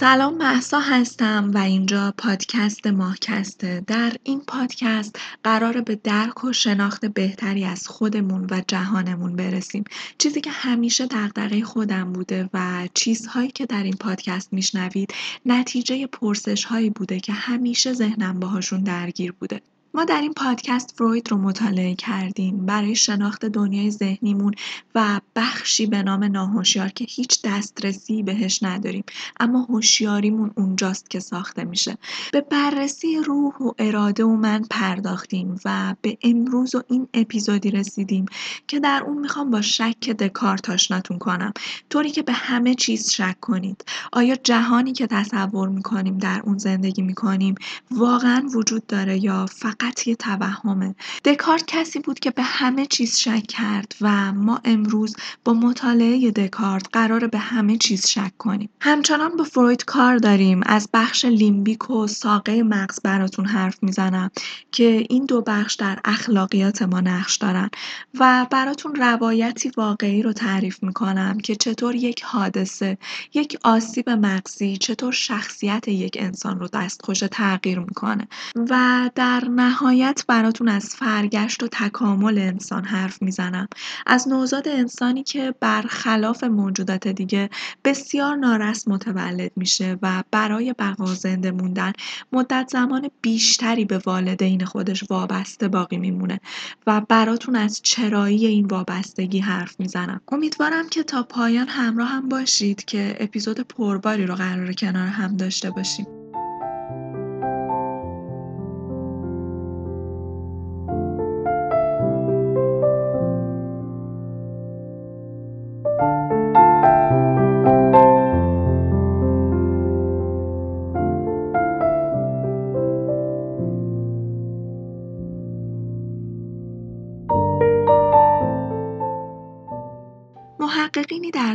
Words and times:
سلام 0.00 0.36
محسا 0.36 0.80
هستم 0.80 1.50
و 1.54 1.58
اینجا 1.58 2.14
پادکست 2.18 2.86
ماهکسته 2.86 3.84
در 3.86 4.12
این 4.22 4.40
پادکست 4.40 5.18
قراره 5.44 5.80
به 5.80 5.94
درک 5.96 6.44
و 6.44 6.52
شناخت 6.52 7.06
بهتری 7.06 7.64
از 7.64 7.88
خودمون 7.88 8.46
و 8.50 8.62
جهانمون 8.68 9.36
برسیم. 9.36 9.84
چیزی 10.18 10.40
که 10.40 10.50
همیشه 10.50 11.06
دغدغه 11.06 11.64
خودم 11.64 12.12
بوده 12.12 12.48
و 12.54 12.88
چیزهایی 12.94 13.50
که 13.50 13.66
در 13.66 13.82
این 13.82 13.96
پادکست 14.00 14.52
میشنوید 14.52 15.14
نتیجه 15.46 16.06
پرسش 16.06 16.64
هایی 16.64 16.90
بوده 16.90 17.20
که 17.20 17.32
همیشه 17.32 17.92
ذهنم 17.92 18.40
باهاشون 18.40 18.82
درگیر 18.82 19.32
بوده. 19.32 19.60
ما 19.98 20.04
در 20.04 20.20
این 20.20 20.32
پادکست 20.32 20.94
فروید 20.96 21.30
رو 21.30 21.36
مطالعه 21.36 21.94
کردیم 21.94 22.66
برای 22.66 22.94
شناخت 22.94 23.44
دنیای 23.44 23.90
ذهنیمون 23.90 24.54
و 24.94 25.20
بخشی 25.36 25.86
به 25.86 26.02
نام 26.02 26.24
ناهوشیار 26.24 26.88
که 26.88 27.06
هیچ 27.08 27.42
دسترسی 27.44 28.22
بهش 28.22 28.62
نداریم. 28.62 29.04
اما 29.40 29.62
هوشیاریمون 29.62 30.50
اونجاست 30.56 31.10
که 31.10 31.20
ساخته 31.20 31.64
میشه. 31.64 31.98
به 32.32 32.40
بررسی 32.40 33.16
روح 33.16 33.54
و 33.56 33.72
اراده 33.78 34.24
و 34.24 34.36
من 34.36 34.62
پرداختیم 34.70 35.60
و 35.64 35.94
به 36.02 36.18
امروز 36.22 36.74
و 36.74 36.82
این 36.88 37.08
اپیزودی 37.14 37.70
رسیدیم 37.70 38.26
که 38.66 38.80
در 38.80 39.02
اون 39.06 39.18
می‌خوام 39.18 39.50
با 39.50 39.60
شک 39.60 40.10
دکارت 40.10 40.70
آشناتون 40.70 41.18
کنم. 41.18 41.52
طوری 41.90 42.10
که 42.10 42.22
به 42.22 42.32
همه 42.32 42.74
چیز 42.74 43.10
شک 43.10 43.40
کنید. 43.40 43.84
آیا 44.12 44.36
جهانی 44.36 44.92
که 44.92 45.06
تصور 45.06 45.68
می‌کنیم 45.68 46.18
در 46.18 46.42
اون 46.44 46.58
زندگی 46.58 47.02
می‌کنیم 47.02 47.54
واقعا 47.90 48.48
وجود 48.54 48.86
داره 48.86 49.24
یا 49.24 49.46
فقط 49.46 49.87
فقط 49.88 50.06
یه 50.06 50.14
توهمه. 50.14 50.94
دکارت 51.24 51.64
کسی 51.66 51.98
بود 51.98 52.18
که 52.18 52.30
به 52.30 52.42
همه 52.42 52.86
چیز 52.86 53.16
شک 53.16 53.46
کرد 53.48 53.94
و 54.00 54.32
ما 54.32 54.60
امروز 54.64 55.16
با 55.44 55.52
مطالعه 55.52 56.30
دکارت 56.30 56.86
قرار 56.92 57.26
به 57.26 57.38
همه 57.38 57.76
چیز 57.76 58.06
شک 58.06 58.32
کنیم. 58.38 58.68
همچنان 58.80 59.36
با 59.36 59.44
فروید 59.44 59.84
کار 59.84 60.16
داریم. 60.16 60.60
از 60.66 60.88
بخش 60.94 61.24
لیمبیک 61.24 61.90
و 61.90 62.06
ساقه 62.06 62.62
مغز 62.62 63.00
براتون 63.00 63.46
حرف 63.46 63.82
می‌زنم 63.82 64.30
که 64.72 65.06
این 65.10 65.26
دو 65.26 65.42
بخش 65.42 65.74
در 65.74 65.98
اخلاقیات 66.04 66.82
ما 66.82 67.00
نقش 67.00 67.36
دارن 67.36 67.70
و 68.18 68.46
براتون 68.50 68.94
روایتی 68.94 69.72
واقعی 69.76 70.22
رو 70.22 70.32
تعریف 70.32 70.82
می‌کنم 70.82 71.38
که 71.40 71.56
چطور 71.56 71.94
یک 71.94 72.22
حادثه 72.22 72.98
یک 73.34 73.58
آسیب 73.64 74.10
مغزی 74.10 74.76
چطور 74.76 75.12
شخصیت 75.12 75.88
یک 75.88 76.16
انسان 76.20 76.60
رو 76.60 76.68
دستخوش 76.72 77.18
تغییر 77.18 77.78
می‌کنه. 77.78 78.28
و 78.70 79.10
در 79.14 79.48
نهایت 79.68 80.24
براتون 80.28 80.68
از 80.68 80.94
فرگشت 80.94 81.62
و 81.62 81.68
تکامل 81.72 82.38
انسان 82.38 82.84
حرف 82.84 83.22
می‌زنم. 83.22 83.68
از 84.06 84.28
نوزاد 84.28 84.68
انسانی 84.68 85.22
که 85.22 85.54
برخلاف 85.60 86.44
موجودات 86.44 87.08
دیگه 87.08 87.50
بسیار 87.84 88.36
نارس 88.36 88.88
متولد 88.88 89.52
میشه 89.56 89.98
و 90.02 90.24
برای 90.30 90.74
بقا 90.78 91.14
زنده 91.14 91.50
موندن 91.50 91.92
مدت 92.32 92.68
زمان 92.72 93.10
بیشتری 93.20 93.84
به 93.84 94.00
والدین 94.06 94.64
خودش 94.64 95.04
وابسته 95.10 95.68
باقی 95.68 95.96
میمونه 95.96 96.40
و 96.86 97.00
براتون 97.08 97.56
از 97.56 97.80
چرایی 97.82 98.46
این 98.46 98.66
وابستگی 98.66 99.38
حرف 99.38 99.80
می‌زنم. 99.80 100.20
امیدوارم 100.28 100.88
که 100.88 101.02
تا 101.02 101.22
پایان 101.22 101.68
همراه 101.68 102.08
هم 102.08 102.28
باشید 102.28 102.84
که 102.84 103.16
اپیزود 103.20 103.60
پرباری 103.60 104.26
رو 104.26 104.34
قرار 104.34 104.72
کنار 104.72 105.08
هم 105.08 105.36
داشته 105.36 105.70
باشیم. 105.70 106.27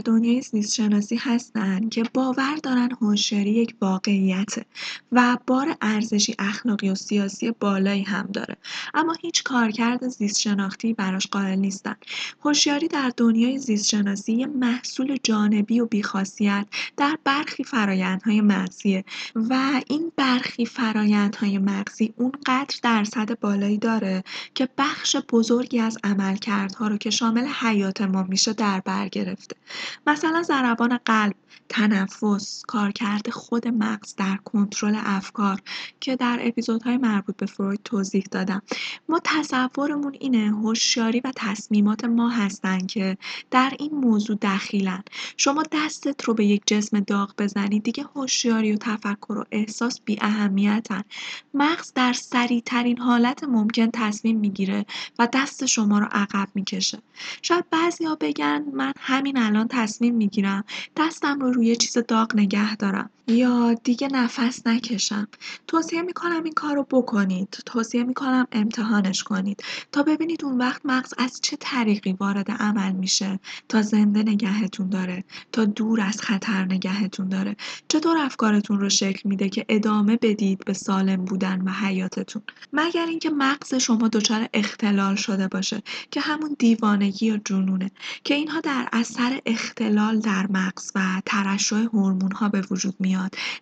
دنیای 0.06 0.42
زیستشناسی 0.42 1.16
هستند 1.16 1.90
که 1.90 2.04
باور 2.14 2.56
دارن 2.64 2.90
هوشیاری 3.02 3.50
یک 3.50 3.76
واقعیته 3.82 4.66
و 5.12 5.38
بار 5.48 5.76
ارزشی 5.82 6.36
اخلاقی 6.40 6.90
و 6.90 6.96
سیاسی 6.96 7.52
بالایی 7.52 8.04
هم 8.04 8.30
داره. 8.34 8.58
اما 8.94 9.14
هیچ 9.22 9.44
کارکرد 9.44 10.08
زیستشناختی 10.08 10.94
براش 10.94 11.28
قائل 11.28 11.60
نیستن. 11.60 11.96
هوشیاری 12.46 12.88
در 12.88 13.12
دنیای 13.18 13.58
زیستشناسی 13.58 14.34
یه 14.34 14.48
محصول 14.48 15.18
جانبی 15.24 15.80
و 15.80 15.86
بیخاصیت 15.86 16.68
در 16.98 17.18
برخی 17.24 17.64
فرایندهای 17.64 18.42
مغزیه 18.42 19.06
و 19.36 19.82
این 19.88 20.12
برخی 20.16 20.66
فرایندهای 20.66 21.58
مغزی 21.58 22.14
اونقدر 22.18 22.76
درصد 22.84 23.40
بالایی 23.40 23.78
داره 23.78 24.24
که 24.56 24.70
بخش 24.78 25.16
بزرگی 25.30 25.80
از 25.80 25.98
عملکردها 26.04 26.88
رو 26.88 26.98
که 26.98 27.10
شامل 27.10 27.46
حیات 27.46 28.02
ما 28.02 28.24
میشه 28.24 28.54
در 28.54 28.80
بر 28.80 29.08
گرفته. 29.08 29.56
مثلا 30.08 30.42
ضربان 30.42 30.98
قلب. 30.98 31.34
تنفس 31.70 32.64
کارکرد 32.68 33.30
خود 33.30 33.68
مغز 33.68 34.16
در 34.16 34.38
کنترل 34.46 34.96
افکار 34.98 35.62
که 36.00 36.16
در 36.16 36.40
اپیزودهای 36.42 36.98
مربوط 36.98 37.36
به 37.38 37.46
فروید 37.46 37.80
توضیح 37.84 38.24
دادم. 38.32 38.62
ما 39.10 39.22
تصورمون 39.24 40.16
اینه 40.20 40.50
هوشیاری 40.50 41.20
و 41.20 41.32
تصمیمات 41.36 42.06
ما 42.06 42.30
هستن 42.30 42.86
که 42.86 43.18
در 43.52 43.74
این 43.80 43.96
موضوع 43.96 44.38
دخیلن. 44.42 45.04
شما 45.38 45.64
دستت 45.72 46.24
رو 46.24 46.34
به 46.34 46.46
یک 46.46 46.62
جسم 46.66 47.00
داغ 47.00 47.34
بزنی 47.38 47.80
دیگه 47.80 48.06
هوشیاری 48.16 48.74
و 48.74 48.78
تفکر 48.78 49.38
و 49.38 49.46
احساس 49.52 50.02
بی 50.06 50.18
اهمیتن. 50.22 51.04
مغز 51.54 51.94
در 51.96 52.14
سریعترین 52.14 52.98
حالت 52.98 53.44
ممکن 53.44 53.90
تصمیم 53.94 54.40
می‌گیره 54.40 54.86
و 55.20 55.28
دست 55.34 55.66
شما 55.66 56.00
رو 56.00 56.08
عقب 56.12 56.48
می‌کشه. 56.56 57.00
شاید 57.42 57.70
بعضیا 57.70 58.18
بگن 58.22 58.66
من 58.74 58.94
همین 59.00 59.38
الان 59.38 59.68
تصمیم 59.70 60.16
می‌گیرم 60.16 60.64
دستم 60.98 61.40
رو 61.40 61.63
روی 61.64 61.76
چیز 61.76 61.98
داغ 61.98 62.36
نگه 62.36 62.76
دارم. 62.76 63.10
یا 63.28 63.74
دیگه 63.74 64.08
نفس 64.08 64.68
نکشم. 64.68 65.28
توصیه 65.68 66.02
می‌کنم 66.02 66.44
این 66.44 66.54
کار 66.54 66.76
رو 66.76 66.88
بکنید. 66.92 67.58
توصیه 67.66 68.04
می‌کنم 68.04 68.48
امتحانش 68.52 69.24
کنید. 69.24 69.64
تا 69.92 70.04
ببینید 70.04 70.46
اون 70.46 70.58
وقت 70.58 70.82
مغز 70.86 71.14
از 71.18 71.40
چه 71.42 71.58
طریقی 71.60 72.14
وارد 72.14 72.52
عمل 72.52 72.92
میشه. 72.92 73.40
تا 73.70 73.82
زنده 73.82 74.24
نگهتون 74.24 74.90
داره. 74.90 75.24
تا 75.52 75.66
دور 75.66 76.02
از 76.02 76.22
خطر 76.22 76.66
نگهتون 76.66 77.30
داره. 77.30 77.56
چطور 77.88 78.18
افکارتون 78.18 78.80
رو 78.80 78.90
شکل 78.90 79.30
میده 79.30 79.50
که 79.50 79.66
ادامه 79.70 80.18
بدید 80.22 80.66
به 80.66 80.74
سالم 80.74 81.26
بودن 81.26 81.62
و 81.62 81.72
حیاتتون؟ 81.72 82.42
مگر 82.74 83.06
اینکه 83.06 83.30
مغز 83.30 83.76
شما 83.76 84.08
دچار 84.08 84.50
اختلال 84.54 85.16
شده 85.16 85.48
باشه 85.48 85.84
که 86.12 86.22
همون 86.22 86.56
دیوانگی 86.60 87.26
یا 87.26 87.38
جنونه 87.46 87.92
که 88.24 88.34
اینها 88.34 88.60
در 88.60 88.90
اثر 88.94 89.40
اختلال 89.46 90.20
در 90.20 90.48
مغز 90.50 90.92
و 90.96 91.22
ترشح 91.26 91.76
هورمون 91.76 92.32
ها 92.32 92.50
به 92.50 92.62
وجود 92.72 92.96
میاد. 93.00 93.13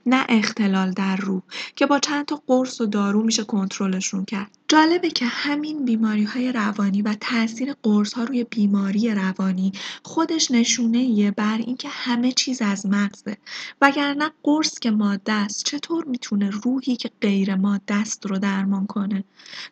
نه 0.05 0.25
اختلال 0.29 0.91
در 0.91 1.15
روح 1.15 1.41
که 1.75 1.85
با 1.85 1.99
چند 1.99 2.25
تا 2.25 2.41
قرص 2.47 2.81
و 2.81 2.85
دارو 2.85 3.23
میشه 3.23 3.43
کنترلشون 3.43 4.25
کرد. 4.25 4.57
جالبه 4.71 5.09
که 5.09 5.25
همین 5.25 5.85
بیماری 5.85 6.23
های 6.23 6.51
روانی 6.51 7.01
و 7.01 7.13
تاثیر 7.13 7.73
قرص 7.83 8.13
ها 8.13 8.23
روی 8.23 8.43
بیماری 8.43 9.15
روانی 9.15 9.71
خودش 10.03 10.51
نشونه 10.51 11.31
بر 11.31 11.57
اینکه 11.57 11.89
همه 11.89 12.31
چیز 12.31 12.61
از 12.61 12.85
مغزه. 12.85 13.37
وگرنه 13.81 14.31
قرص 14.43 14.79
که 14.79 14.91
ماده 14.91 15.33
است 15.33 15.65
چطور 15.65 16.05
می‌تونه 16.05 16.49
روحی 16.49 16.95
که 16.95 17.11
غیر 17.21 17.55
ماده 17.55 17.93
است 17.93 18.25
رو 18.25 18.39
درمان 18.39 18.85
کنه؟ 18.87 19.23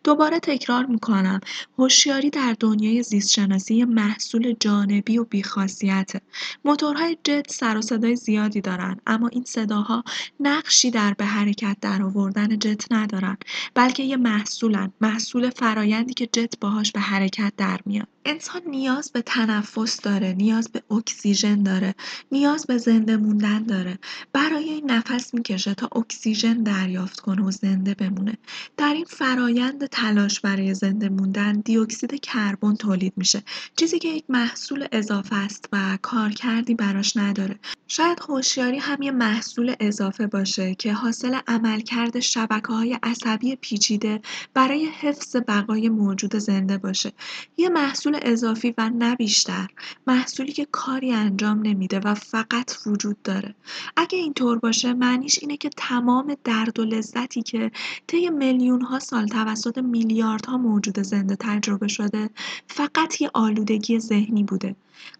دوباره 0.04 0.40
تکرار 0.40 0.86
می‌کنم 0.86 1.40
هوشیاری 1.78 2.30
در 2.30 2.56
دنیای 2.60 3.04
زیستشناسی 3.04 3.84
محصول 3.84 4.56
جانبی 4.60 5.18
و 5.18 5.24
بیخاصیته. 5.24 6.22
موتورهای 6.66 7.18
جت 7.24 7.52
سر 7.52 7.78
و 7.78 7.82
صدای 7.82 8.16
زیادی 8.16 8.62
دارن 8.62 8.98
اما 9.08 9.28
این 9.28 9.44
صداها 9.44 10.04
نقشی 10.40 10.92
در 10.92 11.14
به 11.14 11.26
حرکت 11.26 11.78
در 11.82 12.04
آوردن 12.04 12.60
جت 12.60 12.92
ندارن 12.92 13.38
بلکه 13.74 14.04
یه 14.04 14.18
محصولن. 14.18 14.89
محصول 15.02 15.50
فرایندی 15.50 16.14
که 16.14 16.28
جت 16.28 16.60
باهاش 16.60 16.92
به 16.92 17.00
حرکت 17.00 17.54
در 17.58 17.80
میاد. 17.86 18.08
انسان 18.30 18.62
نیاز 18.68 19.12
به 19.12 19.22
تنفس 19.22 20.02
داره 20.02 20.34
نیاز 20.34 20.70
به 20.70 20.84
اکسیژن 20.92 21.64
داره 21.64 21.96
نیاز 22.32 22.66
به 22.66 22.78
زنده 22.78 23.18
موندن 23.18 23.64
داره. 23.64 24.00
برای 24.34 24.70
این 24.70 24.92
نفس 24.92 25.34
می‌کشه 25.34 25.74
تا 25.74 25.90
اکسیژن 25.96 26.64
دریافت 26.64 27.20
کنه 27.20 27.44
و 27.44 27.52
زنده 27.52 27.94
بمونه. 27.94 28.38
در 28.78 28.94
این 28.94 29.06
فرایند 29.06 29.86
تلاش 29.86 30.40
برای 30.40 30.74
زنده 30.74 31.10
موندن 31.10 31.54
دیوکسید 31.54 32.20
کربن 32.20 32.76
تولید 32.76 33.14
میشه. 33.18 33.44
چیزی 33.76 34.00
که 34.00 34.08
یک 34.08 34.24
محصول 34.30 34.88
اضافه 34.92 35.36
است 35.36 35.66
و 35.74 35.98
کارکردی 36.02 36.76
براش 36.76 37.18
نداره. 37.18 37.60
شاید 37.88 38.20
هوشیاری 38.30 38.78
هم 38.78 39.02
یه 39.02 39.12
محصول 39.12 39.76
اضافه 39.80 40.28
باشه 40.28 40.76
که 40.76 40.94
حاصل 40.94 41.40
عملکرد 41.48 42.20
شبکه 42.20 42.74
های 42.74 43.00
عصبی 43.04 43.56
پیچیده 43.56 44.22
برای 44.54 44.86
حفظ 44.86 45.36
بقای 45.36 45.90
موجود 45.90 46.36
زنده 46.36 46.78
باشه. 46.78 47.12
یه 47.58 47.70
محصول 47.70 48.19
اضافی 48.22 48.74
و 48.78 48.90
نه 48.90 49.16
بیشتر. 49.16 49.68
محصولی 50.08 50.52
که 50.52 50.68
کاری 50.72 51.12
انجام 51.12 51.62
نمیده 51.62 52.00
و 52.00 52.14
فقط 52.14 52.72
وجود 52.86 53.22
داره. 53.22 53.56
اگه 53.98 54.18
اینطور 54.18 54.60
باشه 54.60 54.94
معنیش 54.94 55.40
اینه 55.42 55.58
که 55.58 55.70
تمام 55.78 56.38
درد 56.44 56.80
و 56.80 56.86
لذتی 56.86 57.42
که 57.42 57.72
طی 58.08 58.30
میلیون 58.30 58.82
ها 58.82 59.00
سال 59.00 59.28
توسط 59.28 59.78
میلیاردها 59.78 60.58
موجود 60.58 61.00
زنده 61.00 61.36
تجربه 61.40 61.88
شده 61.88 62.30
فقط 62.68 63.22
یه 63.22 63.30
آلودگی 63.34 64.00
ذهنی 64.00 64.44
بوده. 64.44 64.76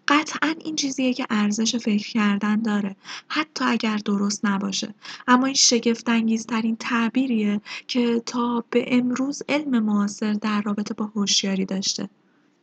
قطعا 0.08 0.54
این 0.64 0.76
چیزیه 0.76 1.14
که 1.14 1.26
ارزش 1.30 1.76
فکر 1.76 2.12
کردن 2.12 2.62
داره 2.62 2.96
حتی 3.28 3.64
اگر 3.64 3.96
درست 3.96 4.44
نباشه. 4.44 4.94
اما 5.28 5.46
این 5.46 5.54
شگفت 5.54 6.08
انگیزترین 6.08 6.76
تعبیریه 6.76 7.60
که 7.86 8.22
تا 8.26 8.64
به 8.70 8.84
امروز 8.86 9.42
علم 9.48 9.78
معاصر 9.78 10.32
در 10.32 10.62
رابطه 10.62 10.94
با 10.94 11.04
هوشیاری 11.04 11.64
داشته. 11.64 12.08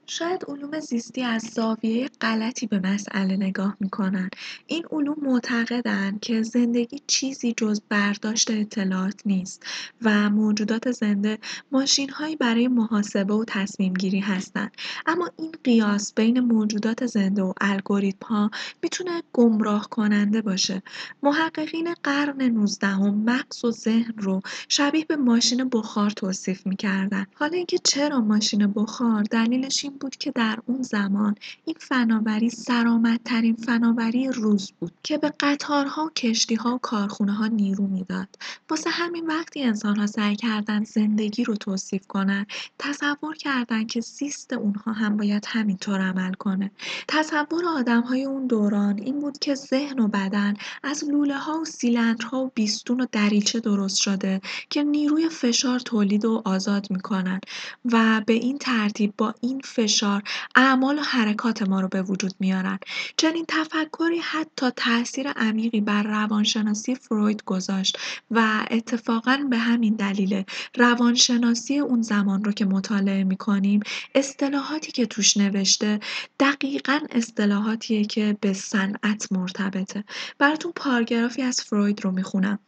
شاید 0.10 0.46
علوم 0.48 0.80
زیستی 0.80 1.24
از 1.24 1.42
زاویه 1.42 2.10
غلطی 2.22 2.68
به 2.68 2.80
مسئله 2.80 3.38
نگاه 3.38 3.78
می‌کنن. 3.80 4.30
این 4.68 4.86
علوم 4.92 5.16
معتقدن 5.22 6.18
که 6.22 6.42
زندگی 6.42 7.02
چیزی 7.08 7.54
جز 7.58 7.82
برداشت 7.90 8.52
اطلاعات 8.52 9.22
نیست 9.26 9.66
و 10.02 10.30
موجودات 10.30 10.92
زنده 10.92 11.38
ماشینهایی 11.72 12.36
برای 12.36 12.68
محاسبه 12.68 13.34
و 13.34 13.46
تصمیم 13.48 13.94
گیری 13.94 14.20
هستند. 14.20 14.72
اما 15.06 15.30
این 15.38 15.52
قیاس 15.64 16.14
بین 16.14 16.40
موجودات 16.40 17.06
زنده 17.06 17.42
و 17.42 17.54
الگوریتم 17.62 18.28
ها 18.28 18.52
می‌تونه 18.84 19.24
گمراه 19.34 19.90
کننده 19.90 20.42
باشه. 20.42 20.84
محققین 21.24 21.94
قرن 22.04 22.42
19 22.42 22.88
هم 22.88 23.16
مغز 23.16 23.66
و 23.66 23.72
ذهن 23.72 24.14
رو 24.18 24.42
شبیه 24.70 25.06
به 25.06 25.16
ماشین 25.16 25.70
بخار 25.70 26.10
توصیف 26.10 26.68
می‌کردن. 26.68 27.26
حالا 27.34 27.58
اینکه 27.58 27.78
چرا 27.84 28.22
ماشین 28.22 28.68
بخار 28.68 29.24
دلیلش 29.24 29.84
این 29.84 29.97
بود 29.98 30.16
که 30.16 30.32
در 30.32 30.60
اون 30.66 30.82
زمان 30.82 31.36
این 31.66 31.76
فناوری 31.80 32.50
سرآمدترین 32.50 33.56
فناوری 33.56 34.28
روز 34.28 34.72
بود 34.80 34.92
که 35.04 35.18
به 35.18 35.34
قطارها 35.40 36.12
کشتیها 36.16 36.76
و 36.76 36.78
کارخونه 36.78 37.34
ها 37.34 37.48
نیرو 37.48 37.88
می‌داد. 37.88 38.28
واسه 38.70 38.90
همین 38.90 39.28
وقتی 39.28 39.64
انسان 39.64 39.96
ها 39.96 40.08
سعی 40.08 40.36
کردن 40.36 40.84
زندگی 40.84 41.44
رو 41.44 41.56
توصیف 41.56 42.08
کنن 42.08 42.46
تصور 42.80 43.36
کردن 43.36 43.86
که 43.86 44.02
زیست 44.02 44.54
اونها 44.54 44.92
هم 44.92 45.18
باید 45.18 45.46
همینطور 45.48 46.02
عمل 46.02 46.34
کنه. 46.34 46.72
تصور 47.08 47.66
آدم 47.66 48.02
های 48.02 48.26
اون 48.26 48.48
دوران 48.48 49.00
این 49.00 49.20
بود 49.20 49.38
که 49.38 49.56
ذهن 49.56 50.00
و 50.00 50.08
بدن 50.08 50.54
از 50.84 51.04
لوله 51.04 51.38
ها 51.38 51.60
و 51.62 51.66
سیلندرها 51.66 52.44
و 52.44 52.52
بیستون 52.56 53.02
و 53.02 53.06
دریچه 53.12 53.60
درست 53.60 53.98
شده 53.98 54.42
که 54.70 54.84
نیروی 54.84 55.30
فشار 55.30 55.80
تولید 55.80 56.26
و 56.26 56.42
آزاد 56.46 56.92
می‌کنن 56.92 57.40
و 57.86 58.22
به 58.26 58.34
این 58.34 58.58
ترتیب 58.58 59.14
با 59.18 59.36
این 59.42 59.62
فشار 59.64 59.87
اعمال 60.56 61.00
و 61.00 61.02
حرکات 61.02 61.62
ما 61.62 61.82
رو 61.82 61.88
به 61.88 62.02
وجود 62.02 62.34
میارن. 62.40 62.80
چنین 63.18 63.46
تفکری 63.48 64.20
حتی 64.20 64.70
تاثیر 64.76 65.28
عمیقی 65.28 65.82
بر 65.82 66.04
روانشناسی 66.04 66.96
فروید 66.96 67.44
گذاشت 67.46 67.98
و 68.32 68.68
اتفاقا 68.72 69.38
به 69.50 69.58
همین 69.58 69.96
دلیل 69.96 70.44
روانشناسی 70.78 71.80
اون 71.80 72.02
زمان 72.02 72.44
رو 72.44 72.52
که 72.52 72.66
مطالعه 72.66 73.24
می‌کنیم 73.24 73.80
اصطلاحاتی 74.16 74.92
که 74.92 75.06
توش 75.06 75.38
نوشته 75.38 76.00
دقیقا 76.40 77.00
اصطلاحاتیه 77.12 78.06
که 78.06 78.38
به 78.42 78.54
صنعت 78.54 79.32
مرتبطه. 79.32 80.04
براتون 80.38 80.72
پارگرافی 80.76 81.42
از 81.42 81.62
فروید 81.62 82.04
رو 82.04 82.12
می‌خونم. 82.12 82.60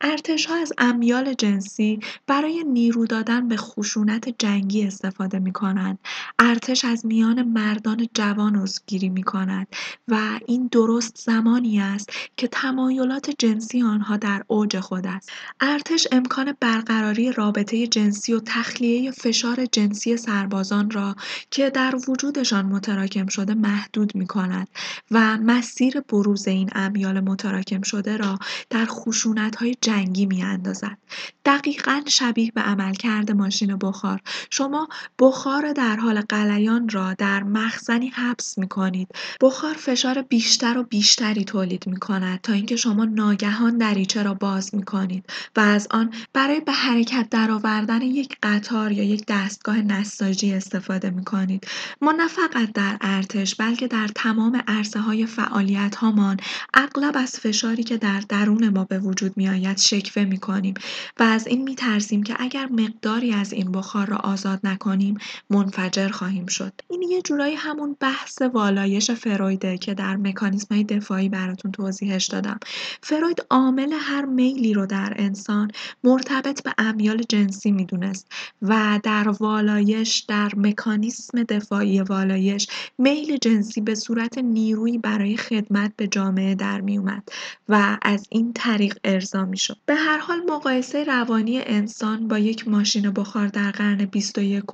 ارتشها 0.00 0.54
از 0.54 0.72
امیال 0.78 1.34
جنسی 1.34 2.00
برای 2.26 2.64
نیرو 2.64 3.06
دادن 3.06 3.48
به 3.48 3.56
خشونت 3.56 4.34
جنگی 4.38 4.86
استفاده 4.86 5.38
می 5.38 5.52
کنند. 5.52 5.98
ارتش 6.38 6.84
از 6.84 7.06
میان 7.06 7.42
مردان 7.42 8.08
جوان 8.14 8.68
می 9.02 9.22
کند 9.22 9.66
و 10.08 10.40
این 10.46 10.68
درست 10.72 11.18
زمانی 11.18 11.80
است 11.80 12.10
که 12.36 12.48
تمایلات 12.48 13.30
جنسی 13.38 13.82
آنها 13.82 14.16
در 14.16 14.44
اوج 14.46 14.80
خود 14.80 15.06
است. 15.06 15.30
ارتش 15.60 16.06
امکان 16.12 16.56
برقراری 16.60 17.32
رابطه 17.32 17.86
جنسی 17.86 18.32
و 18.32 18.40
تخلیه 18.40 19.10
فشار 19.10 19.66
جنسی 19.66 20.16
سربازان 20.16 20.90
را 20.90 21.16
که 21.50 21.70
در 21.70 21.94
وجودشان 22.08 22.66
متراکم 22.66 23.26
شده 23.26 23.54
محدود 23.54 24.14
می 24.14 24.26
کند 24.26 24.68
و 25.10 25.36
مسیر 25.36 26.00
بروز 26.00 26.48
این 26.48 26.70
امیال 26.74 27.20
متراکم 27.20 27.82
شده 27.82 28.16
را 28.16 28.38
در 28.70 28.86
خشونت 28.86 29.53
های 29.54 29.76
جنگی 29.80 30.26
می 30.26 30.42
اندازد. 30.42 30.98
دقیقا 31.44 32.00
شبیه 32.06 32.52
به 32.54 32.60
عملکرد 32.60 33.30
ماشین 33.32 33.76
بخار 33.76 34.20
شما 34.50 34.88
بخار 35.18 35.72
در 35.72 35.96
حال 35.96 36.20
قلیان 36.20 36.88
را 36.88 37.14
در 37.14 37.42
مخزنی 37.42 38.08
حبس 38.08 38.58
می 38.58 38.68
کنید. 38.68 39.08
بخار 39.40 39.74
فشار 39.74 40.22
بیشتر 40.22 40.78
و 40.78 40.82
بیشتری 40.82 41.44
تولید 41.44 41.86
می 41.86 41.96
کند 41.96 42.40
تا 42.40 42.52
اینکه 42.52 42.76
شما 42.76 43.04
ناگهان 43.04 43.78
دریچه 43.78 44.22
را 44.22 44.34
باز 44.34 44.74
می 44.74 44.82
کنید 44.82 45.24
و 45.56 45.60
از 45.60 45.88
آن 45.90 46.14
برای 46.32 46.60
به 46.60 46.72
حرکت 46.72 47.28
درآوردن 47.30 48.02
یک 48.02 48.36
قطار 48.42 48.92
یا 48.92 49.04
یک 49.04 49.24
دستگاه 49.28 49.82
نساجی 49.82 50.54
استفاده 50.54 51.10
می 51.10 51.24
کنید. 51.24 51.66
ما 52.00 52.12
نه 52.12 52.28
فقط 52.28 52.72
در 52.72 52.96
ارتش 53.00 53.54
بلکه 53.54 53.88
در 53.88 54.08
تمام 54.14 54.62
عرصه 54.68 55.00
های 55.00 55.26
فعالیت 55.26 55.96
هامان 55.96 56.36
اغلب 56.74 57.16
از 57.16 57.40
فشاری 57.40 57.82
که 57.82 57.96
در 57.96 58.20
درون 58.28 58.68
ما 58.68 58.84
به 58.84 58.98
وجود 58.98 59.36
می 59.36 59.43
آید 59.48 59.78
شکوه 59.78 60.24
می 60.24 60.38
کنیم 60.38 60.74
و 61.20 61.22
از 61.22 61.46
این 61.46 61.62
می 61.62 61.74
ترسیم 61.74 62.22
که 62.22 62.36
اگر 62.38 62.66
مقداری 62.66 63.32
از 63.32 63.52
این 63.52 63.72
بخار 63.72 64.06
را 64.06 64.16
آزاد 64.16 64.60
نکنیم 64.64 65.18
منفجر 65.50 66.08
خواهیم 66.08 66.46
شد. 66.46 66.72
این 66.90 67.02
یه 67.02 67.22
جورایی 67.22 67.54
همون 67.54 67.96
بحث 68.00 68.42
والایش 68.42 69.10
فرویده 69.10 69.78
که 69.78 69.94
در 69.94 70.16
مکانیسم 70.16 70.74
های 70.74 70.84
دفاعی 70.84 71.28
براتون 71.28 71.72
توضیحش 71.72 72.26
دادم. 72.26 72.58
فروید 73.02 73.46
عامل 73.50 73.92
هر 74.00 74.24
میلی 74.24 74.74
رو 74.74 74.86
در 74.86 75.12
انسان 75.16 75.70
مرتبط 76.04 76.62
به 76.62 76.74
امیال 76.78 77.22
جنسی 77.28 77.72
می‌دونست 77.72 78.32
و 78.62 79.00
در 79.02 79.28
والایش 79.28 80.18
در 80.18 80.50
مکانیسم 80.56 81.42
دفاعی 81.42 82.00
والایش 82.00 82.66
میل 82.98 83.36
جنسی 83.36 83.80
به 83.80 83.94
صورت 83.94 84.38
نیرویی 84.38 84.98
برای 84.98 85.36
خدمت 85.36 85.92
به 85.96 86.06
جامعه 86.06 86.54
در 86.54 86.80
می 86.80 86.98
اومد 86.98 87.28
و 87.68 87.98
از 88.02 88.26
این 88.30 88.52
طریق 88.52 88.98
ارضا 89.04 89.33
شد. 89.56 89.76
به 89.86 89.94
هر 89.94 90.18
حال 90.18 90.42
مقایسه 90.48 91.04
روانی 91.04 91.60
انسان 91.60 92.28
با 92.28 92.38
یک 92.38 92.68
ماشین 92.68 93.10
بخار 93.10 93.46
در 93.46 93.70
قرن 93.70 94.04
21 94.04 94.64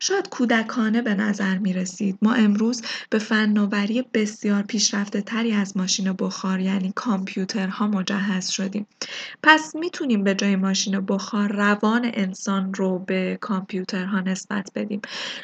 شاید 0.00 0.28
کودکانه 0.28 1.02
به 1.02 1.14
نظر 1.14 1.58
می 1.58 1.72
رسید. 1.72 2.18
ما 2.22 2.32
امروز 2.32 2.82
به 3.10 3.18
فناوری 3.18 4.04
بسیار 4.14 4.62
پیشرفته 4.62 5.20
تری 5.22 5.52
از 5.52 5.76
ماشین 5.76 6.12
بخار 6.12 6.60
یعنی 6.60 6.92
کامپیوترها 6.96 7.86
مجهز 7.86 8.48
شدیم. 8.48 8.86
پس 9.42 9.76
می‌تونیم 9.76 10.24
به 10.24 10.34
جای 10.34 10.56
ماشین 10.56 11.00
بخار 11.00 11.52
روان 11.52 12.10
انسان 12.14 12.74
رو 12.74 12.98
به 12.98 13.38
کامپیوترها 13.40 14.20
نسبت 14.20 14.70
بدیم. 14.74 15.00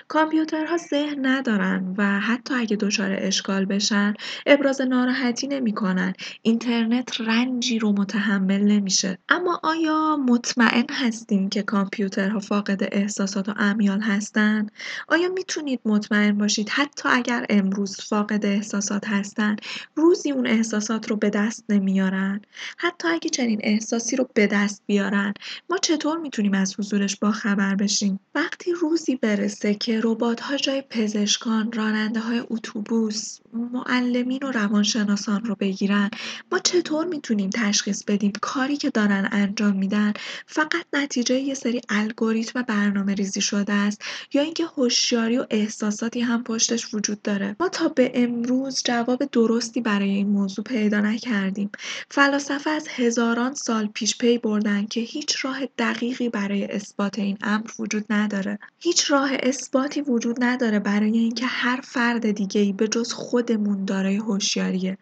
کامپیوترها 0.08 0.76
ذهن 0.76 1.26
ندارن 1.26 1.94
و 1.98 2.20
حتی 2.20 2.54
اگه 2.54 2.76
دچار 2.76 3.16
اشکال 3.18 3.64
بشن 3.64 4.14
ابراز 4.46 4.80
ناراحتی 4.80 5.46
نمی‌کنن. 5.46 6.12
اینترنت 6.42 7.20
رنجی 7.20 7.78
رو 7.78 7.92
متحمل 7.92 8.53
نمیشه. 8.58 9.18
اما 9.28 9.60
آیا 9.62 10.16
مطمئن 10.16 10.86
هستیم 10.90 11.48
که 11.48 11.62
کامپیوترها 11.62 12.38
فاقد 12.38 12.88
احساسات 12.92 13.48
و 13.48 13.52
امیال 13.56 14.00
هستند؟ 14.00 14.72
آیا 15.08 15.28
می‌تونید 15.28 15.80
مطمئن 15.84 16.38
باشید 16.38 16.68
حتی 16.68 17.08
اگر 17.12 17.46
امروز 17.50 18.00
فاقد 18.00 18.46
احساسات 18.46 19.08
هستند 19.08 19.60
روزی 19.94 20.30
اون 20.30 20.46
احساسات 20.46 21.10
رو 21.10 21.16
به 21.16 21.30
دست 21.30 21.64
نمیارن؟ 21.68 22.40
حتی 22.78 23.08
اگه 23.08 23.30
چنین 23.30 23.60
احساسی 23.62 24.16
رو 24.16 24.28
به 24.34 24.46
دست 24.46 24.82
بیارن 24.86 25.34
ما 25.70 25.78
چطور 25.78 26.18
می‌تونیم 26.18 26.54
از 26.54 26.74
حضورش 26.78 27.16
با 27.16 27.30
خبر 27.30 27.74
بشیم؟ 27.74 28.20
وقتی 28.34 28.72
روزی 28.72 29.16
برسه 29.16 29.74
که 29.74 30.00
ربات 30.04 30.40
ها 30.40 30.56
جای 30.56 30.82
پزشکان، 30.90 31.72
راننده 31.72 32.20
های 32.20 32.42
اتوبوس، 32.50 33.38
معلمین 33.52 34.38
و 34.42 34.50
روانشناسان 34.50 35.44
رو 35.44 35.54
بگیرن 35.60 36.10
ما 36.52 36.58
چطور 36.58 37.06
می‌تونیم 37.06 37.50
تشخیص 37.50 38.04
بدیم 38.04 38.32
کاری 38.44 38.76
که 38.76 38.90
دارن 38.90 39.28
انجام 39.32 39.76
میدن 39.76 40.12
فقط 40.46 40.84
نتیجه 40.92 41.40
یه 41.40 41.54
سری 41.54 41.80
الگوریتم 41.88 42.62
برنامه 42.62 43.14
ریزی 43.14 43.40
شده 43.40 43.72
است 43.72 44.02
یا 44.32 44.42
اینکه 44.42 44.64
هوشیاری 44.64 45.38
و 45.38 45.46
احساساتی 45.50 46.20
هم 46.20 46.44
پشتش 46.44 46.94
وجود 46.94 47.22
داره. 47.22 47.56
ما 47.60 47.68
تا 47.68 47.88
به 47.88 48.12
امروز 48.14 48.82
جواب 48.84 49.24
درستی 49.32 49.80
برای 49.80 50.08
این 50.08 50.28
موضوع 50.28 50.64
پیدا 50.64 51.00
نکردیم. 51.00 51.70
فلاسفه 52.10 52.70
از 52.70 52.88
هزاران 52.88 53.54
سال 53.54 53.86
پیش 53.86 54.18
پی 54.18 54.38
بردن 54.38 54.86
که 54.86 55.00
هیچ 55.00 55.44
راه 55.44 55.58
دقیقی 55.78 56.28
برای 56.28 56.64
اثبات 56.64 57.18
این 57.18 57.38
امر 57.42 57.70
وجود 57.78 58.04
نداره. 58.10 58.58
هیچ 58.78 59.10
راه 59.10 59.30
اثباتی 59.42 60.00
وجود 60.00 60.44
نداره 60.44 60.78
برای 60.78 61.18
اینکه 61.18 61.46
هر 61.46 61.80
فرد 61.84 62.30
دیگه 62.30 62.60
ای 62.60 62.72
به 62.72 62.88
جز 62.88 63.12
خودمون 63.12 63.84
دارای 63.84 64.16
هوشیاریه. 64.16 64.98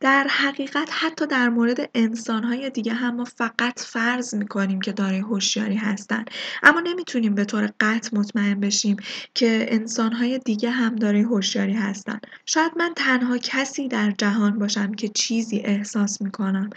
در 0.00 0.26
حقیقت 0.30 0.88
حتی 0.92 1.26
در 1.26 1.48
مورد 1.48 1.90
انسانهای 1.94 2.70
دیگه 2.70 2.92
هم 2.94 3.14
ما 3.16 3.24
فقط 3.24 3.80
فرض 3.80 4.34
می‌کنیم 4.34 4.80
که 4.80 4.92
دارای 4.92 5.18
هوشیاری 5.18 5.76
هستن. 5.76 6.24
اما 6.62 6.80
نمی‌تونیم 6.80 7.34
به 7.34 7.44
طور 7.44 7.72
قطع 7.80 8.16
مطمئن 8.18 8.60
بشیم 8.60 8.96
که 9.34 9.66
انسانهای 9.68 10.38
دیگه 10.38 10.70
هم 10.70 10.96
دارای 10.96 11.22
هوشیاری 11.22 11.72
هستن. 11.72 12.20
شاید 12.46 12.72
من 12.76 12.92
تنها 12.96 13.38
کسی 13.38 13.88
در 13.88 14.10
جهان 14.10 14.58
باشم 14.58 14.94
که 14.94 15.08
چیزی 15.08 15.58
احساس 15.58 16.22
می‌کنم. 16.22 16.70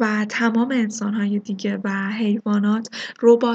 و 0.00 0.26
تمام 0.28 0.70
انسانهای 0.70 1.38
دیگه 1.38 1.80
و 1.84 2.10
حیوانات 2.10 2.88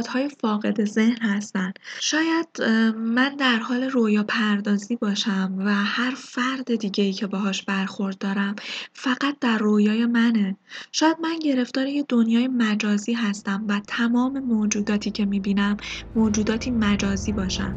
های 0.10 0.30
فاقد 0.42 0.86
ذهن 0.86 1.18
هستن. 1.22 1.74
شاید 2.00 2.62
من 2.98 3.36
در 3.36 3.58
حال 3.58 3.84
رویا 3.84 4.24
پردازی 4.24 4.96
باشم 4.96 5.56
و 5.58 5.74
هر 5.74 6.14
فرد 6.18 6.76
دیگه 6.76 7.04
ای 7.04 7.14
که 7.14 7.28
باهاش 7.28 7.64
برخورد 7.64 8.18
دارم 8.18 8.56
فقط 8.94 9.40
در 9.42 9.58
رویای 9.58 10.06
منه. 10.06 10.58
شاید 10.92 11.18
من 11.22 11.40
گرفتار 11.40 11.88
یه 11.88 12.06
دنیای 12.10 12.48
مجازی 12.48 13.14
هستم 13.14 13.66
و 13.68 13.82
تمام 13.88 14.40
موجوداتی 14.40 15.12
که 15.12 15.26
می‌بینم 15.26 15.78
موجوداتی 16.16 16.72
مجازی 16.72 17.32
باشن. 17.32 17.76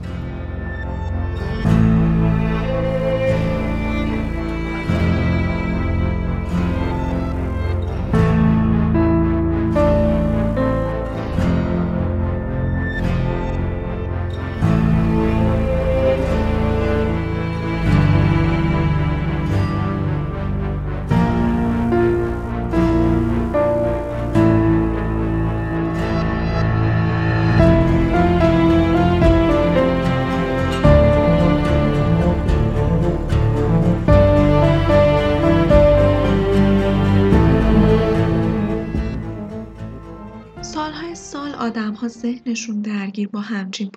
ذهنشون 42.19 42.81
درگیر 42.81 43.29
با 43.29 43.41
همچین 43.41 43.91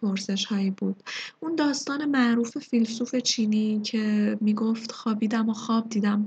هایی 0.50 0.72
بود. 0.72 1.04
اون 1.40 1.56
داستان 1.56 2.06
معروف 2.06 2.58
فیلسوف 2.58 3.16
چینی 3.16 3.82
که 3.82 4.38
می‌گفت 4.42 4.92
خوابیدم 4.92 5.50
و 5.50 5.54
خواب 5.54 5.90
دیدم 5.90 6.26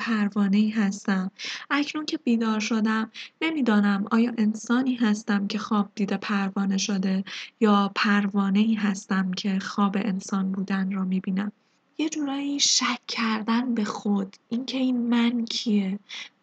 ای 0.52 0.68
هستم. 0.68 1.30
اکنون 1.70 2.06
که 2.06 2.18
بیدار 2.18 2.60
شدم 2.60 3.10
نمی‌دانم 3.42 4.04
آیا 4.10 4.32
انسانی 4.38 4.94
هستم 4.94 5.46
که 5.46 5.58
خواب 5.58 5.90
دیده 5.94 6.16
پروانه 6.16 6.76
شده 6.76 7.24
یا 7.60 7.92
ای 8.54 8.74
هستم 8.74 9.32
که 9.32 9.58
خواب 9.58 9.96
انسان 9.96 10.52
بودن 10.52 10.92
را 10.92 11.04
می‌بینم. 11.04 11.52
یه 11.98 12.08
جورایی 12.08 12.60
شک 12.60 13.00
کردن 13.08 13.74
به 13.74 13.84
خود 13.84 14.36
اینکه 14.48 14.78
این 14.78 14.96
من 15.08 15.44
کیه 15.44 15.98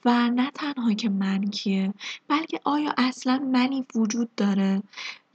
و 0.05 0.29
نه 0.29 0.51
تنها 0.51 0.93
که 0.93 1.09
من 1.09 1.41
کیه 1.49 1.93
بلکه 2.27 2.59
آیا 2.63 2.93
اصلا 2.97 3.37
منی 3.53 3.85
وجود 3.95 4.35
داره 4.35 4.83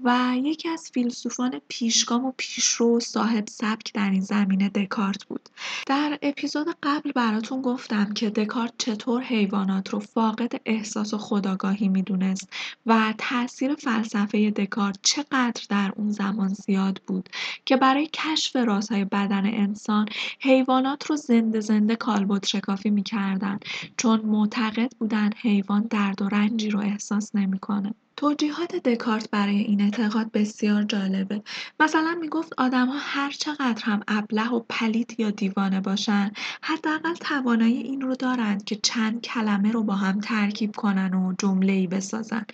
و 0.04 0.34
یکی 0.36 0.68
از 0.68 0.90
فیلسوفان 0.94 1.60
پیشگام 1.68 2.24
و 2.24 2.32
پیشرو 2.36 3.00
صاحب 3.00 3.48
سبک 3.48 3.92
در 3.94 4.10
این 4.10 4.20
زمینه 4.20 4.68
دکارت 4.68 5.24
بود. 5.24 5.48
در 5.86 6.18
اپیزود 6.22 6.66
قبل 6.82 7.12
براتون 7.12 7.62
گفتم 7.62 8.12
که 8.12 8.30
دکارت 8.30 8.72
چطور 8.78 9.22
حیوانات 9.22 9.88
رو 9.88 9.98
فاقد 9.98 10.52
احساس 10.66 11.14
و 11.14 11.18
خداگاهی 11.18 11.88
می‌دونست 11.88 12.48
و 12.86 13.14
تاثیر 13.18 13.74
فلسفه 13.74 14.50
دکارت 14.50 14.98
چقدر 15.02 15.62
در 15.68 15.92
اون 15.96 16.10
زمان 16.10 16.48
زیاد 16.48 17.02
بود 17.06 17.28
که 17.64 17.76
برای 17.76 18.08
کشف 18.12 18.56
رازهای 18.56 19.04
بدن 19.04 19.46
انسان 19.46 20.06
حیوانات 20.40 21.06
رو 21.06 21.16
زنده 21.16 21.60
زنده 21.60 21.96
کالبد 21.96 22.46
شکافی 22.46 22.90
می‌کردن 22.90 23.58
چون 23.96 24.20
معتقد 24.20 24.92
بودن 24.98 25.30
حیوان 25.36 25.82
درد 25.82 26.22
و 26.22 26.28
رنجی 26.28 26.70
رو 26.70 26.80
احساس 26.80 27.34
نمی‌کنه. 27.34 27.94
توجیهات 28.22 28.76
دکارت 28.76 29.30
برای 29.30 29.56
این 29.58 29.80
اعتقاد 29.80 30.32
بسیار 30.32 30.82
جالبه. 30.82 31.42
مثلا 31.80 32.18
می‌گفت 32.20 32.52
آدمها 32.58 32.98
هر 32.98 33.30
چقدر 33.30 33.82
هم 33.84 34.00
ابله 34.08 34.48
و 34.50 34.60
پلیت 34.68 35.20
یا 35.20 35.30
دیوانه 35.30 35.80
باشن 35.80 36.30
حداقل 36.62 37.14
توانایی 37.14 37.82
این 37.82 38.00
رو 38.00 38.14
دارند 38.14 38.64
که 38.64 38.76
چند 38.76 39.20
کلمه 39.20 39.72
رو 39.72 39.82
با 39.82 39.94
هم 39.94 40.20
ترکیب 40.20 40.76
کنن 40.76 41.14
و 41.14 41.34
جمله 41.38 41.72
ای 41.72 41.86
بسازن 41.86 42.44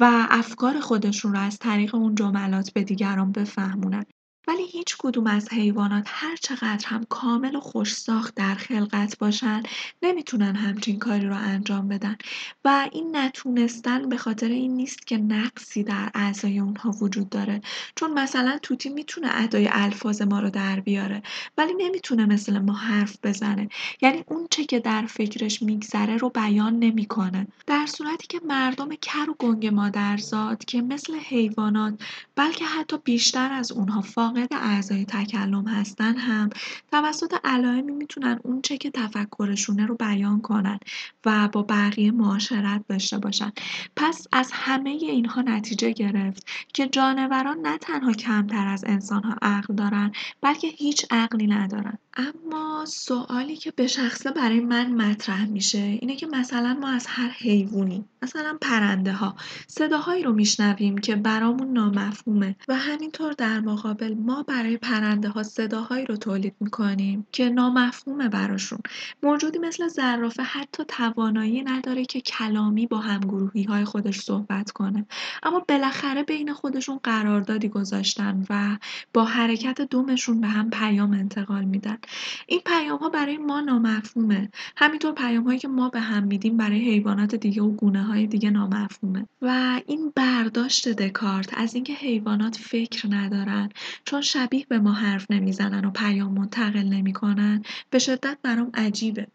و 0.00 0.26
افکار 0.30 0.80
خودشون 0.80 1.32
رو 1.32 1.40
از 1.40 1.58
طریق 1.58 1.94
اون 1.94 2.14
جملات 2.14 2.72
به 2.72 2.82
دیگران 2.84 3.32
بفهمونن. 3.32 4.04
ولی 4.48 4.66
هیچ 4.66 4.96
کدوم 4.98 5.26
از 5.26 5.48
حیوانات 5.52 6.06
هر 6.08 6.36
چقدر 6.36 6.86
هم 6.86 7.04
کامل 7.04 7.56
و 7.56 7.60
خوش 7.60 7.94
ساخت 7.94 8.34
در 8.34 8.54
خلقت 8.54 9.18
باشن 9.18 9.62
نمی‌تونن 10.02 10.56
همچین 10.56 10.98
کاری 10.98 11.26
رو 11.26 11.36
انجام 11.36 11.88
بدن. 11.88 12.16
و 12.64 12.88
این 12.92 13.16
نتونستن 13.16 14.08
به 14.08 14.16
خاطر 14.16 14.48
این 14.48 14.76
نیست 14.76 15.06
که 15.06 15.16
نقصی 15.16 15.82
در 15.82 16.10
اعضای 16.14 16.58
اونها 16.58 16.90
وجود 16.90 17.28
داره. 17.28 17.60
چون 17.94 18.12
مثلا 18.12 18.58
توتی 18.62 18.88
می‌تونه 18.88 19.28
ادای 19.32 19.68
الفاظ 19.72 20.22
ما 20.22 20.40
رو 20.40 20.50
در 20.50 20.80
بیاره 20.80 21.22
ولی 21.58 21.74
نمی‌تونه 21.74 22.26
مثل 22.26 22.58
ما 22.58 22.72
حرف 22.72 23.16
بزنه. 23.22 23.68
یعنی 24.00 24.24
اون 24.26 24.46
چه 24.50 24.64
که 24.64 24.80
در 24.80 25.06
فکرش 25.06 25.62
میگذره 25.62 26.16
رو 26.16 26.28
بیان 26.28 26.78
نمی‌کنه. 26.78 27.46
در 27.66 27.86
صورتی 27.86 28.26
که 28.26 28.40
مردم 28.44 28.88
کر 28.94 29.30
و 29.30 29.34
گنگ 29.38 29.66
مادرزاد 29.66 30.64
که 30.64 30.82
مثل 30.82 31.14
حیوانات 31.14 32.02
بلکه 32.36 32.64
حتی 32.64 32.98
بیشتر 33.04 33.52
از 33.52 33.72
اونها 33.72 34.00
فاقد 34.38 34.52
اعضای 34.52 35.04
تکلم 35.04 35.68
هستن 35.68 36.16
هم 36.16 36.50
توسط 36.92 37.34
علائمی 37.44 37.92
می‌تونن 37.92 38.40
اونچه 38.44 38.78
که 38.78 38.90
تفکرشونه 38.90 39.86
رو 39.86 39.94
بیان 39.94 40.40
کنن 40.40 40.78
و 41.26 41.48
با 41.48 41.62
بقیه 41.62 42.10
معاشرت 42.10 42.84
داشته 42.88 43.18
باشن. 43.18 43.52
پس 43.96 44.26
از 44.32 44.50
همه 44.52 44.90
اینها 44.90 45.42
نتیجه 45.42 45.90
گرفت 45.92 46.46
که 46.74 46.88
جانوران 46.88 47.58
نه 47.58 47.78
تنها 47.78 48.12
کمتر 48.12 48.66
از 48.66 48.84
انسانها 48.84 49.36
عقل 49.42 49.74
دارن 49.74 50.12
بلکه 50.40 50.66
هیچ 50.68 51.06
عقلی 51.10 51.46
ندارن. 51.46 51.98
اما 52.18 52.84
سوالی 52.86 53.56
که 53.56 53.70
به 53.70 53.86
شخصه 53.86 54.30
برای 54.30 54.60
من 54.60 54.92
مطرح 54.92 55.46
میشه 55.46 55.78
اینه 55.78 56.16
که 56.16 56.26
مثلا 56.26 56.78
ما 56.80 56.88
از 56.88 57.06
هر 57.06 57.28
حیوانی 57.28 58.04
مثلا 58.22 58.58
پرنده 58.60 59.12
ها 59.12 59.36
صداهایی 59.66 60.22
رو 60.22 60.32
میشنویم 60.32 60.98
که 60.98 61.16
برامون 61.16 61.72
نامفهومه 61.72 62.56
و 62.68 62.74
همینطور 62.74 63.32
در 63.32 63.60
مقابل 63.60 64.14
ما 64.14 64.42
برای 64.42 64.76
پرنده 64.76 65.28
ها 65.28 65.42
صداهایی 65.42 66.06
رو 66.06 66.16
تولید 66.16 66.54
می‌کنیم 66.60 67.26
که 67.32 67.48
نامفهومه 67.48 68.28
براشون. 68.28 68.78
موجودی 69.22 69.58
مثل 69.58 69.88
زرافه 69.88 70.42
حتی 70.42 70.84
توانایی 70.88 71.62
نداره 71.62 72.04
که 72.04 72.20
کلامی 72.20 72.86
با 72.86 72.98
همگروهی 72.98 73.62
های 73.62 73.84
خودش 73.84 74.20
صحبت 74.20 74.70
کنه. 74.70 75.06
اما 75.42 75.64
بالاخره 75.68 76.22
بین 76.22 76.52
خودشون 76.52 77.00
قراردادی 77.02 77.68
گذاشتن 77.68 78.46
و 78.50 78.78
با 79.12 79.24
حرکت 79.24 79.80
دومشون 79.80 80.40
به 80.40 80.46
هم 80.46 80.70
پیام 80.70 81.12
انتقال 81.12 81.64
میدن. 81.64 81.98
این 82.46 82.60
پیام 82.66 82.98
ها 82.98 83.08
برای 83.08 83.36
ما 83.36 83.60
نامفهومه. 83.60 84.50
همینطور 84.76 85.12
پیام 85.12 85.44
هایی 85.44 85.58
که 85.58 85.68
ما 85.68 85.88
به 85.88 86.00
هم 86.00 86.24
میدیم 86.24 86.56
برای 86.56 86.78
حیوانات 86.78 87.34
دیگه 87.34 87.62
و 87.62 87.70
گونه 87.70 88.02
های 88.02 88.26
دیگه 88.26 88.50
نامفهومه. 88.50 89.26
و 89.42 89.80
این 89.86 90.12
برداشت 90.14 90.88
دکارت 90.88 91.58
از 91.58 91.74
اینکه 91.74 91.92
حیوانات 91.92 92.56
فکر 92.56 93.08
ندارن 93.10 93.68
چون 94.04 94.20
شبیه 94.20 94.66
به 94.68 94.78
ما 94.78 94.92
حرف 94.92 95.30
نمی‌زنن 95.30 95.84
و 95.84 95.90
پیام 95.90 96.32
منتقل 96.32 96.82
نمی‌کنن 96.82 97.62
به 97.90 97.98
شدت 97.98 98.38
برام 98.42 98.70
عجیبه. 98.74 99.26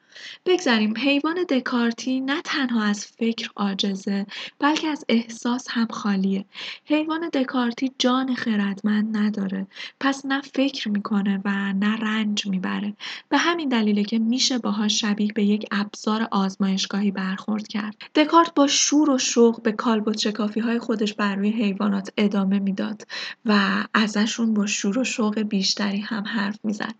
بگذریم 0.45 0.93
حیوان 0.97 1.43
دکارتی 1.49 2.21
نه 2.21 2.41
تنها 2.41 2.83
از 2.83 3.05
فکر 3.05 3.49
عاجزه 3.55 4.25
بلکه 4.59 4.87
از 4.87 5.05
احساس 5.09 5.67
هم 5.69 5.87
خالیه. 5.87 6.45
حیوان 6.85 7.29
دکارتی 7.29 7.91
جان 7.99 8.35
خردمند 8.35 9.17
نداره. 9.17 9.67
پس 9.99 10.25
نه 10.25 10.41
فکر 10.41 10.89
می‌کنه 10.89 11.41
و 11.45 11.73
نه 11.73 11.95
رنج 11.95 12.47
می‌بره. 12.53 12.93
به 13.29 13.37
همین 13.37 13.69
دلیله 13.69 14.03
که 14.03 14.19
میشه 14.19 14.57
باهاش 14.57 15.01
شبیه 15.01 15.31
به 15.35 15.43
یک 15.43 15.65
ابزار 15.71 16.27
آزمایشگاهی 16.31 17.11
برخورد 17.11 17.67
کرد. 17.67 17.95
دکارت 18.15 18.53
با 18.55 18.67
شور 18.67 19.09
و 19.09 19.17
شوق 19.17 19.61
به 19.61 19.71
کالبد 19.71 20.17
شکافی 20.17 20.59
های 20.59 20.79
خودش 20.79 21.13
بر 21.13 21.35
روی 21.35 21.49
حیوانات 21.49 22.09
ادامه 22.17 22.59
می‌داد 22.59 23.01
و 23.45 23.83
ازشون 23.93 24.53
با 24.53 24.65
شور 24.65 24.99
و 24.99 25.03
شوق 25.03 25.39
بیشتری 25.39 25.99
هم 25.99 26.23
حرف 26.23 26.59
می‌زد. 26.63 26.95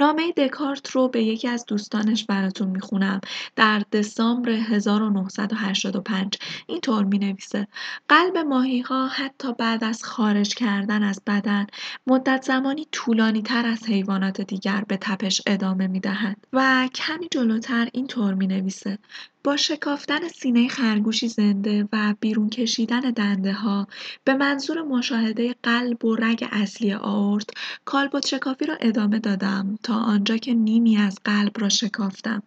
نامه 0.00 0.32
دکارت 0.32 0.90
رو 0.90 1.08
به 1.08 1.22
یکی 1.22 1.48
از 1.48 1.64
دوستانش 1.66 2.24
برات 2.24 2.48
براتون 2.48 2.68
می‌خونم. 2.68 3.20
در 3.56 3.82
دسامبر 3.92 4.50
1985 4.50 6.38
اینطور 6.66 7.04
می 7.04 7.18
نویسه 7.18 7.68
قلب 8.08 8.38
ماهی 8.38 8.80
ها 8.80 9.08
حتی 9.08 9.52
بعد 9.52 9.84
از 9.84 10.04
خارج 10.04 10.54
کردن 10.54 11.02
از 11.02 11.22
بدن 11.26 11.66
مدت 12.06 12.42
زمانی 12.42 12.86
طولانی 12.92 13.42
تر 13.42 13.66
از 13.66 13.86
حیوانات 13.88 14.40
دیگر 14.40 14.84
به 14.88 14.96
تپش 15.00 15.42
ادامه 15.46 15.86
می 15.86 16.00
دهد 16.00 16.36
و 16.52 16.88
کمی 16.94 17.28
جلوتر 17.30 17.88
اینطور 17.92 18.34
می 18.34 18.46
نویسه 18.46 18.98
با 19.44 19.56
شکافتن 19.56 20.28
سینه 20.28 20.68
خرگوشی 20.68 21.28
زنده 21.28 21.88
و 21.92 22.14
بیرون 22.20 22.50
کشیدن 22.50 23.00
دنده 23.00 23.52
ها 23.52 23.86
به 24.24 24.34
منظور 24.34 24.82
مشاهده 24.82 25.54
قلب 25.62 26.04
و 26.04 26.16
رگ 26.16 26.48
اصلی 26.52 26.92
آورت 26.92 27.50
کالبد 27.84 28.26
شکافی 28.26 28.66
را 28.66 28.74
ادامه 28.80 29.18
دادم 29.18 29.78
تا 29.82 29.94
آنجا 29.94 30.36
که 30.36 30.54
نیمی 30.54 30.96
از 30.96 31.18
قلب 31.24 31.52
را 31.60 31.68
شکافتم. 31.68 32.42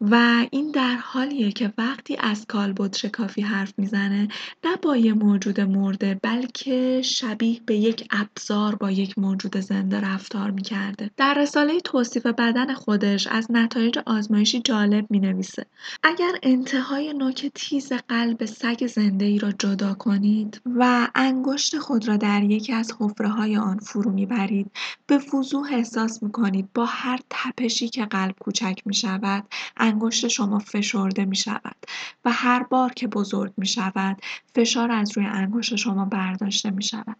و 0.00 0.46
این 0.50 0.70
در 0.70 0.96
حالیه 0.96 1.52
که 1.52 1.72
وقتی 1.78 2.16
از 2.16 2.46
کالبد 2.46 2.96
شکافی 2.96 3.42
حرف 3.42 3.72
می‌زنه 3.78 4.28
نه 4.64 4.76
با 4.82 4.96
یه 4.96 5.12
موجود 5.12 5.60
مرده 5.60 6.20
بلکه 6.22 7.02
شبیه 7.02 7.60
به 7.66 7.76
یک 7.76 8.08
ابزار 8.10 8.74
با 8.74 8.90
یک 8.90 9.18
موجود 9.18 9.56
زنده 9.56 10.00
رفتار 10.00 10.50
می‌کرده. 10.50 11.10
در 11.16 11.34
رساله 11.34 11.80
توصیف 11.80 12.26
بدن 12.26 12.74
خودش 12.74 13.26
از 13.26 13.46
نتایج 13.50 13.98
آزمایشی 14.06 14.60
جالب 14.60 15.06
می‌نویسه. 15.10 15.66
اگر 16.02 16.29
انتهای 16.42 17.12
نوک 17.12 17.46
تیز 17.54 17.92
قلب 17.92 18.44
سگ 18.44 18.86
زنده 18.86 19.24
ای 19.24 19.38
را 19.38 19.52
جدا 19.52 19.94
کنید 19.94 20.60
و 20.76 21.08
انگشت 21.14 21.78
خود 21.78 22.08
را 22.08 22.16
در 22.16 22.42
یکی 22.42 22.72
از 22.72 22.92
حفره 23.00 23.28
های 23.28 23.56
آن 23.56 23.78
فرو 23.78 24.10
می‌برید 24.10 24.70
به 25.06 25.20
وضوح 25.34 25.72
احساس 25.72 26.22
می‌کنید 26.22 26.68
با 26.74 26.84
هر 26.84 27.18
تپشی 27.30 27.88
که 27.88 28.04
قلب 28.04 28.34
کوچک 28.40 28.82
می 28.84 28.94
شود 28.94 29.44
انگشت 29.76 30.28
شما 30.28 30.58
فشرده 30.58 31.24
می 31.24 31.36
شود 31.36 31.76
و 32.24 32.30
هر 32.32 32.62
بار 32.62 32.92
که 32.92 33.06
بزرگ 33.06 33.52
می 33.56 33.66
شود 33.66 34.16
فشار 34.54 34.92
از 34.92 35.16
روی 35.16 35.26
انگشت 35.26 35.76
شما 35.76 36.04
برداشته 36.04 36.70
می 36.70 36.82
شود 36.82 37.16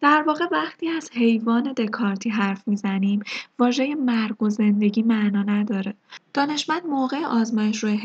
در 0.00 0.24
واقع 0.26 0.46
وقتی 0.52 0.88
از 0.88 1.10
حیوان 1.12 1.72
دکارتی 1.72 2.30
حرف 2.30 2.68
می‌زنیم 2.68 3.22
واژه 3.58 3.94
مرگ 3.94 4.42
و 4.42 4.50
زندگی 4.50 5.02
معنا 5.02 5.42
نداره. 5.42 5.94
دانشمند 6.34 6.86
موقع 6.86 7.24
آزمایش 7.24 7.84
روی 7.84 7.96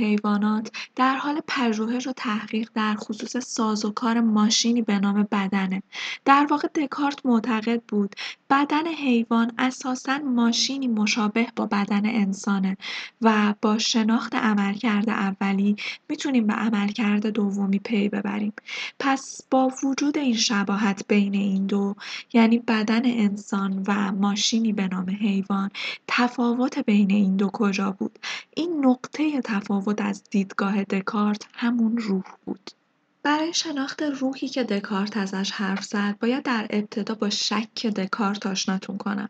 حیوانات 0.43 0.71
در 0.95 1.15
حال 1.15 1.41
پژوهش 1.47 2.07
و 2.07 2.11
تحقیق 2.11 2.69
در 2.73 2.95
خصوص 2.95 3.37
سازوکار 3.37 4.19
ماشینی 4.19 4.81
به 4.81 4.99
نام 4.99 5.27
بدنه. 5.31 5.83
در 6.25 6.47
واقع 6.49 6.67
دکارت 6.67 7.25
معتقد 7.25 7.81
بود 7.87 8.15
بدن 8.49 8.87
حیوان 8.87 9.51
اساسا 9.57 10.17
ماشینی 10.17 10.87
مشابه 10.87 11.47
با 11.55 11.65
بدن 11.65 12.05
انسانه 12.05 12.77
و 13.21 13.53
با 13.61 13.77
شناخت 13.77 14.35
عملکرد 14.35 15.09
اولی 15.09 15.75
می‌تونیم 16.09 16.47
به 16.47 16.53
عملکرد 16.53 17.27
دومی 17.27 17.79
پی 17.79 18.09
ببریم. 18.09 18.53
پس 18.99 19.41
با 19.51 19.71
وجود 19.83 20.17
این 20.17 20.35
شباهت 20.35 21.07
بین 21.07 21.35
این 21.35 21.65
دو 21.65 21.95
یعنی 22.33 22.59
بدن 22.59 23.05
انسان 23.05 23.83
و 23.87 24.11
ماشینی 24.11 24.73
به 24.73 24.87
نام 24.87 25.09
حیوان 25.09 25.69
تفاوت 26.07 26.79
بین 26.79 27.11
این 27.11 27.35
دو 27.35 27.49
کجا 27.53 27.91
بود؟ 27.91 28.19
این 28.55 28.85
نقطه 28.85 29.41
تفاوت 29.41 30.01
از 30.01 30.23
دیدگاه 30.33 30.83
دکارت 30.83 31.47
همون 31.53 31.97
روح 31.97 32.23
بود. 32.45 32.71
برای 33.23 33.53
شناخت 33.53 34.03
روحی 34.03 34.47
که 34.47 34.63
دکارت 34.63 35.17
ازش 35.17 35.51
حرف 35.51 35.83
زد 35.83 36.15
باید 36.19 36.43
در 36.43 36.67
ابتدا 36.69 37.15
با 37.15 37.29
شک 37.29 37.85
دکارت 37.85 38.45
آشناتون 38.45 38.97
کنم. 38.97 39.29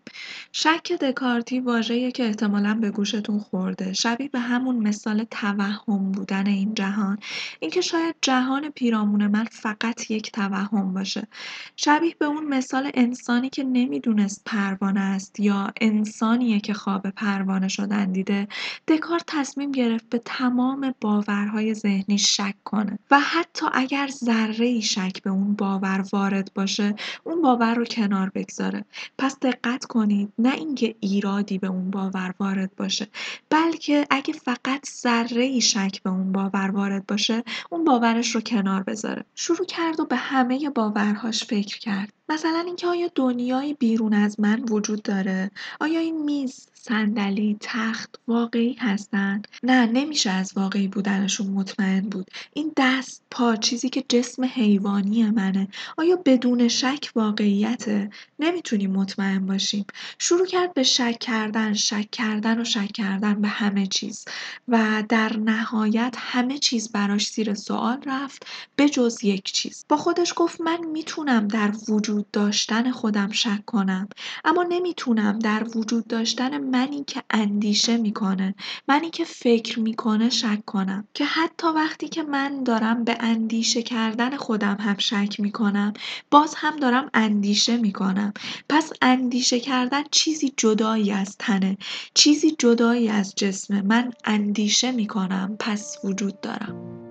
شک 0.52 0.92
دکارتی 0.92 1.60
واژه‌ایه 1.60 2.12
که 2.12 2.26
احتمالا 2.26 2.74
به 2.82 2.92
گوشتون 2.92 3.40
خورده. 3.40 3.94
شبیه 3.94 4.30
به 4.30 4.40
همون 4.40 4.76
مثال 4.76 5.24
توهم 5.24 6.12
بودن 6.12 6.48
این 6.48 6.74
جهان. 6.74 7.18
اینکه 7.60 7.82
شاید 7.82 8.16
جهان 8.22 8.70
پیرامون 8.70 9.28
من 9.28 9.46
فقط 9.46 10.12
یک 10.12 10.32
توهم 10.32 10.94
باشه. 10.94 11.28
شبیه 11.76 12.16
به 12.20 12.26
اون 12.26 12.46
مثال 12.46 12.92
انسانی 12.94 13.50
که 13.50 13.64
نمی‌دونست 13.64 14.42
پروانه 14.46 15.02
است 15.02 15.40
یا 15.40 15.72
انسانیه 15.82 16.60
که 16.60 16.74
خواب 16.74 17.10
پروانه 17.10 17.68
شدن 17.68 18.12
دیده. 18.12 18.48
دکارت 18.88 19.24
تصمیم 19.28 19.72
گرفت 19.72 20.10
به 20.10 20.22
تمام 20.26 20.96
باورهای 21.02 21.74
ذهنی 21.74 22.18
شک 22.18 22.56
کنه 22.64 23.00
و 23.12 23.20
حتی 23.20 23.66
اگر 23.84 24.08
ذره 24.08 24.80
شک 24.80 25.22
به 25.24 25.30
اون 25.30 25.56
باور 25.56 26.06
وارد 26.14 26.52
باشه 26.56 26.96
اون 27.24 27.42
باور 27.42 27.76
رو 27.76 27.86
کنار 27.86 28.30
بگذاره. 28.36 28.86
پس 29.18 29.40
دقت 29.40 29.86
کنید 29.86 30.34
نه 30.38 30.54
اینکه 30.54 30.96
ایرادی 31.00 31.58
به 31.58 31.68
اون 31.68 31.92
باور 31.92 32.34
وارد 32.40 32.76
باشه 32.76 33.08
بلکه 33.50 34.08
اگه 34.10 34.34
فقط 34.34 34.86
ذره 34.90 35.60
شک 35.60 36.04
به 36.04 36.10
اون 36.10 36.32
باور 36.32 36.72
وارد 36.72 37.06
باشه 37.06 37.44
اون 37.70 37.84
باورش 37.84 38.36
رو 38.36 38.42
کنار 38.42 38.84
بذاره. 38.84 39.26
شروع 39.36 39.66
کرد 39.66 40.00
و 40.00 40.06
به 40.06 40.16
همه 40.16 40.70
باورهاش 40.70 41.44
فکر 41.44 41.80
کرد. 41.80 42.14
مثلا 42.30 42.64
اینکه 42.66 42.88
آیا 42.88 43.10
دنیایی 43.16 43.74
بیرون 43.74 44.14
از 44.14 44.40
من 44.40 44.64
وجود 44.70 45.02
داره؟ 45.02 45.52
آیا 45.80 46.00
این 46.00 46.24
میز 46.24 46.68
صندلی 46.74 47.58
تخت 47.60 48.16
واقعی 48.28 48.74
هستن 48.80 49.42
نه 49.64 49.86
نمیشه 49.86 50.30
از 50.30 50.52
واقعی 50.56 50.88
بودنشون 50.88 51.48
مطمئن 51.48 52.02
بود. 52.02 52.32
این 52.54 52.72
دست 52.78 53.22
پا 53.32 53.56
چیزی 53.56 53.90
که 53.90 54.04
جسم 54.10 54.44
حیوانی 54.46 55.24
منه. 55.24 55.68
آیا 55.98 56.16
بدون 56.26 56.68
شک 56.68 57.12
واقعیته 57.16 58.10
نمی‌تونیم 58.40 58.92
مطمئن 58.92 59.46
باشیم. 59.46 59.86
شروع 60.20 60.46
کرد 60.46 60.74
به 60.74 60.84
شک 60.84 61.18
کردن 61.20 61.74
شک 61.74 62.12
کردن 62.12 62.62
و 62.62 62.64
شک 62.64 62.92
کردن 62.92 63.42
به 63.42 63.48
همه 63.48 63.88
چیز. 63.88 64.26
و 64.68 65.04
در 65.10 65.38
نهایت 65.38 66.16
همه 66.18 66.58
چیز 66.58 66.92
براش 66.92 67.32
زیر 67.32 67.54
سوال 67.54 68.02
رفت 68.06 68.46
به 68.76 68.90
جز 68.90 69.24
یک 69.24 69.44
چیز. 69.44 69.86
با 69.90 69.98
خودش 69.98 70.34
گفت 70.36 70.62
من 70.62 70.86
می‌تونم 70.86 71.48
در 71.48 71.72
وجود 71.90 72.13
داشتن 72.34 72.92
خودم 72.92 73.32
شک 73.32 73.66
کنم. 73.66 74.08
اما 74.46 74.64
نمی‌تونم 74.70 75.40
در 75.40 75.64
وجود 75.76 76.08
داشتن 76.08 76.58
منی 76.58 77.04
که 77.04 77.24
اندیشه 77.30 77.98
می‌کنه 77.98 78.56
منی 78.88 79.10
که 79.10 79.24
فکر 79.24 79.80
می‌کنه 79.80 80.30
شک 80.30 80.66
کنم. 80.66 81.08
که 81.14 81.26
حتی 81.26 81.68
وقتی 81.68 82.08
که 82.08 82.24
من 82.24 82.64
دارم 82.64 83.04
به 83.04 83.18
اندیشه 83.20 83.82
کردن 83.82 84.38
خودم 84.38 84.78
هم 84.80 84.98
شک 84.98 85.40
می‌کنم 85.40 85.94
باز 86.32 86.54
هم 86.58 86.76
دارم 86.76 87.10
اندیشه 87.14 87.78
می‌کنم. 87.78 88.34
پس 88.70 88.92
اندیشه 89.02 89.60
کردن 89.60 90.04
چیزی 90.12 90.54
جدایی 90.58 91.12
از 91.12 91.38
تنه 91.40 91.78
چیزی 92.14 92.56
جدایی 92.60 93.10
از 93.10 93.36
جسمه. 93.36 93.82
من 93.82 94.12
اندیشه 94.26 94.92
می‌کنم 94.92 95.56
پس 95.60 95.98
وجود 96.04 96.42
دارم. 96.42 97.04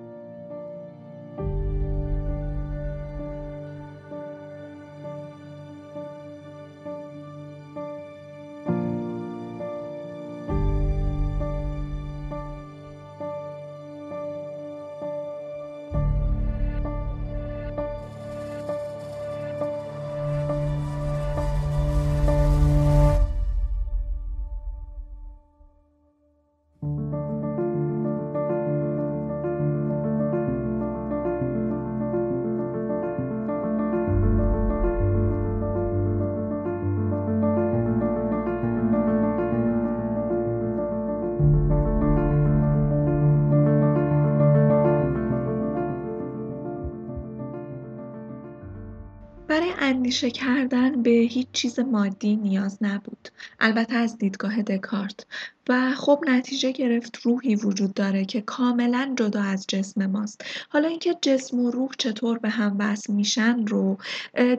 اندیشه 50.12 50.30
کردن 50.30 51.02
به 51.02 51.10
هیچ 51.10 51.46
چیز 51.52 51.78
مادی 51.78 52.36
نیاز 52.36 52.78
نبود 52.80 53.28
البته 53.60 53.94
از 53.94 54.18
دیدگاه 54.18 54.62
دکارت. 54.62 55.26
و 55.68 55.94
خب 55.94 56.24
نتیجه 56.26 56.72
گرفت 56.72 57.16
روحی 57.16 57.56
وجود 57.56 57.94
داره 57.94 58.24
که 58.24 58.40
کاملا 58.40 59.14
جدا 59.18 59.42
از 59.42 59.66
جسم 59.68 60.06
ماست. 60.06 60.44
حالا 60.68 60.88
اینکه 60.88 61.16
جسم 61.22 61.58
و 61.60 61.70
روح 61.70 61.90
چطور 61.98 62.38
به 62.38 62.48
هم 62.48 62.76
وصل 62.78 63.12
میشن 63.12 63.66
رو 63.66 63.98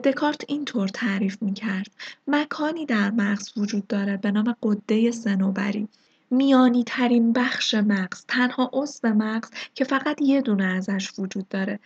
دکارت 0.04 0.44
اینطور 0.48 0.88
تعریف 0.88 1.42
می‌کرد. 1.42 1.90
مکانی 2.26 2.86
در 2.86 3.10
مغز 3.10 3.58
وجود 3.58 3.86
داره 3.86 4.16
به 4.16 4.30
نام 4.30 4.56
قده 4.62 5.10
سنوبری 5.10 5.88
میانی 6.36 6.84
ترین 6.84 7.32
بخش 7.32 7.74
مغز 7.74 8.24
تنها 8.28 8.70
عضو 8.72 9.08
مغز 9.08 9.50
که 9.74 9.84
فقط 9.84 10.22
یه 10.22 10.40
دونه 10.40 10.64
ازش 10.64 11.12
وجود 11.18 11.48
داره. 11.48 11.78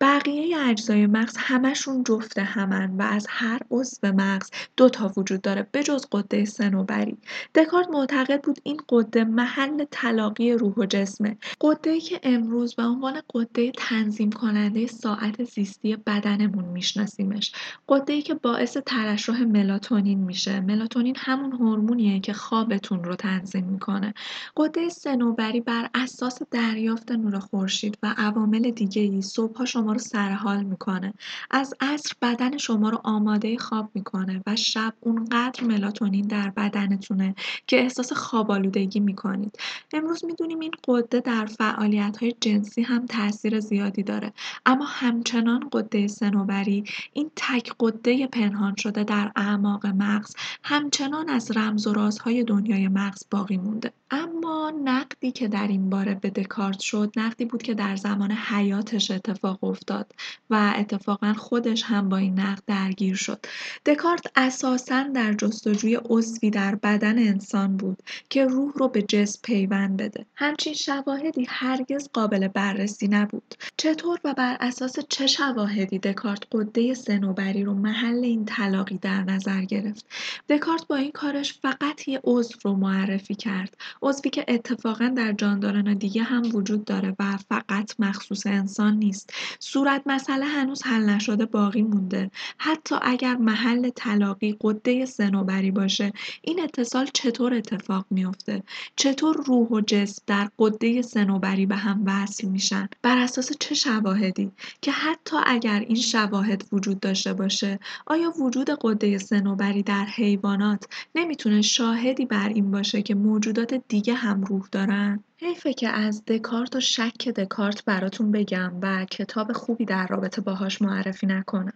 بقیه 0.00 0.58
اجزای 0.58 1.06
مغز 1.06 1.34
همشون 1.38 2.04
جفت 2.04 2.38
همن 2.38 2.96
و 2.96 3.02
از 3.02 3.26
هر 3.30 3.60
عضو 3.70 4.12
مغز 4.12 4.50
دو 4.76 4.88
تا 4.88 5.12
وجود 5.16 5.40
داره 5.42 5.66
بجز 5.74 6.06
قده 6.12 6.44
سنوبری 6.44 7.16
دکارت 7.54 7.88
معتقد 7.90 8.42
بود 8.42 8.58
این 8.62 8.80
قده 8.88 9.24
محل 9.24 9.84
تلاقی 9.90 10.52
روح 10.52 10.74
و 10.76 10.86
جسمه. 10.86 11.36
قده 11.60 12.00
که 12.00 12.20
امروز 12.22 12.74
به 12.74 12.82
عنوان 12.82 13.22
قده 13.34 13.72
تنظیم 13.76 14.32
کننده 14.32 14.86
ساعت 14.86 15.44
زیستی 15.44 15.96
بدنمون 15.96 16.64
میشناسیمش. 16.64 17.52
قده 17.88 18.22
که 18.22 18.34
باعث 18.34 18.76
ترشح 18.86 19.44
ملاتونین 19.44 20.18
میشه. 20.24 20.60
ملاتونین 20.60 21.14
همون 21.18 21.52
هورمونیه 21.52 22.20
که 22.20 22.32
خوابتون 22.32 23.04
رو 23.04 23.16
تنظیم 23.16 23.64
می‌کنه. 23.64 23.95
می‌کنه. 23.96 24.14
قده 24.56 24.88
سنوبری 24.88 25.60
بر 25.60 25.88
اساس 25.94 26.38
دریافت 26.50 27.12
نور 27.12 27.38
خورشید 27.38 27.98
و 28.02 28.14
عوامل 28.16 28.70
دیگه 28.70 29.02
ای 29.02 29.22
صبحها 29.22 29.64
شما 29.64 29.92
رو 29.92 29.98
سرحال 29.98 30.62
می‌کنه. 30.62 31.14
از 31.50 31.74
عصر 31.80 32.12
بدن 32.22 32.56
شما 32.56 32.90
رو 32.90 33.00
آماده 33.04 33.58
خواب 33.58 33.90
می‌کنه 33.94 34.42
و 34.46 34.56
شب 34.56 34.94
اونقدر 35.00 35.64
ملاتونین 35.64 36.26
در 36.26 36.50
بدنتونه 36.50 37.34
که 37.66 37.80
احساس 37.80 38.12
خوابالودگی 38.12 39.00
می‌کنید. 39.00 39.58
امروز 39.92 40.24
می‌دونیم 40.24 40.60
این 40.60 40.72
قده 40.88 41.20
در 41.20 41.46
فعالیت 41.46 42.16
های 42.22 42.34
جنسی 42.40 42.82
هم 42.82 43.06
تاثیر 43.06 43.60
زیادی 43.60 44.02
داره. 44.02 44.32
اما 44.66 44.84
همچنان 44.84 45.68
قده 45.72 46.06
سنوبری 46.06 46.84
این 47.12 47.30
تک 47.36 47.72
قده 47.80 48.26
پنهان 48.26 48.74
شده 48.76 49.04
در 49.04 49.32
اعماق 49.36 49.86
مغز 49.86 50.34
همچنان 50.62 51.28
از 51.28 51.56
رمز 51.56 51.86
و 51.86 51.92
رازهای 51.92 52.44
دنیای 52.44 52.88
مغز 52.88 53.24
باقی 53.30 53.56
مونده. 53.56 53.85
اما 54.10 54.72
نقدی 54.84 55.32
که 55.32 55.48
در 55.48 55.68
این 55.68 55.90
باره 55.90 56.14
به 56.14 56.30
دکارت 56.30 56.80
شد 56.80 57.12
نقدی 57.16 57.44
بود 57.44 57.62
که 57.62 57.74
در 57.74 57.96
زمان 57.96 58.32
حیاتش 58.32 59.10
اتفاق 59.10 59.64
افتاد 59.64 60.12
و 60.50 60.74
اتفاقا 60.76 61.32
خودش 61.32 61.82
هم 61.82 62.08
با 62.08 62.16
این 62.16 62.40
نقد 62.40 62.62
درگیر 62.66 63.14
شد. 63.16 63.46
دکارت 63.86 64.26
اساسا 64.36 65.02
در 65.02 65.32
جستجوی 65.32 65.98
عضوی 66.04 66.50
در 66.50 66.74
بدن 66.74 67.18
انسان 67.18 67.76
بود 67.76 68.02
که 68.30 68.44
روح 68.44 68.72
رو 68.74 68.88
به 68.88 69.02
جسم 69.02 69.40
پیوند 69.42 69.96
بده. 69.96 70.26
همچین 70.34 70.74
شواهدی 70.74 71.46
هرگز 71.48 72.08
قابل 72.12 72.48
بررسی 72.48 73.08
نبود. 73.08 73.54
چطور 73.76 74.20
و 74.24 74.34
بر 74.34 74.56
اساس 74.60 74.98
چه 75.08 75.26
شواهدی 75.26 75.98
دکارت 75.98 76.42
قده 76.52 76.94
سنوبری 76.94 77.64
رو 77.64 77.74
محل 77.74 78.24
این 78.24 78.44
تلاقی 78.44 78.98
در 78.98 79.22
نظر 79.22 79.62
گرفت؟ 79.62 80.06
دکارت 80.48 80.86
با 80.86 80.96
این 80.96 81.12
کارش 81.12 81.52
فقط 81.52 82.08
یه 82.08 82.20
عضو 82.24 82.58
رو 82.64 82.74
معرفی 82.74 83.34
کرد. 83.34 83.65
عضوی 84.02 84.30
که 84.30 84.44
اتفاقا 84.48 85.12
در 85.16 85.32
جانداران 85.32 85.94
دیگه 85.94 86.22
هم 86.22 86.42
وجود 86.54 86.84
داره 86.84 87.16
و 87.18 87.36
فقط 87.36 87.94
مخصوص 87.98 88.46
انسان 88.46 88.96
نیست. 88.96 89.32
صورت 89.58 90.02
مسئله 90.06 90.44
هنوز 90.44 90.82
حل 90.82 91.02
نشده 91.02 91.46
باقی 91.46 91.82
مونده. 91.82 92.30
حتی 92.58 92.94
اگر 93.02 93.36
محل 93.36 93.90
تلاقی 93.90 94.56
قده 94.60 95.06
سنوبری 95.06 95.70
باشه 95.70 96.12
این 96.42 96.60
اتصال 96.60 97.06
چطور 97.14 97.54
اتفاق 97.54 98.06
میافته؟ 98.10 98.62
چطور 98.96 99.36
روح 99.46 99.68
و 99.68 99.80
جسم 99.80 100.22
در 100.26 100.48
قده 100.58 101.02
سنوبری 101.02 101.66
به 101.66 101.76
هم 101.76 102.02
وصل 102.06 102.48
میشن؟ 102.48 102.88
بر 103.02 103.18
اساس 103.18 103.52
چه 103.60 103.74
شواهدی؟ 103.74 104.50
که 104.82 104.92
حتی 104.92 105.36
اگر 105.46 105.80
این 105.80 105.96
شواهد 105.96 106.64
وجود 106.72 107.00
داشته 107.00 107.32
باشه 107.32 107.78
آیا 108.06 108.30
وجود 108.30 108.70
قده 108.80 109.18
سنوبری 109.18 109.82
در 109.82 110.04
حیوانات 110.04 110.84
نمی‌تونه 111.14 111.62
شاهدی 111.62 112.26
بر 112.26 112.48
این 112.48 112.70
باشه 112.70 113.02
که 113.02 113.14
موجودات 113.56 113.84
دیگه 113.88 114.14
هم 114.14 114.44
روح 114.44 114.68
دارن. 114.72 115.24
حیفه 115.38 115.72
که 115.72 115.88
از 115.88 116.24
دکارت 116.24 116.76
و 116.76 116.80
شک 116.80 117.28
دکارت 117.28 117.84
براتون 117.84 118.32
بگم 118.32 118.72
و 118.82 119.04
کتاب 119.04 119.52
خوبی 119.52 119.84
در 119.84 120.06
رابطه 120.06 120.40
باهاش 120.40 120.82
معرفی 120.82 121.26
نکنم. 121.26 121.72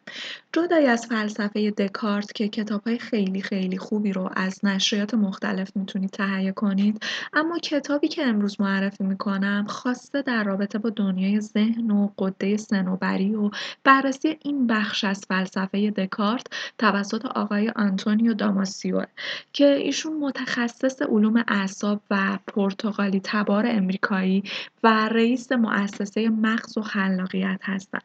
جدای 0.53 0.87
از 0.87 1.07
فلسفه 1.07 1.71
دکارت 1.71 2.33
که 2.33 2.49
کتاب 2.49 2.83
های 2.83 2.99
خیلی 2.99 3.43
خیلی 3.43 3.79
خوبی 3.79 4.13
رو 4.13 4.31
از 4.37 4.65
نشریات 4.65 5.15
مختلف 5.15 5.77
می‌تونید 5.77 6.11
تهیه 6.11 6.53
کنید 6.53 7.03
اما 7.33 7.59
کتابی 7.59 8.09
که 8.09 8.27
امروز 8.27 8.61
معرفی 8.61 9.05
می‌کنم 9.05 9.67
خواسته 9.69 10.23
در 10.23 10.45
رابطه 10.45 10.79
با 10.79 10.91
دنیای 10.91 11.41
ذهن 11.41 11.91
و 11.91 12.09
قده 12.19 12.57
سنوبری 12.57 13.35
و 13.35 13.51
بررسی 13.85 14.37
این 14.43 14.67
بخش 14.67 15.05
از 15.05 15.25
فلسفه 15.29 15.91
دکارت 15.91 16.47
توسط 16.79 17.27
آقای 17.27 17.73
آنتونیو 17.77 18.35
داماسیو 18.35 19.03
که 19.53 19.67
ایشون 19.67 20.13
متخصص 20.17 21.03
علوم 21.03 21.45
اعصاب 21.49 22.01
و 22.11 22.39
پرتغالی 22.47 23.21
تبار 23.51 23.67
امریکایی 23.67 24.43
و 24.83 25.09
رئیس 25.09 25.53
مؤسسه 25.53 26.29
مغز 26.29 26.79
و 26.79 26.83
خلاقیت 26.83 27.61
هستند. 27.63 28.03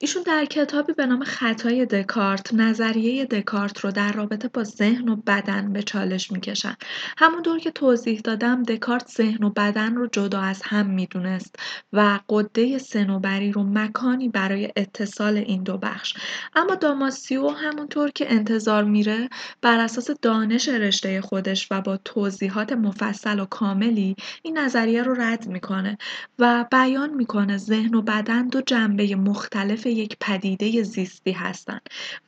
ایشون 0.00 0.22
در 0.22 0.44
کتابی 0.44 0.92
به 0.92 1.06
نام 1.06 1.24
خطای 1.24 1.86
دکارت 1.86 2.54
نظریه 2.54 3.24
دکارت 3.24 3.80
رو 3.80 3.90
در 3.90 4.12
رابطه 4.12 4.48
با 4.48 4.64
ذهن 4.64 5.08
و 5.08 5.16
بدن 5.16 5.72
به 5.72 5.82
چالش 5.82 6.32
می‌کشن 6.32 6.76
همونطور 7.18 7.58
که 7.58 7.70
توضیح 7.70 8.20
دادم 8.20 8.62
دکارت 8.62 9.08
ذهن 9.08 9.44
و 9.44 9.50
بدن 9.50 9.94
رو 9.94 10.06
جدا 10.06 10.40
از 10.40 10.62
هم 10.64 10.86
می‌دونست 10.86 11.56
و 11.92 12.20
قده 12.28 12.78
سنوبری 12.78 13.52
رو 13.52 13.62
مکانی 13.62 14.28
برای 14.28 14.72
اتصال 14.76 15.36
این 15.36 15.62
دو 15.62 15.78
بخش 15.78 16.14
اما 16.54 16.74
داماسیو 16.74 17.48
همونطور 17.48 18.10
که 18.10 18.32
انتظار 18.32 18.84
میره 18.84 19.28
بر 19.62 19.78
اساس 19.78 20.10
دانش 20.22 20.68
رشته 20.68 21.20
خودش 21.20 21.68
و 21.70 21.80
با 21.80 21.96
توضیحات 21.96 22.72
مفصل 22.72 23.40
و 23.40 23.44
کاملی 23.44 24.16
این 24.42 24.58
نظریه 24.66 25.02
رو 25.02 25.14
رد 25.14 25.46
می‌کنه 25.46 25.98
و 26.38 26.64
بیان 26.70 27.14
می‌کنه 27.14 27.56
ذهن 27.56 27.94
و 27.94 28.02
بدن 28.02 28.48
دو 28.48 28.60
جنبه 28.60 29.16
مختلف 29.16 29.86
یک 29.86 30.16
پدیده 30.20 30.82
زیستی 30.82 31.32
هستند 31.32 31.80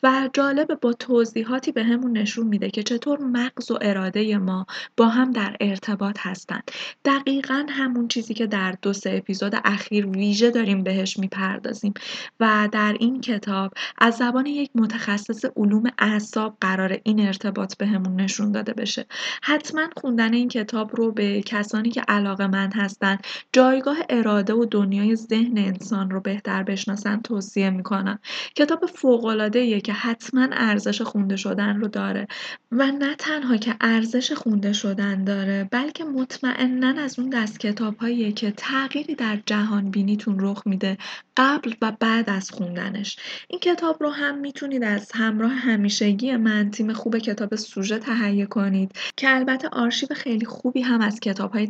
و 0.03 0.31
جالب 0.33 0.81
با 0.81 0.93
توضیحاتی 0.93 1.73
به 1.73 1.85
همون 1.85 2.19
نشون 2.19 2.47
میده 2.47 2.71
که 2.71 2.83
چطور 2.83 3.19
مغز 3.19 3.71
و 3.71 3.79
اراده 3.81 4.39
ما 4.39 4.67
با 4.97 5.09
هم 5.09 5.31
در 5.33 5.57
ارتباط 5.61 6.17
هستند 6.21 6.71
دقیقا 7.05 7.67
همون 7.69 8.09
چیزی 8.09 8.35
که 8.35 8.47
در 8.47 8.75
دو 8.83 8.93
سه 8.93 9.11
اپیزود 9.11 9.53
اخیر 9.65 10.07
ویژه 10.07 10.51
داریم 10.51 10.83
بهش 10.83 11.19
می‌پردازیم 11.19 11.95
و 12.41 12.69
در 12.73 12.97
این 13.01 13.21
کتاب 13.21 13.73
از 13.99 14.17
زبان 14.17 14.47
یک 14.47 14.71
متخصص 14.75 15.45
علوم 15.57 15.83
اعصاب 15.99 16.57
قرار 16.61 16.99
این 17.03 17.27
ارتباط 17.27 17.77
به 17.77 17.87
همون 17.87 18.21
نشون 18.21 18.53
داده 18.53 18.73
بشه. 18.73 19.07
حتما 19.43 19.89
خوندن 19.97 20.35
این 20.35 20.49
کتاب 20.49 20.97
رو 20.97 21.13
به 21.13 21.43
کسانی 21.43 21.91
که 21.91 22.03
علاقه 22.29 22.47
من 22.47 22.73
هستن 22.73 23.19
جایگاه 23.53 23.97
اراده 24.11 24.55
و 24.55 24.65
دنیای 24.71 25.17
ذهن 25.17 25.59
انسان 25.59 26.11
رو 26.11 26.21
بهتر 26.21 26.63
بشناسن 26.63 27.21
توصیه 27.21 27.71
می‌کنم. 27.71 28.19
کتاب 28.55 28.87
فوقالعاده 28.87 29.81
که 29.81 29.93
حتما 29.93 30.49
ارزش 30.53 31.03
خونده 31.03 31.37
شدن 31.37 31.81
رو 31.81 31.89
داره 31.89 32.27
و 32.73 32.87
نه 32.87 33.15
تنها 33.15 33.57
که 33.57 33.77
ارزش 33.81 34.33
خونده 34.33 34.73
شدن 34.73 35.25
داره 35.25 35.69
بلکه 35.71 36.05
مطمئنا 36.05 37.03
از 37.03 37.19
اون 37.19 37.31
دست 37.31 37.61
کتاب 37.61 37.95
که 38.37 38.51
تغییری 38.51 39.15
در 39.15 39.39
جهان 39.47 39.91
بینیتون 39.91 40.37
رخ 40.41 40.63
میده 40.67 40.99
قبل 41.37 41.73
و 41.83 41.93
بعد 42.01 42.31
از 42.31 42.51
خوندنش. 42.51 43.17
این 43.49 43.61
کتاب 43.61 43.97
رو 44.03 44.11
هم 44.11 44.39
می‌تونید 44.39 44.85
از 44.85 45.13
همراه 45.15 45.53
همیشگی 45.53 46.37
من 46.37 46.71
تیم 46.71 46.93
خوب 46.93 47.19
کتاب 47.19 47.57
سوژه 47.57 47.99
تهیه 47.99 48.47
کنید 48.47 48.93
که 49.17 49.35
البته 49.35 49.69
آرشیو 49.69 50.09
خیلی 50.15 50.47
خوبی 50.47 50.81
هم 50.81 51.01
از 51.01 51.21
کتاب 51.21 51.53
های 51.53 51.67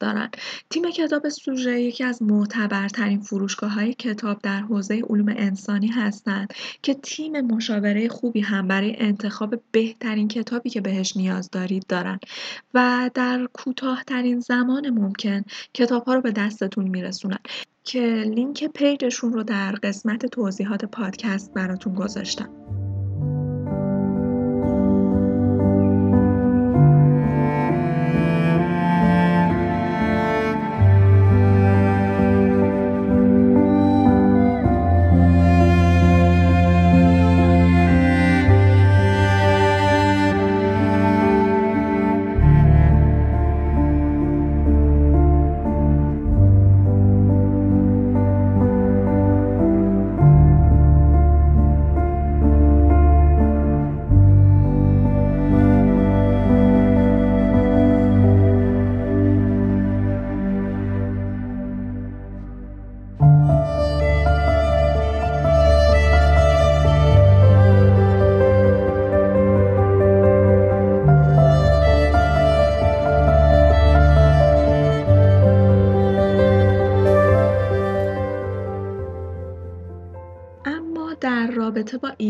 دارن. 0.00 0.30
تیم 0.70 0.90
کتاب 0.90 1.28
سوژه 1.28 1.80
یکی 1.80 2.04
از 2.04 2.22
معتبرترین 2.22 3.20
فروشگاه 3.20 3.70
های 3.70 3.94
کتاب 3.94 4.38
در 4.42 4.60
حوزه 4.60 5.02
علوم 5.10 5.34
انسانی 5.36 5.88
هستند 5.88 6.52
که 6.82 6.94
تیم 6.94 7.40
مشاوره 7.40 8.08
خوبی 8.08 8.40
هم 8.40 8.68
برای 8.68 8.96
انتخاب 8.98 9.54
بهترین 9.72 10.28
کتابی 10.28 10.70
که 10.70 10.80
بهش 10.80 11.16
نیاز 11.16 11.50
دارید 11.50 11.86
دارن 11.88 12.18
و 12.74 13.10
در 13.14 13.48
کوتاهترین 13.52 14.40
زمان 14.40 14.90
ممکن 14.90 15.44
کتاب 15.74 16.04
ها 16.04 16.14
رو 16.14 16.20
به 16.20 16.32
دستتون 16.32 16.88
میرسونن 16.88 17.38
که 17.84 18.00
لینک 18.34 18.64
پیجشون 18.64 19.32
رو 19.32 19.42
در 19.42 19.72
قسمت 19.72 20.26
توضیحات 20.26 20.84
پادکست 20.84 21.54
براتون 21.54 21.94
گذاشتم. 21.94 22.81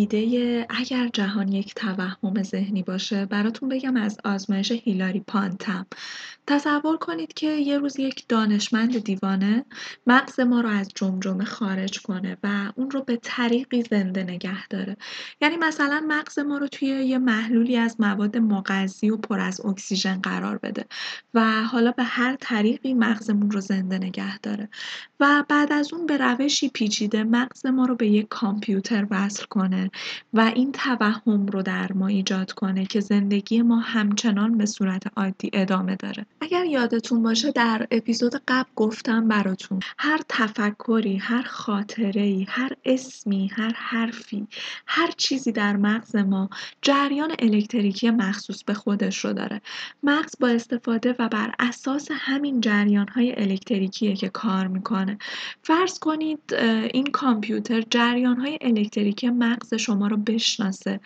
ایده 0.03 0.67
اگر 0.71 1.09
جهان 1.09 1.53
یک 1.53 1.75
توهم 1.75 2.43
ذهنی 2.43 2.83
باشه 2.83 3.27
براتون 3.27 3.69
بگم 3.69 3.97
از 3.97 4.19
آزمایش 4.25 4.73
هیلاری 4.73 5.21
پانتم. 5.21 5.87
تصور 6.53 6.97
کنید 6.97 7.35
که 7.35 7.47
یه 7.47 7.79
روز 7.79 7.99
یک 7.99 8.25
دانشمند 8.29 8.99
دیوانه 8.99 9.65
مغز 10.07 10.41
ما 10.41 10.61
رو 10.61 10.69
از 10.69 10.91
جمجمه 10.95 11.45
خارج 11.45 12.01
کنه 12.01 12.37
و 12.43 12.73
اون 12.77 12.91
رو 12.91 13.03
به 13.03 13.19
طریقی 13.23 13.83
زنده 13.83 14.23
نگه 14.23 14.69
داره. 14.69 14.97
یعنی 15.41 15.57
مثلا 15.57 16.05
مغز 16.09 16.39
ما 16.39 16.59
رو 16.59 16.69
توی 16.69 16.89
یه 16.89 17.19
محلولی 17.19 17.77
از 17.77 18.01
مواد 18.01 18.37
مغذی 18.37 19.11
و 19.11 19.17
پر 19.17 19.41
از 19.41 19.67
اکسیژن 19.67 20.21
قرار 20.23 20.59
بده 20.59 20.85
و 21.35 21.63
حالا 21.63 21.93
به 21.93 22.03
هر 22.03 22.37
طریقی 22.41 22.95
مغزمون 22.95 23.51
رو 23.51 23.61
زنده 23.61 23.99
نگه 23.99 24.39
داره. 24.39 24.69
و 25.21 25.45
بعد 25.49 25.73
از 25.73 25.93
اون 25.93 26.07
به 26.07 26.17
روشی 26.17 26.69
پیچیده 26.69 27.25
مغز 27.25 27.67
ما 27.67 27.87
رو 27.87 27.95
به 27.95 28.07
یک 28.07 28.29
کامپیوتر 28.29 29.07
وصل 29.11 29.45
کنه 29.45 29.91
و 30.33 30.41
این 30.41 30.73
توهم 30.73 31.47
رو 31.47 31.63
در 31.63 31.93
ما 31.93 32.07
ایجاد 32.07 32.53
کنه 32.53 32.87
که 32.87 33.01
زندگی 33.01 33.63
ما 33.63 33.77
همچنان 33.77 34.59
به 34.59 34.67
صورت 34.67 35.03
عادی 35.17 35.51
ادامه 35.53 35.97
داره. 35.97 36.27
اگر 36.43 36.65
یادتون 36.65 37.23
باشه 37.23 37.51
در 37.51 37.87
اپیزود 37.91 38.43
قبل 38.49 38.71
گفتم 38.77 39.29
براتون 39.29 39.81
هر 39.99 40.21
تفکری 40.29 41.17
هر 41.17 41.43
خاطره 41.43 42.47
هر 42.49 42.73
اسمی 42.85 43.49
هر 43.49 43.73
حرفی 43.77 44.47
هر 44.87 45.11
چیزی 45.17 45.53
در 45.53 45.77
مغز 45.77 46.17
ما 46.17 46.51
جریان 46.83 47.35
الکتریکی 47.39 48.11
مخصوص 48.11 48.65
به 48.65 48.75
خودش 48.75 49.25
رو 49.25 49.33
داره. 49.33 49.61
مغز 50.03 50.35
با 50.41 50.49
استفاده 50.49 51.15
و 51.19 51.29
بر 51.29 51.55
اساس 51.59 52.09
همین 52.13 52.61
جریان 52.61 53.09
های 53.09 53.41
الکتریکیه 53.41 54.17
که 54.17 54.29
کار 54.29 54.67
می‌کنه. 54.67 55.19
فرض 55.63 55.99
کنید 55.99 56.55
این 56.93 57.07
کامپیوتر 57.07 57.81
جریان 57.91 58.41
های 58.41 58.59
الکتریکی 58.61 59.31
مغز 59.31 59.75
شما 59.75 60.07
رو 60.07 60.17
بشناسه 60.17 61.01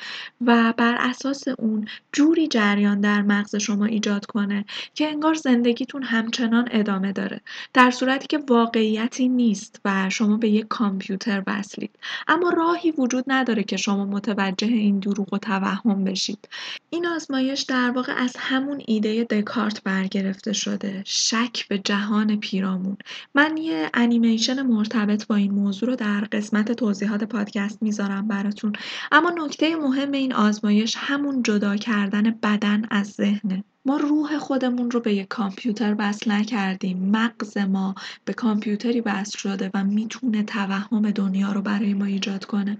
و 0.46 0.74
بر 0.76 0.96
اساس 1.00 1.48
اون 1.58 1.88
جوری 2.12 2.48
جریان 2.48 3.00
در 3.00 3.22
مغز 3.22 3.56
شما 3.56 3.84
ایجاد 3.84 4.26
کنه 4.26 4.64
که 4.94 5.08
انگار 5.08 5.25
زندگیتون 5.34 6.02
همچنان 6.02 6.68
ادامه 6.70 7.12
داره 7.12 7.40
در 7.74 7.90
صورتی 7.90 8.26
که 8.26 8.38
واقعیتی 8.48 9.28
نیست 9.28 9.80
و 9.84 10.10
شما 10.10 10.36
به 10.36 10.48
یک 10.48 10.66
کامپیوتر 10.68 11.42
وصلید. 11.46 11.90
اما 12.28 12.50
راهی 12.50 12.90
وجود 12.90 13.24
نداره 13.26 13.62
که 13.62 13.76
شما 13.76 14.04
متوجه 14.04 14.66
این 14.66 14.98
دروغ 14.98 15.34
و 15.34 15.38
توهم 15.38 16.04
بشید. 16.04 16.48
این 16.90 17.06
آزمایش 17.06 17.62
در 17.62 17.90
واقع 17.90 18.12
از 18.16 18.36
همون 18.38 18.82
ایده 18.86 19.24
دکارت 19.24 19.82
برگرفته 19.82 20.52
شده. 20.52 21.02
شک 21.06 21.68
به 21.68 21.78
جهان 21.78 22.40
پیرامون. 22.40 22.96
من 23.34 23.56
یه 23.56 23.90
انیمیشن 23.94 24.62
مرتبط 24.62 25.26
با 25.26 25.34
این 25.34 25.52
موضوع 25.52 25.88
رو 25.88 25.96
در 25.96 26.20
قسمت 26.20 26.72
توضیحات 26.72 27.24
پادکست 27.24 27.82
می‌ذارم 27.82 28.28
براتون. 28.28 28.72
اما 29.12 29.30
نکته 29.30 29.76
مهم 29.76 30.12
این 30.12 30.34
آزمایش 30.34 30.96
همون 30.98 31.42
جدا 31.42 31.76
کردن 31.76 32.30
بدن 32.42 32.86
از 32.90 33.06
ذهنه. 33.06 33.64
ما 33.86 33.96
روح 33.96 34.38
خودمون 34.38 34.90
رو 34.90 35.00
به 35.00 35.14
یک 35.14 35.28
کامپیوتر 35.28 35.96
وصل 35.98 36.30
نکردیم. 36.30 36.98
مغز 36.98 37.58
ما 37.58 37.94
به 38.24 38.32
کامپیوتری 38.32 39.00
وصل 39.00 39.38
شده 39.38 39.70
و 39.74 39.84
می‌تونه 39.84 40.42
توهم 40.42 41.10
دنیا 41.10 41.52
رو 41.52 41.62
برای 41.62 41.94
ما 41.94 42.04
ایجاد 42.04 42.44
کنه. 42.44 42.78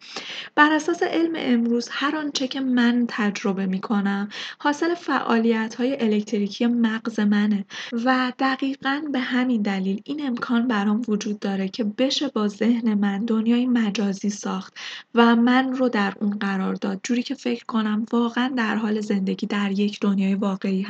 بر 0.55 0.73
اساس 0.73 1.03
علم 1.03 1.33
امروز 1.37 1.89
هر 1.93 2.17
آنچه 2.17 2.49
که 2.49 2.61
من 2.61 3.05
تجربه 3.09 3.67
می‌کنم 3.67 4.29
حاصل 4.59 4.95
فعالیت 4.95 5.75
های 5.75 5.97
الکتریکی 6.01 6.67
مغز 6.67 7.21
منه 7.21 7.65
و 8.05 8.33
دقیقا 8.39 9.03
به 9.13 9.19
همین 9.19 9.63
دلیل 9.63 10.01
این 10.05 10.27
امکان 10.27 10.69
برام 10.69 11.03
وجود 11.09 11.39
داره 11.39 11.69
که 11.69 11.85
بشه 11.85 12.29
با 12.29 12.49
ذهن 12.49 12.95
من 12.95 13.25
دنیای 13.25 13.67
مجازی 13.67 14.31
ساخت 14.31 14.75
و 15.15 15.37
من 15.37 15.73
رو 15.73 15.89
در 15.89 16.15
اون 16.21 16.39
قرار 16.39 16.75
داد. 16.75 17.01
جوری 17.03 17.23
که 17.23 17.35
فکر 17.35 17.65
کنم 17.65 18.07
واقعا 18.13 18.53
در 18.57 18.77
حال 18.77 19.01
زندگی 19.01 19.47
در 19.47 19.73
یک 19.73 20.01
دنیای 20.01 20.35
واقعی 20.35 20.83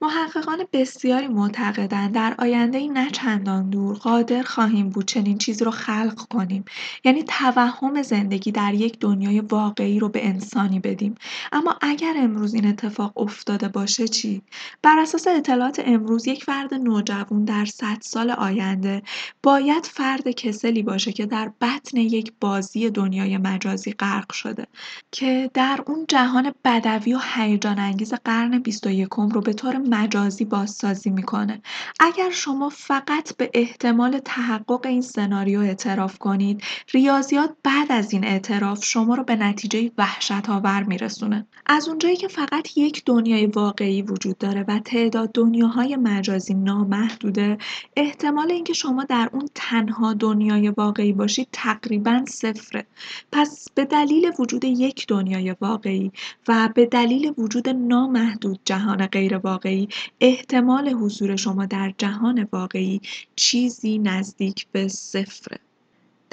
محققان 0.00 0.64
بسیاری 0.72 1.28
معتقدند 1.28 2.14
در 2.14 2.34
آینده 2.38 2.88
نه 2.88 3.10
چندان 3.10 3.70
دور 3.70 3.96
قادر 3.96 4.42
خواهیم 4.42 4.88
بود 4.88 5.06
چنین 5.06 5.38
چیزی 5.38 5.64
رو 5.64 5.70
خلق 5.70 6.26
کنیم. 6.30 6.64
یعنی 7.04 7.22
توهم 7.22 8.02
زندگی 8.02 8.52
در 8.52 8.74
یک 8.74 8.98
دنیای 8.98 9.40
واقعی 9.40 9.98
رو 9.98 10.08
به 10.08 10.26
انسانی 10.26 10.80
بدیم. 10.80 11.14
اما 11.52 11.76
اگر 11.80 12.14
امروز 12.16 12.54
این 12.54 12.66
اتفاق 12.66 13.18
افتاده 13.18 13.68
باشه 13.68 14.08
چی؟ 14.08 14.42
بر 14.82 14.98
اساس 14.98 15.26
اطلاعات 15.26 15.82
امروز 15.86 16.26
یک 16.26 16.44
فرد 16.44 16.74
نوجوان 16.74 17.44
در 17.44 17.64
صد 17.64 17.98
سال 18.00 18.30
آینده 18.30 19.02
باید 19.42 19.86
فرد 19.86 20.30
کسلی 20.30 20.82
باشه 20.82 21.12
که 21.12 21.26
در 21.26 21.52
بطن 21.60 21.96
یک 21.96 22.32
بازی 22.40 22.90
دنیای 22.90 23.38
مجازی 23.38 23.92
غرق 23.92 24.32
شده 24.32 24.66
که 25.10 25.50
در 25.54 25.80
اون 25.86 26.04
جهان 26.08 26.54
بدوی 26.64 27.14
و 27.14 27.20
هیجان 27.34 27.78
انگیز 27.78 28.14
قرن 28.14 28.58
21 28.58 29.03
یکم 29.04 29.28
رو 29.28 29.40
به 29.40 29.52
طور 29.52 29.76
مجازی 29.76 30.44
بازسازی 30.44 31.10
می‌کنه. 31.10 31.62
اگر 32.00 32.30
شما 32.30 32.68
فقط 32.68 33.36
به 33.36 33.50
احتمال 33.54 34.18
تحقق 34.18 34.86
این 34.86 35.02
سناریو 35.02 35.60
اعتراف 35.60 36.18
کنید 36.18 36.62
ریاضیات 36.94 37.50
بعد 37.62 37.92
از 37.92 38.12
این 38.12 38.24
اعتراف 38.24 38.84
شما 38.84 39.14
رو 39.14 39.24
به 39.24 39.36
نتیجه 39.36 39.90
وحشت 39.98 40.50
آور 40.50 40.82
میرسونه. 40.82 41.46
از 41.66 41.88
اونجایی 41.88 42.16
که 42.16 42.28
فقط 42.28 42.76
یک 42.76 43.02
دنیای 43.06 43.46
واقعی 43.46 44.02
وجود 44.02 44.38
داره 44.38 44.64
و 44.68 44.78
تعداد 44.78 45.30
دنیاهای 45.32 45.96
مجازی 45.96 46.54
نامحدوده 46.54 47.58
احتمال 47.96 48.50
اینکه 48.50 48.72
شما 48.72 49.04
در 49.04 49.30
اون 49.32 49.48
تنها 49.54 50.14
دنیای 50.14 50.68
واقعی 50.68 51.12
باشید 51.12 51.48
تقریبا 51.52 52.24
صفره. 52.28 52.86
پس 53.32 53.68
به 53.74 53.84
دلیل 53.84 54.32
وجود 54.38 54.64
یک 54.64 55.06
دنیای 55.08 55.54
واقعی 55.60 56.12
و 56.48 56.68
به 56.74 56.86
دلیل 56.86 57.34
وجود 57.38 57.68
نامحدود 57.68 58.60
جهان 58.64 58.83
جهان 58.84 59.38
واقعی 59.38 59.88
احتمال 60.20 60.88
حضور 60.88 61.36
شما 61.36 61.66
در 61.66 61.94
جهان 61.98 62.48
واقعی 62.52 63.00
چیزی 63.36 63.98
نزدیک 63.98 64.66
به 64.72 64.88
صفره. 64.88 65.60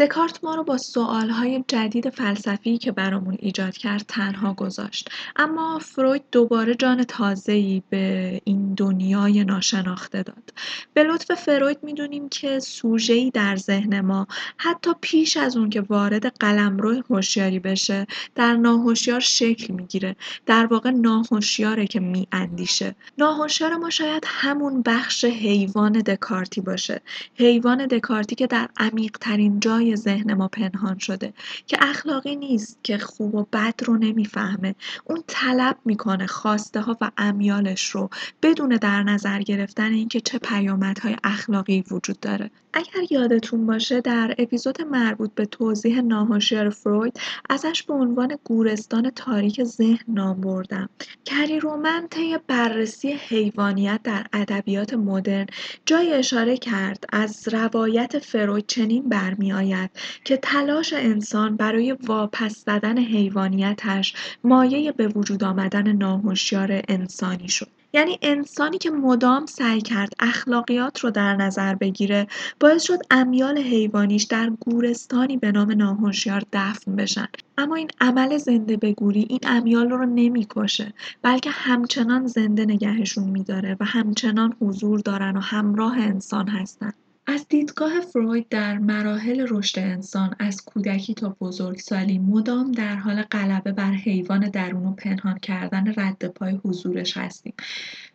دکارت 0.01 0.43
ما 0.43 0.55
رو 0.55 0.63
با 0.63 0.77
سوالهای 0.77 1.63
جدید 1.67 2.09
فلسفی 2.09 2.77
که 2.77 2.91
برامون 2.91 3.37
ایجاد 3.39 3.77
کرد 3.77 4.05
تنها 4.07 4.53
گذاشت. 4.53 5.09
اما 5.35 5.79
فروید 5.79 6.23
دوباره 6.31 6.75
جان 6.75 7.03
تازه‌ای 7.03 7.83
به 7.89 8.41
این 8.43 8.73
دنیای 8.73 9.43
ناشناخته 9.43 10.23
داد. 10.23 10.53
به 10.93 11.03
لطف 11.03 11.31
فروید 11.31 11.77
می‌دونیم 11.83 12.29
که 12.29 12.59
سوژه‌ای 12.59 13.31
در 13.31 13.55
ذهن 13.55 14.01
ما 14.01 14.27
حتی 14.57 14.91
پیش 15.01 15.37
از 15.37 15.57
اون 15.57 15.69
که 15.69 15.81
وارد 15.81 16.25
قلمرو 16.25 17.03
هوشیاری 17.09 17.59
بشه 17.59 18.07
در 18.35 18.55
ناهوشیار 18.55 19.19
شکل 19.19 19.73
می‌گیره. 19.73 20.15
در 20.45 20.65
واقع 20.65 20.89
ناهوشیاره 20.89 21.87
که 21.87 21.99
میاندیشه. 21.99 22.95
ناهوشیار 23.17 23.75
ما 23.75 23.89
شاید 23.89 24.23
همون 24.27 24.81
بخش 24.81 25.25
حیوان 25.25 25.91
دکارتی 25.91 26.61
باشه. 26.61 27.01
حیوان 27.35 27.85
دکارتی 27.85 28.35
که 28.35 28.47
در 28.47 28.69
عمیقترین 28.77 29.59
جای 29.59 29.90
ذهن 29.95 30.33
ما 30.33 30.47
پنهان 30.47 30.97
شده 30.97 31.33
که 31.67 31.77
اخلاقی 31.81 32.35
نیست 32.35 32.79
که 32.83 32.97
خوب 32.97 33.35
و 33.35 33.47
بد 33.53 33.75
رو 33.85 33.97
نمی‌فهمه. 33.97 34.75
اون 35.05 35.23
طلب 35.27 35.77
می‌کنه 35.85 36.27
خواسته 36.27 36.81
ها 36.81 36.97
و 37.01 37.11
امیالش 37.17 37.89
رو 37.89 38.09
بدون 38.41 38.69
در 38.69 39.03
نظر 39.03 39.39
گرفتن 39.41 39.91
اینکه 39.91 40.21
چه 40.21 40.39
پیامدهای 40.39 41.15
اخلاقی 41.23 41.83
وجود 41.91 42.19
داره. 42.19 42.51
اگر 42.73 43.11
یادتون 43.11 43.65
باشه 43.65 44.01
در 44.01 44.35
اپیزود 44.37 44.81
مربوط 44.81 45.31
به 45.35 45.45
توضیح 45.45 46.01
ناهوشیار 46.01 46.69
فروید 46.69 47.19
ازش 47.49 47.83
به 47.83 47.93
عنوان 47.93 48.37
گورستان 48.43 49.09
تاریک 49.09 49.63
ذهن 49.63 50.05
نام 50.07 50.41
بردم. 50.41 50.89
کری 51.25 51.59
رومن 51.59 52.07
طی 52.07 52.37
بررسی 52.47 53.11
حیوانیت 53.11 53.99
در 54.03 54.25
ادبیات 54.33 54.93
مدرن 54.93 55.45
جای 55.85 56.13
اشاره 56.13 56.57
کرد 56.57 57.03
از 57.09 57.47
روایت 57.47 58.19
فروید 58.19 58.67
چنین 58.67 59.09
برمیآید 59.09 59.89
که 60.23 60.37
تلاش 60.37 60.93
انسان 60.93 61.55
برای 61.57 61.91
واپس 61.91 62.63
زدن 62.65 62.97
حیوانیتش 62.97 64.13
مایه 64.43 64.91
به 64.91 65.07
وجود 65.07 65.43
آمدن 65.43 65.91
ناهوشیار 65.91 66.81
انسانی 66.87 67.47
شد. 67.47 67.80
یعنی 67.93 68.19
انسانی 68.21 68.77
که 68.77 68.91
مدام 68.91 69.45
سعی 69.45 69.81
کرد 69.81 70.13
اخلاقیات 70.19 70.99
رو 70.99 71.11
در 71.11 71.35
نظر 71.35 71.75
بگیره 71.75 72.27
باعث 72.59 72.83
شد 72.83 72.99
امیال 73.11 73.57
حیوانیش 73.57 74.23
در 74.23 74.49
گورستانی 74.49 75.37
به 75.37 75.51
نام 75.51 75.71
ناهوشیار 75.71 76.43
دفن 76.53 76.95
بشن. 76.95 77.27
اما 77.57 77.75
این 77.75 77.89
عمل 78.01 78.37
زنده 78.37 78.77
به 78.77 78.93
گوری 78.93 79.25
این 79.29 79.39
امیال 79.43 79.89
رو 79.89 80.05
نمی‌کشه 80.05 80.93
بلکه 81.21 81.49
همچنان 81.49 82.27
زنده 82.27 82.65
نگهشون 82.65 83.29
میداره 83.29 83.77
و 83.79 83.85
همچنان 83.85 84.55
حضور 84.61 84.99
دارن 84.99 85.37
و 85.37 85.39
همراه 85.39 85.97
انسان 85.97 86.47
هستن. 86.47 86.93
از 87.27 87.45
دیدگاه 87.49 87.99
فروید 87.99 88.49
در 88.49 88.77
مراحل 88.77 89.45
رشد 89.49 89.79
انسان 89.79 90.35
از 90.39 90.65
کودکی 90.65 91.13
تا 91.13 91.37
بزرگسالی 91.41 92.19
مدام 92.19 92.71
در 92.71 92.95
حال 92.95 93.21
غلبه 93.21 93.71
بر 93.71 93.91
حیوان 93.91 94.49
درون 94.49 94.85
و 94.85 94.93
پنهان 94.93 95.39
کردن 95.39 95.93
رد 95.97 96.27
پای 96.27 96.59
حضورش 96.65 97.17
هستیم. 97.17 97.53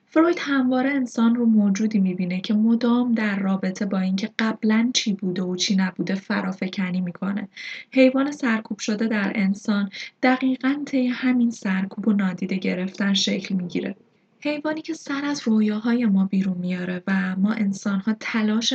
فروید 0.07 0.37
همواره 0.41 0.91
انسان 0.91 1.35
رو 1.35 1.47
موجودی 1.47 1.99
می‌بینه 1.99 2.41
که 2.41 2.55
مدام 2.55 3.13
در 3.13 3.39
رابطه 3.39 3.87
با 3.87 3.99
اینکه 3.99 4.31
قبلا 4.39 4.91
چی 4.95 5.13
بوده 5.13 5.43
و 5.43 5.57
چی 5.57 5.77
نبوده 5.77 6.15
فرافکنی 6.15 7.01
می‌کنه. 7.01 7.49
حیوان 7.93 8.33
سرکوب 8.33 8.79
شده 8.79 9.07
در 9.07 9.33
انسان 9.35 9.91
دقیقا 10.23 10.83
طی 10.87 11.07
همین 11.07 11.51
سرکوب 11.51 12.09
و 12.09 12.13
نادیده 12.13 12.57
گرفتن 12.57 13.15
شکل 13.15 13.55
می‌گیره. 13.55 13.97
حیوانی 14.47 14.83
که 14.83 14.95
سر 14.95 15.25
از 15.25 15.43
رویاهای 15.45 16.07
ما 16.07 16.25
بیرون 16.25 16.59
میاره 16.59 17.03
و 17.07 17.37
ما 17.37 17.53
انسانها 17.53 18.17
تلاش 18.21 18.73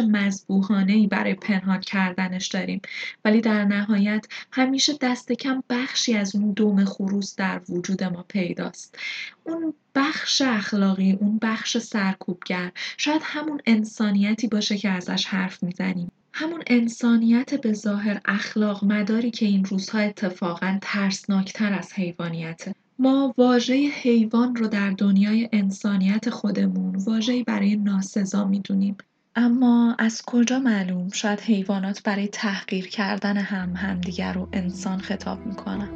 ای 0.88 1.08
برای 1.08 1.34
پنهان 1.34 1.80
کردنش 1.80 2.48
داریم. 2.48 2.82
ولی 3.26 3.42
در 3.42 3.66
نهایت 3.66 4.26
همیشه 4.52 4.94
دست 5.02 5.32
کم 5.32 5.64
بخشی 5.70 6.14
از 6.14 6.36
اون 6.36 6.52
دوم 6.52 6.86
خروس 6.86 7.36
در 7.36 7.62
وجود 7.70 8.04
ما 8.04 8.26
پیداست. 8.28 8.98
اون 9.44 9.74
بخش 9.96 10.42
اخلاقی 10.42 11.12
اون 11.12 11.40
بخش 11.42 11.78
سرکوبگر 11.78 12.72
شاید 12.98 13.22
همون 13.26 13.62
انسانیتی 13.66 14.48
باشه 14.48 14.78
که 14.78 14.90
ازش 14.90 15.26
حرف 15.26 15.64
می‌زنیم. 15.64 16.12
همون 16.34 16.64
انسانیت 16.68 17.62
به 17.62 17.74
ظاهر 17.74 18.22
اخلاق 18.26 18.84
مداری 18.84 19.32
که 19.32 19.46
این 19.46 19.66
روزها 19.66 20.00
اتفاقا 20.00 20.78
ترسناکتر 20.82 21.74
از 21.74 21.94
حیوانیته. 21.94 22.76
ما 23.02 23.34
واژه 23.38 23.74
حیوان 23.74 24.56
رو 24.56 24.68
در 24.68 24.90
دنیای 24.90 25.50
انسانیت 25.52 26.30
خودمون 26.30 26.96
واژه‌ای 26.96 27.44
برای 27.44 27.76
ناسزا 27.76 28.46
می‌دونیم. 28.46 28.98
اما 29.36 29.96
از 30.00 30.22
کجا 30.28 30.60
معلوم 30.60 31.10
شاید 31.10 31.40
حیوانات 31.40 32.04
برای 32.04 32.28
تحقیر 32.28 32.88
کردن 32.88 33.38
هم 33.38 33.76
همدیگر 33.76 34.34
رو 34.34 34.50
انسان 34.54 35.00
خطاب 35.00 35.46
می‌کنن؟ 35.46 35.90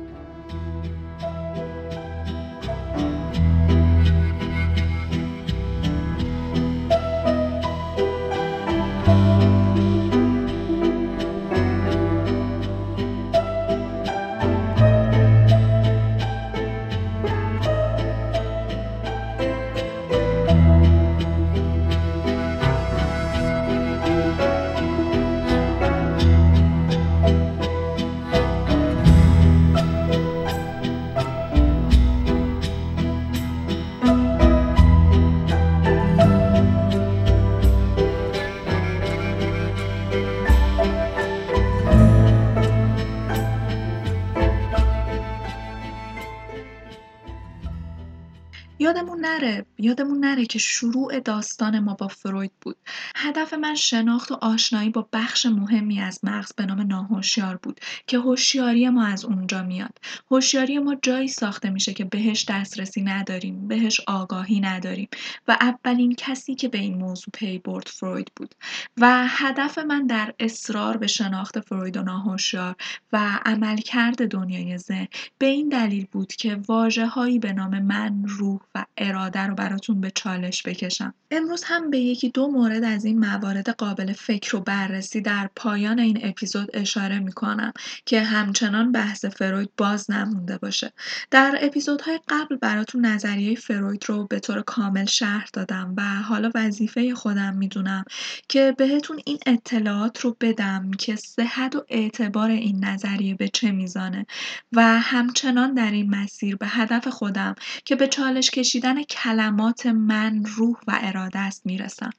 یادمون 48.86 49.20
نره 49.20 49.66
یادمون 49.78 50.20
نره 50.20 50.46
که 50.46 50.60
شروع 50.60 51.20
داستان 51.20 51.80
ما 51.80 51.94
با 51.94 52.08
فروید 52.08 52.52
بود. 52.62 52.78
هدف 53.16 53.54
من 53.54 53.76
شناخت 53.76 54.32
و 54.32 54.38
آشنایی 54.42 54.90
با 54.90 55.10
بخش 55.14 55.46
مهمی 55.46 56.02
از 56.02 56.20
مغز 56.24 56.54
به 56.54 56.66
نام 56.66 56.82
ناهوشیار 56.82 57.60
بود 57.64 57.80
که 58.08 58.20
هوشیاری 58.20 58.90
ما 58.90 59.06
از 59.06 59.26
اونجا 59.26 59.64
میاد. 59.64 59.98
هوشیاری 60.32 60.80
ما 60.80 60.96
جایی 60.96 61.28
ساخته 61.28 61.70
میشه 61.70 61.94
که 61.94 62.06
بهش 62.06 62.46
دسترسی 62.50 63.02
نداریم 63.02 63.68
بهش 63.68 64.02
آگاهی 64.08 64.60
نداریم 64.60 65.08
و 65.48 65.58
اولین 65.62 66.16
کسی 66.18 66.56
که 66.56 66.68
به 66.68 66.78
این 66.78 66.98
موضوع 66.98 67.32
پی 67.34 67.60
برد 67.60 67.88
فروید 67.88 68.32
بود. 68.36 68.56
و 68.98 69.28
هدف 69.28 69.78
من 69.78 70.08
در 70.08 70.34
اصرار 70.40 70.98
به 70.98 71.08
شناخت 71.08 71.60
فروید 71.60 71.98
و 71.98 72.04
ناهوشیار 72.04 72.76
و 73.14 73.40
عملکرد 73.46 74.28
دنیای 74.28 74.78
ذهن 74.78 75.08
به 75.38 75.46
این 75.46 75.70
دلیل 75.70 76.08
بود 76.12 76.34
که 76.34 76.60
واجه 76.68 77.06
هایی 77.06 77.40
به 77.40 77.54
نام 77.54 77.80
من 77.80 78.24
روح 78.28 78.60
و 78.76 78.86
اراده 78.98 79.40
رو 79.40 79.56
براتون 79.56 80.02
به 80.02 80.12
چالش 80.16 80.64
بکشم. 80.64 81.14
امروز 81.32 81.64
هم 81.64 81.90
به 81.90 82.00
یکی 82.00 82.30
دو 82.30 82.48
مورد 82.48 82.84
از 82.84 83.06
این 83.06 83.20
موارد 83.20 83.70
قابل 83.70 84.14
فکر 84.14 84.56
و 84.56 84.60
بررسی 84.60 85.22
در 85.22 85.50
پایان 85.56 86.00
این 86.00 86.20
اپیزود 86.24 86.70
اشاره 86.74 87.20
می‌کنم 87.20 87.74
که 88.06 88.24
همچنان 88.24 88.92
بحث 88.92 89.26
فروید 89.26 89.70
باز 89.78 90.12
نمونده 90.12 90.58
باشه. 90.58 90.94
در 91.32 91.60
اپیزودهای 91.62 92.20
قبل 92.30 92.56
براتون 92.56 93.06
نظریه 93.06 93.56
فروید 93.56 94.06
رو 94.06 94.28
به 94.28 94.40
طور 94.40 94.62
کامل 94.62 95.06
شرح 95.06 95.46
دادم 95.54 95.94
و 95.98 96.04
حالا 96.04 96.52
وظیفه 96.56 97.16
خودم 97.16 97.58
می‌دونم 97.58 98.06
که 98.50 98.76
بهتون 98.78 99.20
این 99.26 99.38
اطلاعات 99.46 100.20
رو 100.20 100.38
بدم 100.42 100.92
که 100.92 101.16
صحت 101.16 101.76
و 101.76 101.86
اعتبار 101.90 102.50
این 102.50 102.86
نظریه 102.86 103.36
به 103.36 103.48
چه 103.48 103.72
میزانه 103.72 104.26
و 104.72 105.00
همچنان 105.00 105.74
در 105.74 105.92
این 105.92 106.16
مسیر 106.16 106.56
به 106.56 106.68
هدف 106.68 107.08
خودم 107.08 107.56
که 107.86 107.96
به 107.96 108.08
چالش 108.08 108.52
کشیدن 108.66 109.04
کلمات 109.04 109.86
من 109.86 110.46
روح 110.46 110.78
و 110.88 111.00
اراده 111.02 111.40
است 111.40 111.66
می‌رسم. 111.66 112.10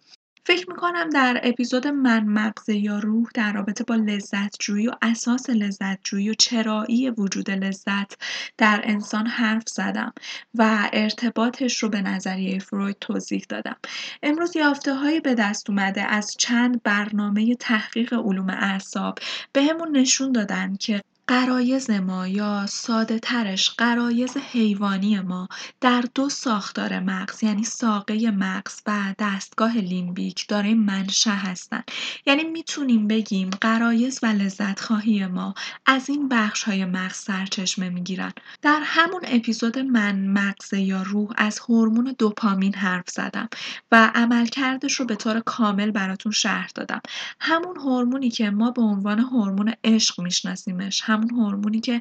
فکر 0.45 0.71
می‌کنم 0.71 1.11
در 1.11 1.41
اپیزود 1.43 1.87
من 1.87 2.25
مغز 2.25 2.69
یا 2.69 2.99
روح 2.99 3.29
در 3.35 3.53
رابطه 3.53 3.85
با 3.85 3.95
لذت 3.95 4.57
جویی 4.61 4.89
و 4.89 4.93
اساس 5.03 5.51
لذت 5.51 5.99
جویی 6.05 6.31
و 6.31 6.35
چرایی 6.35 7.11
وجود 7.11 7.51
لذت 7.51 8.13
در 8.59 8.81
انسان 8.85 9.27
حرف 9.27 9.63
زدم 9.69 10.13
و 10.55 10.91
ارتباطش 10.93 11.83
رو 11.83 11.89
به 11.89 12.03
نظریه 12.03 12.59
فروید 12.59 12.97
توضیح 13.01 13.47
دادم. 13.49 13.77
امروز 14.23 14.57
یافته 14.57 14.95
های 14.95 15.21
به 15.21 15.35
دست 15.35 15.71
اومده 15.71 16.03
از 16.03 16.35
چند 16.39 16.83
برنامه 16.83 17.55
تحقیق 17.55 18.13
علوم 18.13 18.51
اعصاب 18.51 19.19
به 19.53 19.63
همون 19.63 19.97
نشون 19.97 20.33
دادن 20.33 20.77
که 20.77 21.03
قرایز 21.29 21.91
ما 21.91 22.29
یا 22.29 22.67
ساده 22.67 23.19
ترش 23.19 23.71
قرایز 23.71 24.37
حیوانی 24.37 25.21
ما 25.21 25.49
در 25.81 26.05
دو 26.15 26.29
ساختار 26.29 27.01
مغز 27.01 27.43
یعنی 27.43 27.65
ساقه 27.65 28.31
مغز 28.31 28.81
و 28.87 29.15
دستگاه 29.19 29.77
لیمبیک 29.77 30.49
دارای 30.49 30.75
منشأ 30.75 31.31
هستن. 31.31 31.83
یعنی 32.27 32.45
می‌تونیم 32.45 33.09
بگیم 33.09 33.51
قرایز 33.61 34.21
و 34.23 34.27
لذت 34.27 34.81
خواهی 34.81 35.27
ما 35.27 35.55
از 35.87 36.09
این 36.09 36.29
بخش 36.29 36.63
های 36.63 36.85
مغز 36.85 37.17
سرچشمه 37.17 37.89
می‌گیرن. 37.89 38.33
در 38.63 38.81
همون 38.85 39.21
اپیزود 39.25 39.79
من 39.79 40.27
مغز 40.27 40.73
یا 40.73 41.03
روح 41.03 41.31
از 41.37 41.59
هورمون 41.59 42.15
دوپامین 42.19 42.75
حرف 42.75 43.11
زدم 43.11 43.49
و 43.93 44.11
عملکردش 44.15 44.95
رو 44.95 45.07
به 45.07 45.17
طور 45.17 45.41
کامل 45.41 45.91
براتون 45.91 46.33
شرح 46.33 46.69
دادم. 46.75 47.01
همون 47.41 47.77
هورمونی 47.77 48.31
که 48.31 48.51
ما 48.51 48.71
به 48.71 48.83
عنوان 48.83 49.19
هورمون 49.19 49.73
عشق 49.85 50.21
میشناسیمش 50.21 51.03
همون 51.17 51.31
هورمونی 51.31 51.81
که 51.81 52.01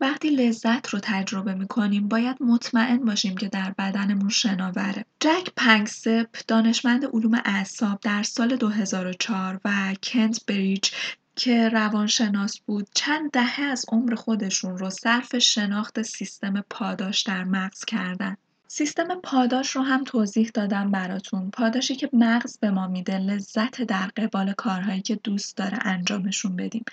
وقتی 0.00 0.30
لذت 0.30 0.88
رو 0.88 0.98
تجربه 1.02 1.54
می‌کنیم 1.54 2.08
باید 2.08 2.36
مطمئن 2.42 3.04
باشیم 3.04 3.36
که 3.36 3.48
در 3.48 3.74
بدنمون 3.78 4.28
شناوره. 4.28 5.04
جک 5.20 5.48
پنگسپ 5.56 6.26
دانشمند 6.48 7.04
علوم 7.04 7.42
اعصاب 7.44 8.00
در 8.00 8.22
سال 8.22 8.56
2004 8.56 9.60
و 9.64 9.94
کنت 10.02 10.46
بریج 10.46 10.90
که 11.36 11.68
روانشناس 11.68 12.60
بود 12.60 12.88
چند 12.94 13.30
دهه 13.30 13.62
از 13.62 13.84
عمر 13.88 14.14
خودشون 14.14 14.78
رو 14.78 14.90
صرف 14.90 15.38
شناخت 15.38 16.02
سیستم 16.02 16.64
پاداش 16.70 17.22
در 17.22 17.44
مغز 17.44 17.84
کردن. 17.84 18.36
سیستم 18.72 19.20
پاداش 19.22 19.76
رو 19.76 19.82
هم 19.82 20.04
توضیح 20.04 20.50
دادم 20.54 20.90
براتون. 20.90 21.50
پاداشی 21.50 21.96
که 21.96 22.10
مغز 22.12 22.58
به 22.58 22.70
ما 22.70 22.86
میده 22.86 23.18
لذت 23.18 23.82
در 23.82 24.06
قبال 24.16 24.52
کارهایی 24.52 25.02
که 25.02 25.20
دوست 25.24 25.56
داره 25.56 25.78
انجامشون 25.82 26.56
بدیم. 26.56 26.84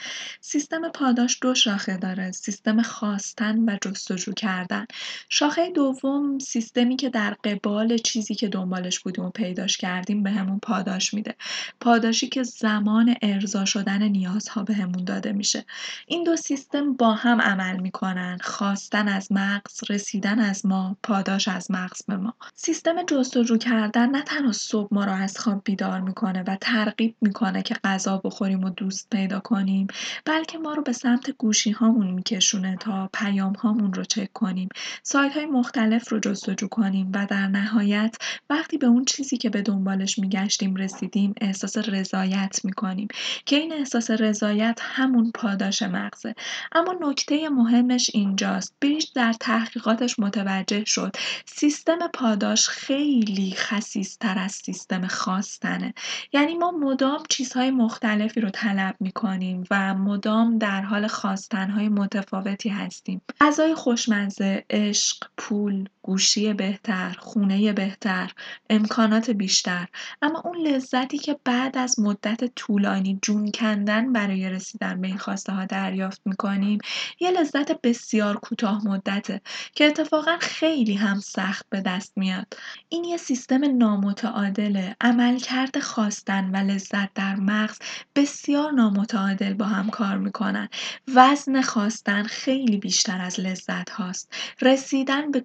سیستم 0.41 0.89
پاداش 0.89 1.37
دو 1.41 1.55
شاخه 1.55 1.97
داره 1.97 2.31
سیستم 2.31 2.81
خواستن 2.81 3.69
و 3.69 3.77
جستجو 3.81 4.33
کردن. 4.33 4.85
شاخه 5.29 5.71
دوم 5.71 6.39
سیستمی 6.39 6.95
که 6.95 7.09
در 7.09 7.35
قبال 7.43 7.97
چیزی 7.97 8.35
که 8.35 8.47
دنبالش 8.47 8.99
بودیم 8.99 9.25
و 9.25 9.29
پیداش 9.29 9.77
کردیم 9.77 10.23
به 10.23 10.31
همون 10.31 10.59
پاداش 10.59 11.13
میده. 11.13 11.35
پاداشی 11.79 12.27
که 12.27 12.43
زمان 12.43 13.15
ارضا 13.21 13.65
شدن 13.65 14.03
نیازها 14.03 14.63
به 14.63 14.73
همون 14.73 15.03
داده 15.03 15.31
میشه. 15.31 15.65
این 16.07 16.23
دو 16.23 16.35
سیستم 16.35 16.93
با 16.93 17.13
هم 17.13 17.41
عمل 17.41 17.79
می‌کنن. 17.79 18.37
خواستن 18.41 19.07
از 19.07 19.31
مغز 19.31 19.81
رسیدن 19.89 20.39
از 20.39 20.65
ما 20.65 20.97
پاداش 21.03 21.47
از 21.47 21.66
مغز 21.71 22.05
به 22.07 22.17
ما. 22.17 22.33
سیستم 22.55 23.03
جستجو 23.03 23.57
کردن 23.57 24.09
نه 24.09 24.21
تنها 24.21 24.51
صبح 24.51 24.87
ما 24.91 25.05
را 25.05 25.13
از 25.13 25.37
خواب 25.39 25.61
بیدار 25.63 26.01
می‌کنه 26.01 26.43
و 26.47 26.57
ترغیب 26.61 27.15
می‌کنه 27.21 27.61
که 27.61 27.75
غذا 27.83 28.17
بخوریم 28.17 28.63
و 28.63 28.69
دوست 28.69 29.07
پیدا 29.09 29.39
کنیم 29.39 29.87
بلکه 30.25 30.57
ما 30.57 30.73
رو 30.73 30.83
به 30.83 30.93
سمت 30.93 31.31
گوشی 31.31 31.71
هامون 31.71 32.11
میکشونه 32.11 32.77
تا 32.79 33.09
پیام 33.13 33.53
هامون 33.53 33.93
رو 33.93 34.03
چک 34.03 34.33
کنیم. 34.33 34.69
سایت 35.03 35.33
های 35.33 35.45
مختلف 35.45 36.11
رو 36.11 36.19
جستجو 36.19 36.67
کنیم 36.67 37.11
و 37.13 37.25
در 37.29 37.47
نهایت 37.47 38.15
وقتی 38.49 38.77
به 38.77 38.87
اون 38.87 39.05
چیزی 39.05 39.37
که 39.37 39.49
به 39.49 39.61
دنبالش 39.61 40.19
میگشتیم 40.19 40.75
رسیدیم 40.75 41.33
احساس 41.41 41.77
رضایت 41.77 42.59
می‌کنیم 42.63 43.07
که 43.45 43.55
این 43.55 43.73
احساس 43.73 44.11
رضایت 44.11 44.79
همون 44.81 45.31
پاداش 45.31 45.81
مغزه. 45.81 46.35
اما 46.71 46.95
نکته 47.01 47.49
مهمش 47.49 48.11
اینجاست. 48.13 48.75
بریش 48.81 49.03
در 49.15 49.33
تحقیقاتش 49.33 50.19
متوجه 50.19 50.85
شد. 50.85 51.15
سیستم 51.59 52.07
پاداش 52.13 52.69
خیلی 52.69 53.53
خسیستر 53.57 54.39
از 54.39 54.51
سیستم 54.51 55.07
خواستنه. 55.07 55.93
یعنی 56.33 56.55
ما 56.55 56.71
مدام 56.71 57.23
چیزهای 57.29 57.71
مختلفی 57.71 58.41
رو 58.41 58.49
طلب 58.49 58.95
می‌کنیم 58.99 59.63
و 59.71 59.93
مدام 59.93 60.57
در 60.57 60.81
حال 60.81 61.07
خواستنهای 61.07 61.89
متفاوتی 61.89 62.69
هستیم. 62.69 63.21
غذای 63.41 63.75
خوشمزه 63.75 64.65
عشق 64.69 65.27
پول 65.37 65.89
گوشی 66.07 66.53
بهتر 66.53 67.15
خونه 67.19 67.73
بهتر 67.73 68.31
امکانات 68.69 69.29
بیشتر. 69.29 69.87
اما 70.21 70.41
اون 70.45 70.57
لذتی 70.57 71.17
که 71.17 71.39
بعد 71.43 71.77
از 71.77 71.99
مدت 71.99 72.45
طولانی 72.55 73.19
جون 73.21 73.51
کندن 73.51 74.13
برای 74.13 74.49
رسیدن 74.49 75.01
به 75.01 75.07
این 75.07 75.17
خواسته 75.17 75.53
ها 75.53 75.65
دریافت 75.65 76.21
می‌کنیم 76.25 76.79
یه 77.19 77.31
لذت 77.31 77.81
بسیار 77.81 78.37
کوتاه 78.37 78.87
مدته 78.87 79.41
که 79.75 79.85
اتفاقا 79.85 80.37
خیلی 80.41 80.93
هم 80.93 81.19
سخت 81.19 81.65
به 81.69 81.81
دست 81.81 82.13
میاد. 82.15 82.47
این 82.89 83.03
یه 83.03 83.17
سیستم 83.17 83.77
نامتعادله. 83.77 84.95
عملکرد 85.01 85.79
خواستن 85.79 86.49
و 86.53 86.57
لذت 86.71 87.13
در 87.13 87.35
مغز 87.35 87.77
بسیار 88.15 88.71
نامتعادل 88.71 89.53
با 89.53 89.65
هم 89.65 89.89
کار 89.89 90.17
می‌کنن. 90.17 90.69
وزن 91.15 91.61
خواستن 91.61 92.23
خیلی 92.23 92.77
بیشتر 92.77 93.21
از 93.21 93.39
لذت 93.39 93.89
هاست. 93.89 94.33
رسیدن 94.61 95.31
به 95.31 95.41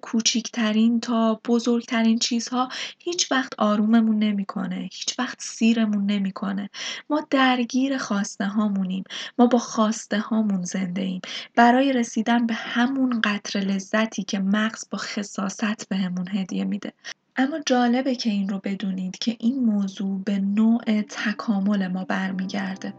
کوچیکترین 0.53 0.99
تا 0.99 1.41
بزرگترین 1.47 2.19
چیزها 2.19 2.69
هیچ 2.99 3.31
وقت 3.31 3.53
آروممون 3.57 4.19
نمی‌کنه 4.19 4.75
هیچ 4.75 5.19
وقت 5.19 5.41
سیرمون 5.41 6.05
نمی‌کنه. 6.05 6.69
ما 7.09 7.27
درگیر 7.29 7.97
خواسته 7.97 8.45
هامونیم 8.45 9.03
ما 9.37 9.47
با 9.47 9.57
خواسته 9.57 10.19
هامون 10.19 10.63
زنده 10.63 11.01
ایم 11.01 11.21
برای 11.55 11.93
رسیدن 11.93 12.45
به 12.45 12.53
همون 12.53 13.21
قطر 13.23 13.59
لذتی 13.59 14.23
که 14.23 14.39
مغز 14.39 14.89
با 14.89 14.97
خصاست 14.97 15.89
بهمون 15.89 16.27
هدیه 16.27 16.63
میده. 16.63 16.93
اما 17.35 17.59
جالبه 17.65 18.15
که 18.15 18.29
این 18.29 18.49
رو 18.49 18.59
بدونید 18.63 19.17
که 19.17 19.35
این 19.39 19.65
موضوع 19.65 20.21
به 20.25 20.39
نوع 20.39 21.01
تکامل 21.01 21.87
ما 21.87 22.03
برمیگرده. 22.03 22.93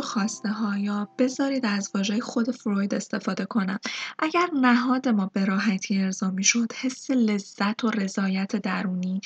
و 0.00 0.48
ها 0.48 0.78
یا 0.78 1.08
بذارید 1.18 1.66
از 1.66 1.90
واژه 1.94 2.20
خود 2.20 2.50
فروید 2.50 2.94
استفاده 2.94 3.44
کنم. 3.44 3.78
اگر 4.22 4.48
نهاد 4.54 5.08
ما 5.08 5.30
به 5.34 5.44
راحتی 5.44 5.98
ارضا 5.98 6.30
می‌شد 6.30 6.72
حس 6.72 7.10
لذت 7.10 7.84
و 7.84 7.90
رضایت 7.90 8.56
درونی 8.56 9.20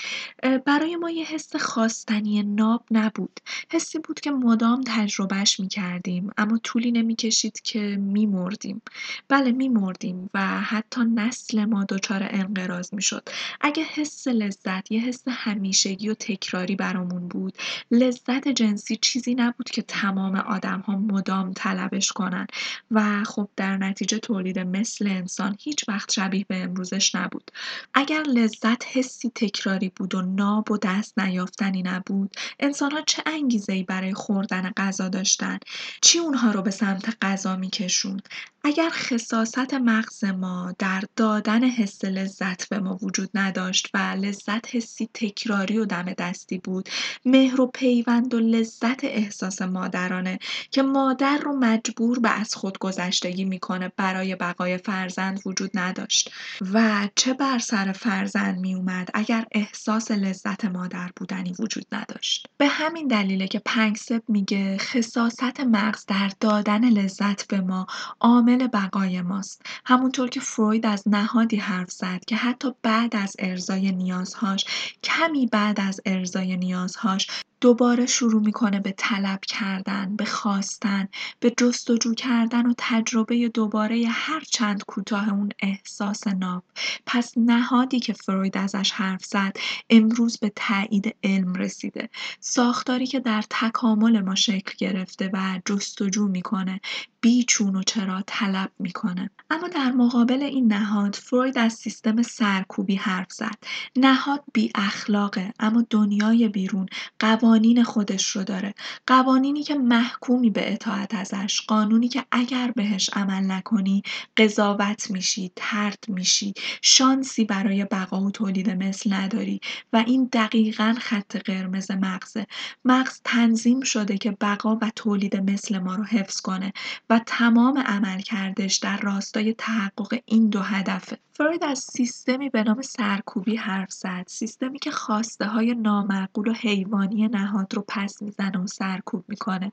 برای 0.66 0.97
ما 0.97 1.11
یه 1.11 1.26
حس 1.26 1.57
خواستنی 1.57 2.42
ناب 2.42 2.84
نبود. 2.90 3.40
حسی 3.70 3.99
بود 3.99 4.20
که 4.20 4.30
مدام 4.30 4.80
تجربهش 4.86 5.61
می‌کردیم 5.61 6.30
اما 6.36 6.59
طولی 6.59 6.92
نمی‌کشید 6.92 7.61
که 7.61 7.80
میمردیم. 7.97 8.82
بله 9.28 9.53
میمردیم 9.53 10.30
و 10.34 10.40
حتی 10.61 11.01
نسل 11.05 11.64
ما 11.64 11.84
دچار 11.84 12.26
انقراض 12.30 12.95
می‌شد. 12.95 13.28
اگه 13.61 13.82
حس 13.82 14.28
لذت 14.28 14.92
یه 14.92 15.01
حس 15.01 15.22
همیشگی 15.28 16.09
و 16.09 16.14
تکراری 16.14 16.76
برامون 16.76 17.28
بود 17.28 17.59
لذت 17.90 18.49
جنسی 18.49 18.97
چیزی 18.97 19.34
نبود 19.34 19.70
که 19.70 19.82
تمام 19.82 20.36
آدم 20.36 20.80
ها 20.80 20.97
مدام 20.97 21.53
طلبش 21.53 22.12
کنن. 22.12 22.47
و 22.90 23.24
خب 23.24 23.49
در 23.57 23.76
نتیجه 23.76 24.18
تولید 24.18 24.59
مثل 24.85 25.07
انسان 25.07 25.57
هیچ 25.61 25.89
وقت 25.89 26.12
شبیه 26.12 26.45
به 26.49 26.57
امروزش 26.57 27.14
نبود. 27.14 27.51
اگر 27.95 28.22
لذت 28.22 28.97
حسی 28.97 29.32
تکراری 29.35 29.89
بود 29.89 30.14
و 30.14 30.22
ناب 30.22 30.70
و 30.70 30.78
دست 30.82 31.18
نیافتنی 31.18 31.82
نبود 31.82 32.37
انسان 32.61 32.91
ها 32.91 33.01
چه 33.01 33.22
انگیزه 33.26 33.82
برای 33.82 34.14
خوردن 34.14 34.72
غذا 34.76 35.09
داشتن؟ 35.09 35.59
چی 36.01 36.18
اونها 36.18 36.51
رو 36.51 36.62
به 36.62 36.70
سمت 36.70 37.16
غذا 37.22 37.57
میکشون 37.57 38.20
اگر 38.66 38.91
خصاصت 38.91 39.74
مغز 39.74 40.24
ما 40.24 40.74
در 40.78 41.03
دادن 41.16 41.64
حس 41.64 42.05
لذت 42.05 42.68
به 42.68 42.78
ما 42.78 42.99
وجود 43.03 43.30
نداشت 43.35 43.89
و 43.95 43.99
لذت 43.99 44.76
حسی 44.76 45.09
تکراری 45.14 45.78
و 45.78 45.85
دم 45.85 46.12
دستی 46.12 46.59
بود 46.59 46.89
مهر 47.24 47.61
و 47.61 47.66
پیوند 47.66 48.35
و 48.35 48.39
لذت 48.39 49.05
احساس 49.05 49.62
مادرانه 49.62 50.39
که 50.70 50.82
مادر 50.82 51.39
رو 51.39 51.57
مجبور 51.57 52.18
به 52.18 52.30
از 52.30 52.55
خود 52.55 52.78
گذشتگی 52.78 53.45
می‌کنه 53.45 53.93
برای 53.97 54.35
بقای 54.35 54.73
فرزند 54.76 55.40
وجود 55.46 55.70
نداشت 55.74 56.30
و 56.72 57.08
چه 57.16 57.34
بر 57.34 57.58
سر 57.58 57.92
فرزند 57.92 58.58
میومد 58.58 59.08
اگر 59.14 59.46
احساس 59.52 60.10
لذت 60.10 60.64
مادر 60.64 61.10
بودنی 61.16 61.54
وجود 61.58 61.86
نداشت. 61.92 62.46
به 62.58 62.66
همین 62.66 63.08
دلیله 63.08 63.48
که 63.48 63.58
پنگسب 63.58 64.22
میگه 64.28 64.78
خصاصت 64.78 65.60
مغز 65.60 66.06
در 66.06 66.30
دادن 66.40 66.84
لذت 66.84 67.48
به 67.48 67.60
ما 67.60 67.86
عامل 68.20 68.66
بقای 68.66 69.22
ماست. 69.22 69.62
همونطور 69.84 70.28
که 70.28 70.40
فروید 70.40 70.86
از 70.86 71.08
نهادی 71.08 71.56
حرف 71.56 71.90
زد 71.90 72.24
که 72.26 72.36
حتی 72.36 72.68
بعد 72.82 73.16
از 73.16 73.36
ارزای 73.38 73.92
نیازهاش 73.92 74.64
کمی 75.04 75.46
بعد 75.46 75.80
از 75.80 76.00
ارزای 76.06 76.56
نیازهاش 76.56 77.26
دوباره 77.64 78.06
شروع 78.06 78.42
می‌کنه 78.42 78.80
به 78.80 78.94
طلب 78.98 79.40
کردن 79.40 80.16
به 80.16 80.24
خواستن 80.24 81.08
به 81.40 81.54
جستجو 81.58 82.14
کردن 82.14 82.66
و 82.66 82.74
تجربه 82.78 83.48
دوباره 83.48 84.06
هر 84.08 84.40
چند 84.40 84.84
کوتاه 84.84 85.28
اون 85.28 85.48
احساس 85.58 86.26
ناب. 86.26 86.64
پس 87.06 87.32
نهادی 87.36 88.00
که 88.00 88.12
فروید 88.12 88.58
ازش 88.58 88.90
حرف 88.90 89.24
زد 89.24 89.56
امروز 89.90 90.38
به 90.38 90.52
تایید 90.56 91.16
علم 91.22 91.54
رسیده. 91.54 92.08
ساختاری 92.40 93.06
که 93.06 93.20
در 93.20 93.44
تکامل 93.50 94.20
ما 94.20 94.34
شکل 94.34 94.72
گرفته 94.78 95.30
و 95.32 95.60
جستجو 95.66 96.28
می‌کنه. 96.28 96.80
بیچون 97.24 97.76
و 97.76 97.82
چرا 97.82 98.22
طلب 98.26 98.70
می‌کنه. 98.78 99.30
اما 99.50 99.68
در 99.68 99.92
مقابل 99.92 100.42
این 100.42 100.72
نهاد 100.72 101.14
فروید 101.14 101.58
از 101.58 101.72
سیستم 101.72 102.22
سرکوبی 102.22 102.94
حرف 102.94 103.32
زد. 103.32 103.58
نهاد 103.96 104.44
بی 104.52 104.70
اخلاقه 104.74 105.52
اما 105.60 105.86
دنیای 105.90 106.48
بیرون 106.48 106.86
قوانین 107.18 107.84
خودش 107.84 108.28
رو 108.28 108.44
داره. 108.44 108.74
قوانینی 109.06 109.62
که 109.62 109.74
محکومی 109.74 110.50
به 110.50 110.72
اطاعت 110.72 111.14
ازش 111.14 111.60
قانونی 111.60 112.08
که 112.08 112.24
اگر 112.30 112.72
بهش 112.76 113.10
عمل 113.12 113.50
نکنی 113.50 114.02
قضاوت 114.36 115.10
میشی 115.10 115.52
ترد 115.56 116.04
میشی 116.08 116.54
شانسی 116.82 117.44
برای 117.44 117.84
بقا 117.84 118.20
و 118.20 118.30
تولید 118.30 118.70
مثل 118.70 119.12
نداری. 119.12 119.60
و 119.92 120.04
این 120.06 120.28
دقیقا 120.32 120.94
خط 121.00 121.36
قرمز 121.36 121.90
مغزه. 121.90 122.46
مغز 122.84 123.20
تنظیم 123.24 123.80
شده 123.80 124.18
که 124.18 124.30
بقا 124.30 124.76
و 124.76 124.90
تولید 124.96 125.50
مثل 125.50 125.78
ما 125.78 125.94
رو 125.94 126.04
حفظ 126.04 126.40
کنه 126.40 126.72
و 127.14 127.20
تمام 127.26 127.78
عملکردش 127.78 128.76
در 128.76 128.96
راستای 128.96 129.54
تحقق 129.54 130.18
این 130.24 130.48
دو 130.48 130.60
هدفه 130.60 131.18
فروید 131.36 131.64
از 131.64 131.78
سیستمی 131.78 132.50
به 132.50 132.62
نام 132.62 132.82
سرکوبی 132.82 133.56
حرف 133.56 133.92
زد. 133.92 134.24
سیستمی 134.26 134.78
که 134.78 134.90
خواسته 134.90 135.46
های 135.46 135.74
نامعقول 135.74 136.48
و 136.48 136.52
حیوانی 136.52 137.28
نهاد 137.28 137.74
رو 137.74 137.84
پس 137.88 138.22
می‌زنه 138.22 138.58
و 138.58 138.66
سرکوب 138.66 139.24
می‌کنه. 139.28 139.72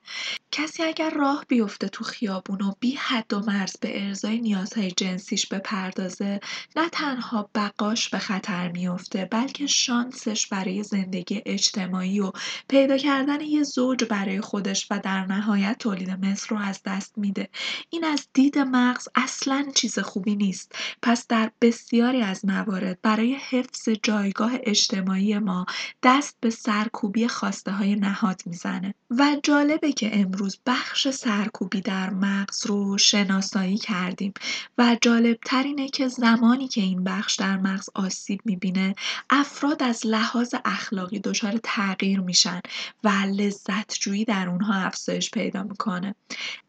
کسی 0.51 0.83
اگر 0.83 1.09
راه 1.09 1.45
بیفته 1.47 1.87
تو 1.87 2.03
خیابون 2.03 2.61
و 2.61 2.73
بی 2.79 2.95
حد 2.95 3.33
و 3.33 3.39
مرز 3.39 3.77
به 3.81 4.05
ارزای 4.05 4.41
نیازهای 4.41 4.91
جنسیش 4.91 5.47
بپردازه 5.47 6.39
نه 6.75 6.89
تنها 6.89 7.49
بقاش 7.55 8.09
به 8.09 8.19
خطر 8.19 8.71
میفته 8.71 9.27
بلکه 9.31 9.67
شانسش 9.67 10.47
برای 10.47 10.83
زندگی 10.83 11.41
اجتماعی 11.45 12.19
و 12.19 12.31
پیدا 12.67 12.97
کردن 12.97 13.41
یه 13.41 13.63
زوج 13.63 14.03
برای 14.03 14.41
خودش 14.41 14.87
و 14.91 14.99
در 14.99 15.25
نهایت 15.25 15.75
تولید 15.79 16.09
مثل 16.25 16.47
رو 16.49 16.57
از 16.57 16.81
دست 16.85 17.17
میده. 17.31 17.49
این 17.89 18.03
از 18.03 18.27
دید 18.33 18.59
مغز 18.59 19.07
اصلا 19.15 19.67
چیز 19.75 19.99
خوبی 19.99 20.35
نیست. 20.35 20.75
پس 21.01 21.27
در 21.27 21.51
بسیاری 21.61 22.21
از 22.21 22.45
موارد 22.45 22.99
برای 23.01 23.37
حفظ 23.49 23.89
جایگاه 24.03 24.51
اجتماعی 24.63 25.39
ما 25.39 25.65
دست 26.03 26.37
به 26.39 26.49
سرکوبی 26.49 27.27
خواسته 27.27 27.71
های 27.71 27.95
نهاد 27.95 28.41
می‌زنه. 28.45 28.93
و 29.09 29.37
جالبه 29.43 29.91
که 29.91 30.19
امروز 30.19 30.59
بخش 30.65 31.09
سرکوبی 31.09 31.81
در 31.81 32.09
مغز 32.09 32.65
رو 32.65 32.97
شناسایی 32.97 33.77
کردیم. 33.77 34.33
و 34.77 34.97
جالبتر 35.01 35.63
اینه 35.63 35.89
که 35.89 36.07
زمانی 36.07 36.67
که 36.67 36.81
این 36.81 37.03
بخش 37.03 37.35
در 37.35 37.57
مغز 37.57 37.89
آسیب 37.95 38.41
می‌بینه 38.45 38.95
افراد 39.29 39.83
از 39.83 40.05
لحاظ 40.05 40.55
اخلاقی 40.65 41.19
دچار 41.19 41.59
تغییر 41.63 42.19
میشن 42.19 42.61
و 43.03 43.09
لذت 43.09 43.99
جویی 43.99 44.25
در 44.25 44.49
اونها 44.49 44.73
افزایش 44.73 45.31
پیدا 45.31 45.63
می‌کنه. 45.63 46.15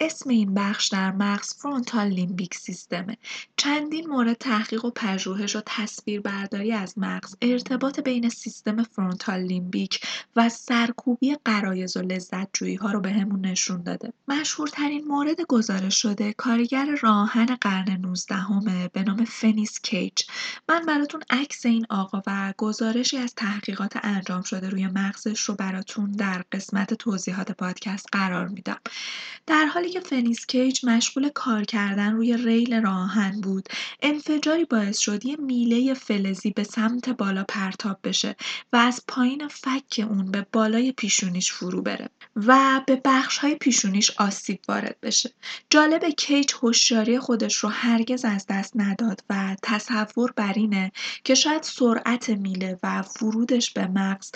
اسم 0.01 0.31
این 0.31 0.52
بخش 0.55 0.89
در 0.89 1.13
مغز 1.13 1.55
فرونتال 1.55 2.07
لیمبیک 2.09 2.55
سیستمه. 2.55 3.17
چندین 3.57 4.07
مورد 4.07 4.37
تحقیق 4.37 4.85
و 4.85 4.91
پژوهش 4.91 5.57
و 5.57 5.63
تصویربرداری 5.67 6.73
از 6.73 6.99
مغز 6.99 7.37
ارتباط 7.43 8.01
بین 8.01 8.29
سیستم 8.29 8.83
فرونتال 8.83 9.41
لیمبیک 9.41 10.01
و 10.37 10.49
سرکوبی 10.49 11.37
قرایز 11.45 11.97
و 11.97 12.03
لذت 12.03 12.49
جویی 12.53 12.75
ها 12.75 12.93
رو 12.93 13.01
به 13.01 13.13
نشون 13.43 13.83
داده. 13.83 14.13
مشهورترین 14.29 15.05
مورد 15.09 15.41
گزارش 15.41 16.03
شده 16.03 16.33
کارگر 16.33 16.97
راهن 17.01 17.47
قرن 17.47 17.97
19 18.01 18.35
همه 18.35 18.89
به 18.89 19.03
نام 19.03 19.25
فنیس 19.25 19.81
کیج. 19.81 20.23
من 20.69 20.87
براتون 20.87 21.23
عکس 21.31 21.67
این 21.67 21.87
آقا 21.91 22.23
و 22.27 22.55
گزارشی 22.59 23.17
از 23.17 23.35
تحقیقات 23.35 23.93
انجام 24.03 24.43
شده 24.43 24.69
روی 24.69 24.87
مغزش 24.87 25.41
رو 25.41 25.55
براتون 25.55 26.11
در 26.11 26.45
قسمت 26.53 26.95
توضیحات 26.95 27.53
پادکست 27.53 28.07
قرار 28.13 28.49
میدم. 28.49 28.81
در 29.47 29.67
حالی 29.67 29.91
که 29.91 30.01
فنیس 30.01 30.32
کیج 30.41 30.85
مشغول 30.85 31.29
کار 31.29 31.65
کردن 31.65 32.13
روی 32.13 32.37
ریل 32.37 32.83
راهن 32.83 33.41
بود 33.41 33.69
انفجاری 34.03 34.65
باعث 34.65 34.99
شد 34.99 35.27
یه 35.27 35.37
میله 35.37 35.95
فلزی 35.95 36.51
به 36.51 36.65
سمت 36.65 37.09
بالا 37.09 37.45
پرتاب 37.49 37.99
بشه 38.05 38.37
و 38.73 38.77
از 38.77 39.03
پایین 39.09 39.49
فک 39.49 40.07
اون 40.11 40.31
به 40.31 40.47
بالای 40.53 40.93
پیشونیش 40.93 41.53
فرو 41.53 41.83
بره 41.83 42.09
و 42.37 42.81
به 42.87 43.03
های 43.41 43.55
پیشونیش 43.55 44.11
آسیب 44.11 44.61
وارد 44.69 44.97
بشه. 45.03 45.31
جالب 45.71 46.05
کیج 46.05 46.53
هوشیاری 46.63 47.19
خودش 47.19 47.57
رو 47.57 47.69
هرگز 47.69 48.25
از 48.25 48.47
دست 48.49 48.73
نداد 48.77 49.25
و 49.31 49.57
تصور 49.63 50.33
بر 50.37 50.53
اینه 50.53 50.93
که 51.25 51.35
شاید 51.35 51.63
سرعت 51.63 52.31
میله 52.31 52.79
و 52.83 53.05
ورودش 53.23 53.71
به 53.71 53.87
مغز 53.87 54.31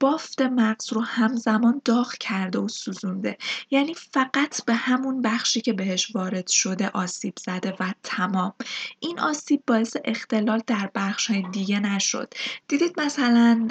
بافت 0.00 0.42
مغز 0.42 0.92
رو 0.92 1.00
همزمان 1.00 1.82
داغ 1.84 2.14
کرده 2.14 2.58
و 2.58 2.68
سوزونده 2.68 3.36
یعنی 3.70 3.94
فقط 3.94 4.64
به 4.64 4.74
همون 4.98 5.22
بخشی 5.22 5.60
که 5.60 5.72
بهش 5.72 6.16
وارد 6.16 6.46
شده 6.46 6.88
آسیب 6.88 7.34
زده 7.40 7.76
و 7.80 7.94
تمام. 8.02 8.54
این 9.00 9.20
آسیب 9.20 9.62
باعث 9.66 9.96
اختلال 10.04 10.62
در 10.66 10.90
های 11.28 11.42
دیگه 11.52 11.80
نشد. 11.80 12.34
دیدید 12.68 13.00
مثلا 13.00 13.68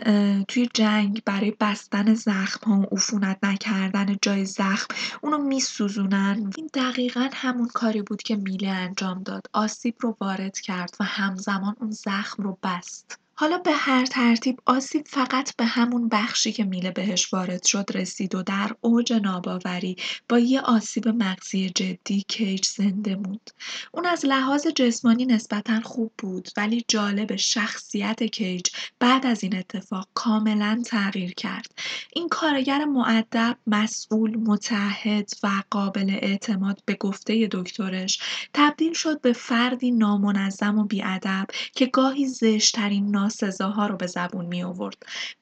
توی 0.48 0.70
جنگ 0.74 1.22
برای 1.26 1.54
بستن 1.60 2.14
زخم 2.14 2.72
ها 2.72 2.80
و 2.80 2.86
عفونت 2.92 3.38
نکردن 3.44 4.18
جای 4.22 4.46
زخم 4.46 4.96
اونو 5.22 5.38
میسوزونن. 5.38 6.52
این 6.58 6.70
دقیقا 6.74 7.30
همون 7.34 7.68
کاری 7.68 8.02
بود 8.02 8.24
که 8.24 8.36
میله 8.36 8.70
انجام 8.70 9.24
داد. 9.24 9.48
آسیب 9.54 9.96
رو 10.00 10.18
وارد 10.22 10.60
کرد 10.60 10.96
و 11.00 11.04
همزمان 11.04 11.76
اون 11.80 11.92
زخم 11.92 12.44
رو 12.44 12.58
بست. 12.64 13.27
حالا 13.40 13.58
به 13.58 13.72
هر 13.72 14.06
ترتیب 14.06 14.60
آسیب 14.66 15.08
فقط 15.08 15.56
به 15.56 15.66
همون 15.66 16.10
بخشی 16.10 16.52
که 16.52 16.64
میله 16.64 16.92
بهش 16.92 17.34
وارد 17.34 17.66
شد 17.66 17.86
رسید 17.94 18.36
و 18.36 18.44
در 18.44 18.76
اوج 18.82 19.14
ناباوری 19.14 19.96
با 20.30 20.40
یه 20.40 20.62
آسیب 20.62 21.08
مغزی 21.08 21.70
جدی 21.70 22.26
کیج 22.28 22.66
زنده 22.66 23.16
موند. 23.16 23.52
اون 23.92 24.06
از 24.06 24.26
لحاظ 24.26 24.68
جسمانی 24.68 25.26
نسبتا 25.26 25.82
خوب 25.82 26.12
بود 26.18 26.50
ولی 26.58 26.86
جالب 26.88 27.36
شخصیت 27.36 28.24
کیج 28.24 28.66
بعد 29.00 29.26
از 29.26 29.44
این 29.44 29.58
اتفاق 29.58 30.08
کاملا 30.14 30.82
تغییر 30.86 31.34
کرد. 31.34 31.72
این 32.14 32.30
کارگر 32.30 32.86
معدب، 32.86 33.58
مسئول، 33.68 34.38
متحد 34.38 35.30
و 35.44 35.64
قابل 35.70 36.10
اعتماد 36.10 36.82
به 36.86 36.94
گفته 36.94 37.48
دکترش 37.52 38.20
تبدیل 38.54 38.94
شد 38.94 39.22
به 39.22 39.34
فردی 39.34 39.92
نامنظم 39.92 40.78
و 40.78 40.84
بیادب 40.84 41.48
که 41.76 41.86
گاهی 41.86 42.28
زشترین 42.28 43.16
سزاها 43.30 43.88
رو 43.88 43.98
به 43.98 44.08
زبون 44.08 44.46
می 44.46 44.64
آورد 44.64 44.98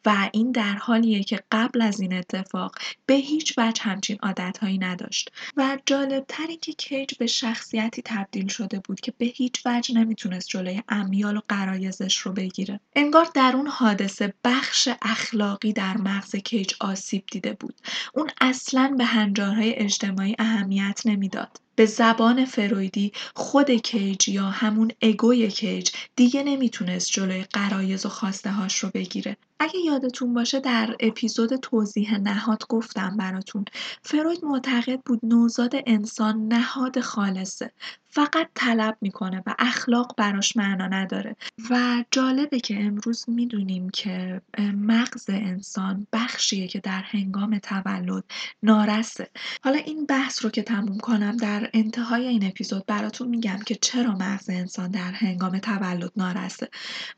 و 0.05 0.29
این 0.33 0.51
در 0.51 0.73
حالیه 0.73 1.23
که 1.23 1.39
قبل 1.51 1.81
از 1.81 1.99
این 1.99 2.13
اتفاق 2.13 2.75
به 3.05 3.13
هیچ 3.13 3.53
وجه 3.57 3.81
همچین 3.83 4.17
عادتهایی 4.23 4.77
نداشت. 4.77 5.31
و 5.57 5.77
جالبتر 5.85 6.47
که 6.61 6.73
کیج 6.73 7.15
به 7.19 7.27
شخصیتی 7.27 8.01
تبدیل 8.05 8.47
شده 8.47 8.79
بود 8.79 8.99
که 8.99 9.13
به 9.17 9.25
هیچ 9.25 9.61
وجه 9.65 9.95
نمی‌تونست 9.95 10.47
جلوی 10.49 10.81
امیال 10.89 11.37
و 11.37 11.41
قرایزش 11.49 12.17
رو 12.17 12.33
بگیره. 12.33 12.79
انگار 12.95 13.27
در 13.33 13.51
اون 13.55 13.67
حادثه 13.67 14.33
بخش 14.43 14.89
اخلاقی 15.01 15.73
در 15.73 15.97
مغز 15.97 16.35
کیج 16.35 16.73
آسیب 16.79 17.23
دیده 17.31 17.53
بود. 17.53 17.75
اون 18.13 18.29
اصلا 18.41 18.95
به 18.97 19.05
هنجارهای 19.05 19.75
اجتماعی 19.75 20.35
اهمیت 20.39 21.01
نمی‌داد. 21.05 21.64
به 21.75 21.85
زبان 21.85 22.45
فرویدی 22.45 23.11
خود 23.35 23.71
کیج 23.71 24.29
یا 24.29 24.45
همون 24.45 24.91
اگوی 25.01 25.47
کیج 25.47 25.89
دیگه 26.15 26.43
نمی‌تونست 26.43 27.11
جلوی 27.11 27.43
قرایز 27.43 28.05
و 28.05 28.09
خواسته 28.09 28.51
هاش 28.51 28.79
رو 28.79 28.89
بگیره. 28.93 29.37
اگه 29.59 29.79
یادتون 29.79 30.33
باشه 30.33 30.59
در 30.59 30.95
اپیزود 30.99 31.55
توضیح 31.55 32.17
نهاد 32.17 32.67
گفتم 32.69 33.17
براتون 33.17 33.65
فروید 34.01 34.45
معتقد 34.45 34.99
بود 35.05 35.19
نوزاد 35.23 35.73
انسان 35.85 36.47
نهاد 36.47 36.99
خالصه. 36.99 37.71
فقط 38.09 38.49
طلب 38.55 38.97
می‌کنه 39.01 39.43
و 39.45 39.55
اخلاق 39.59 40.13
براش 40.17 40.57
معنا 40.57 40.87
نداره. 40.87 41.35
و 41.69 42.03
جالبه 42.11 42.59
که 42.59 42.83
امروز 42.83 43.25
می‌دونیم 43.27 43.89
که 43.89 44.41
مغز 44.73 45.29
انسان 45.29 46.07
بخشیه 46.13 46.67
که 46.67 46.79
در 46.79 47.03
هنگام 47.05 47.59
تولد 47.59 48.23
نارسه. 48.63 49.29
حالا 49.63 49.77
این 49.77 50.05
بحث 50.05 50.43
رو 50.45 50.49
که 50.51 50.61
تموم 50.63 50.97
کنم 50.97 51.37
در 51.37 51.69
انتهای 51.73 52.27
این 52.27 52.45
اپیزود 52.47 52.85
براتون 52.85 53.27
میگم 53.27 53.59
که 53.65 53.75
چرا 53.75 54.11
مغز 54.11 54.49
انسان 54.49 54.91
در 54.91 55.11
هنگام 55.11 55.59
تولد 55.59 56.11
نارسه. 56.15 56.69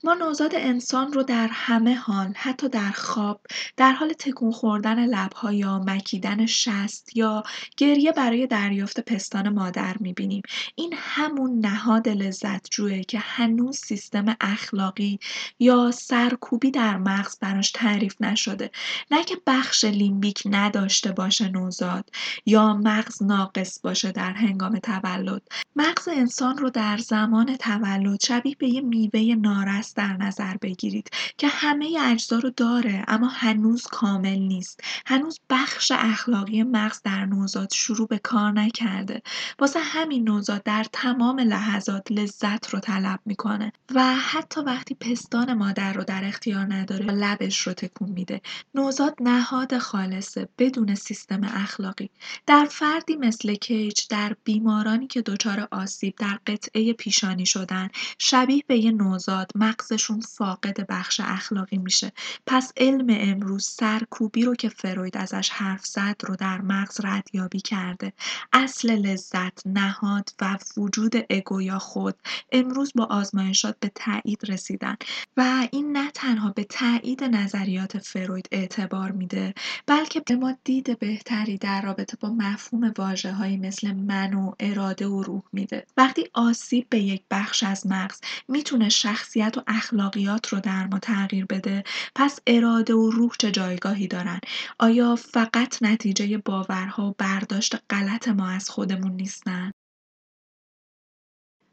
ما 0.04 0.14
نوزاد 0.14 0.52
انسان 0.56 1.14
رو 1.14 1.24
در 1.24 1.50
همه 1.52 1.96
حال 1.96 2.27
حتی 2.36 2.70
در 2.70 2.92
خواب 2.92 3.42
در 3.78 3.92
حال 3.92 4.14
تکون 4.14 4.52
خوردن 4.52 5.06
لبها 5.06 5.54
یا 5.54 5.80
مکیدن 5.80 6.46
شست 6.46 7.18
یا 7.18 7.44
گریه 7.78 8.12
برای 8.12 8.48
دریافت 8.48 9.00
پستان 9.00 9.50
مادر 9.50 9.96
می‌بینیم. 10.00 10.42
این 10.76 10.94
همون 10.98 11.60
نهاد 11.60 12.10
لذت 12.10 12.70
جوه 12.72 13.02
که 13.02 13.20
هنوز 13.20 13.78
سیستم 13.78 14.36
اخلاقی 14.42 15.20
یا 15.60 15.92
سرکوبی 15.92 16.72
در 16.72 16.98
مغز 16.98 17.40
براش 17.40 17.72
تعریف 17.72 18.16
نشده. 18.22 18.72
نه 19.12 19.24
که 19.24 19.38
بخش 19.48 19.84
لیمبیک 19.86 20.44
نداشته 20.46 21.12
باشه 21.12 21.48
نوزاد 21.48 22.10
یا 22.46 22.74
مغز 22.74 23.24
ناقص 23.24 23.80
باشه 23.82 24.12
در 24.12 24.34
هنگام 24.34 24.80
تولد. 24.80 25.42
مغز 25.76 26.08
انسان 26.08 26.58
رو 26.58 26.70
در 26.70 26.98
زمان 26.98 27.58
تولد 27.58 28.24
شبیه 28.24 28.56
به 28.60 28.68
یه 28.68 28.82
میوه 28.82 29.36
نارس 29.36 29.94
در 29.94 30.18
نظر 30.18 30.58
بگیرید 30.62 31.10
که 31.38 31.48
همه 31.48 31.98
اجزا 32.18 32.40
رو 32.40 32.50
داره 32.50 33.04
اما 33.08 33.28
هنوز 33.28 33.88
کامل 33.88 34.40
نیست. 34.40 34.80
هنوز 35.06 35.40
بخش 35.50 35.92
اخلاقی 35.96 36.64
مغز 36.64 37.02
در 37.04 37.26
نوزاد 37.26 37.74
شروع 37.74 38.08
به 38.08 38.18
کار 38.18 38.52
نکرده. 38.52 39.22
واسه 39.60 39.80
همین 39.80 40.24
نوزاد 40.24 40.64
در 40.64 40.86
تمام 40.94 41.40
لحظات 41.40 42.12
لذت 42.12 42.70
رو 42.70 42.80
طلب 42.80 43.20
می‌کنه 43.26 43.72
و 43.96 44.16
حتی 44.16 44.62
وقتی 44.62 44.96
پستان 44.96 45.54
مادر 45.54 45.94
رو 45.94 46.04
در 46.04 46.26
اختیار 46.26 46.74
نداره 46.74 47.06
لبش 47.06 47.60
رو 47.60 47.74
تکون 47.74 48.10
میده. 48.10 48.42
نوزاد 48.76 49.16
نهاد 49.22 49.78
خالصه 49.78 50.50
بدون 50.58 50.96
سیستم 50.96 51.44
اخلاقی. 51.44 52.10
در 52.46 52.66
فردی 52.72 53.16
مثل 53.16 53.56
کیج 53.56 54.02
در 54.10 54.36
بیمارانی 54.44 55.08
که 55.08 55.22
دچار 55.22 55.68
آسیب 55.72 56.16
در 56.18 56.40
قطعه 56.48 56.94
پیشانی 56.94 57.46
شدن 57.46 57.90
شبیه 58.20 58.64
به 58.68 58.78
یه 58.78 58.92
نوزاد 58.92 59.52
مغزشون 59.56 60.22
فاقد 60.22 60.88
بخش 60.90 61.22
اخلاقی 61.24 61.78
میشه. 61.78 62.07
پس 62.46 62.74
علم 62.78 63.06
امروز 63.10 63.66
سرکوبی 63.66 64.44
رو 64.44 64.56
که 64.56 64.70
فروید 64.70 65.18
ازش 65.18 65.50
حرف 65.50 65.86
زد 65.86 66.16
رو 66.24 66.36
در 66.36 66.62
مغز 66.62 67.02
ردیابی 67.04 67.60
کرده. 67.60 68.14
اصل 68.54 68.92
لذت 68.92 69.68
نهاد 69.68 70.30
و 70.42 70.58
وجود 70.78 71.14
اگو 71.30 71.62
یا 71.62 71.80
خود 71.80 72.16
امروز 72.52 72.92
با 72.96 73.04
آزمایشات 73.06 73.76
به 73.80 73.92
تایید 73.96 74.40
رسیدن. 74.48 74.96
و 75.38 75.68
این 75.72 75.98
نه 75.98 76.12
تنها 76.12 76.50
به 76.50 76.64
تایید 76.64 77.24
نظریات 77.24 77.98
فروید 77.98 78.48
اعتبار 78.52 79.12
میده 79.12 79.54
بلکه 79.88 80.20
به 80.20 80.36
ما 80.36 80.54
دید 80.64 81.00
بهتری 81.00 81.58
در 81.58 81.82
رابطه 81.82 82.18
با 82.20 82.30
مفهوم 82.30 82.94
واژه 82.98 83.58
مثل 83.58 83.94
من 83.94 84.34
و 84.34 84.54
اراده 84.60 85.08
و 85.08 85.24
روح 85.24 85.44
میده. 85.54 85.86
وقتی 85.98 86.30
آسیب 86.34 86.88
به 86.90 87.00
یک 87.00 87.24
بخش 87.32 87.64
از 87.64 87.88
مغز 87.88 88.22
می‌تونه 88.48 88.90
شخصیت 88.90 89.58
و 89.58 89.64
اخلاقیات 89.68 90.48
رو 90.48 90.60
در 90.60 90.88
ما 90.88 91.00
تغییر 91.00 91.46
بده 91.46 91.84
پس 92.16 92.40
اراده 92.48 92.94
و 92.94 93.12
روح 93.12 93.32
چه 93.40 93.52
جایگاهی 93.52 94.08
دارن؟ 94.08 94.40
آیا 94.80 95.16
فقط 95.16 95.84
نتیجه 95.84 96.38
باورها 96.38 97.10
و 97.10 97.16
برداشت 97.18 97.76
غلط 97.90 98.28
ما 98.28 98.50
از 98.50 98.70
خودمون 98.70 99.12
نیستن؟ 99.12 99.72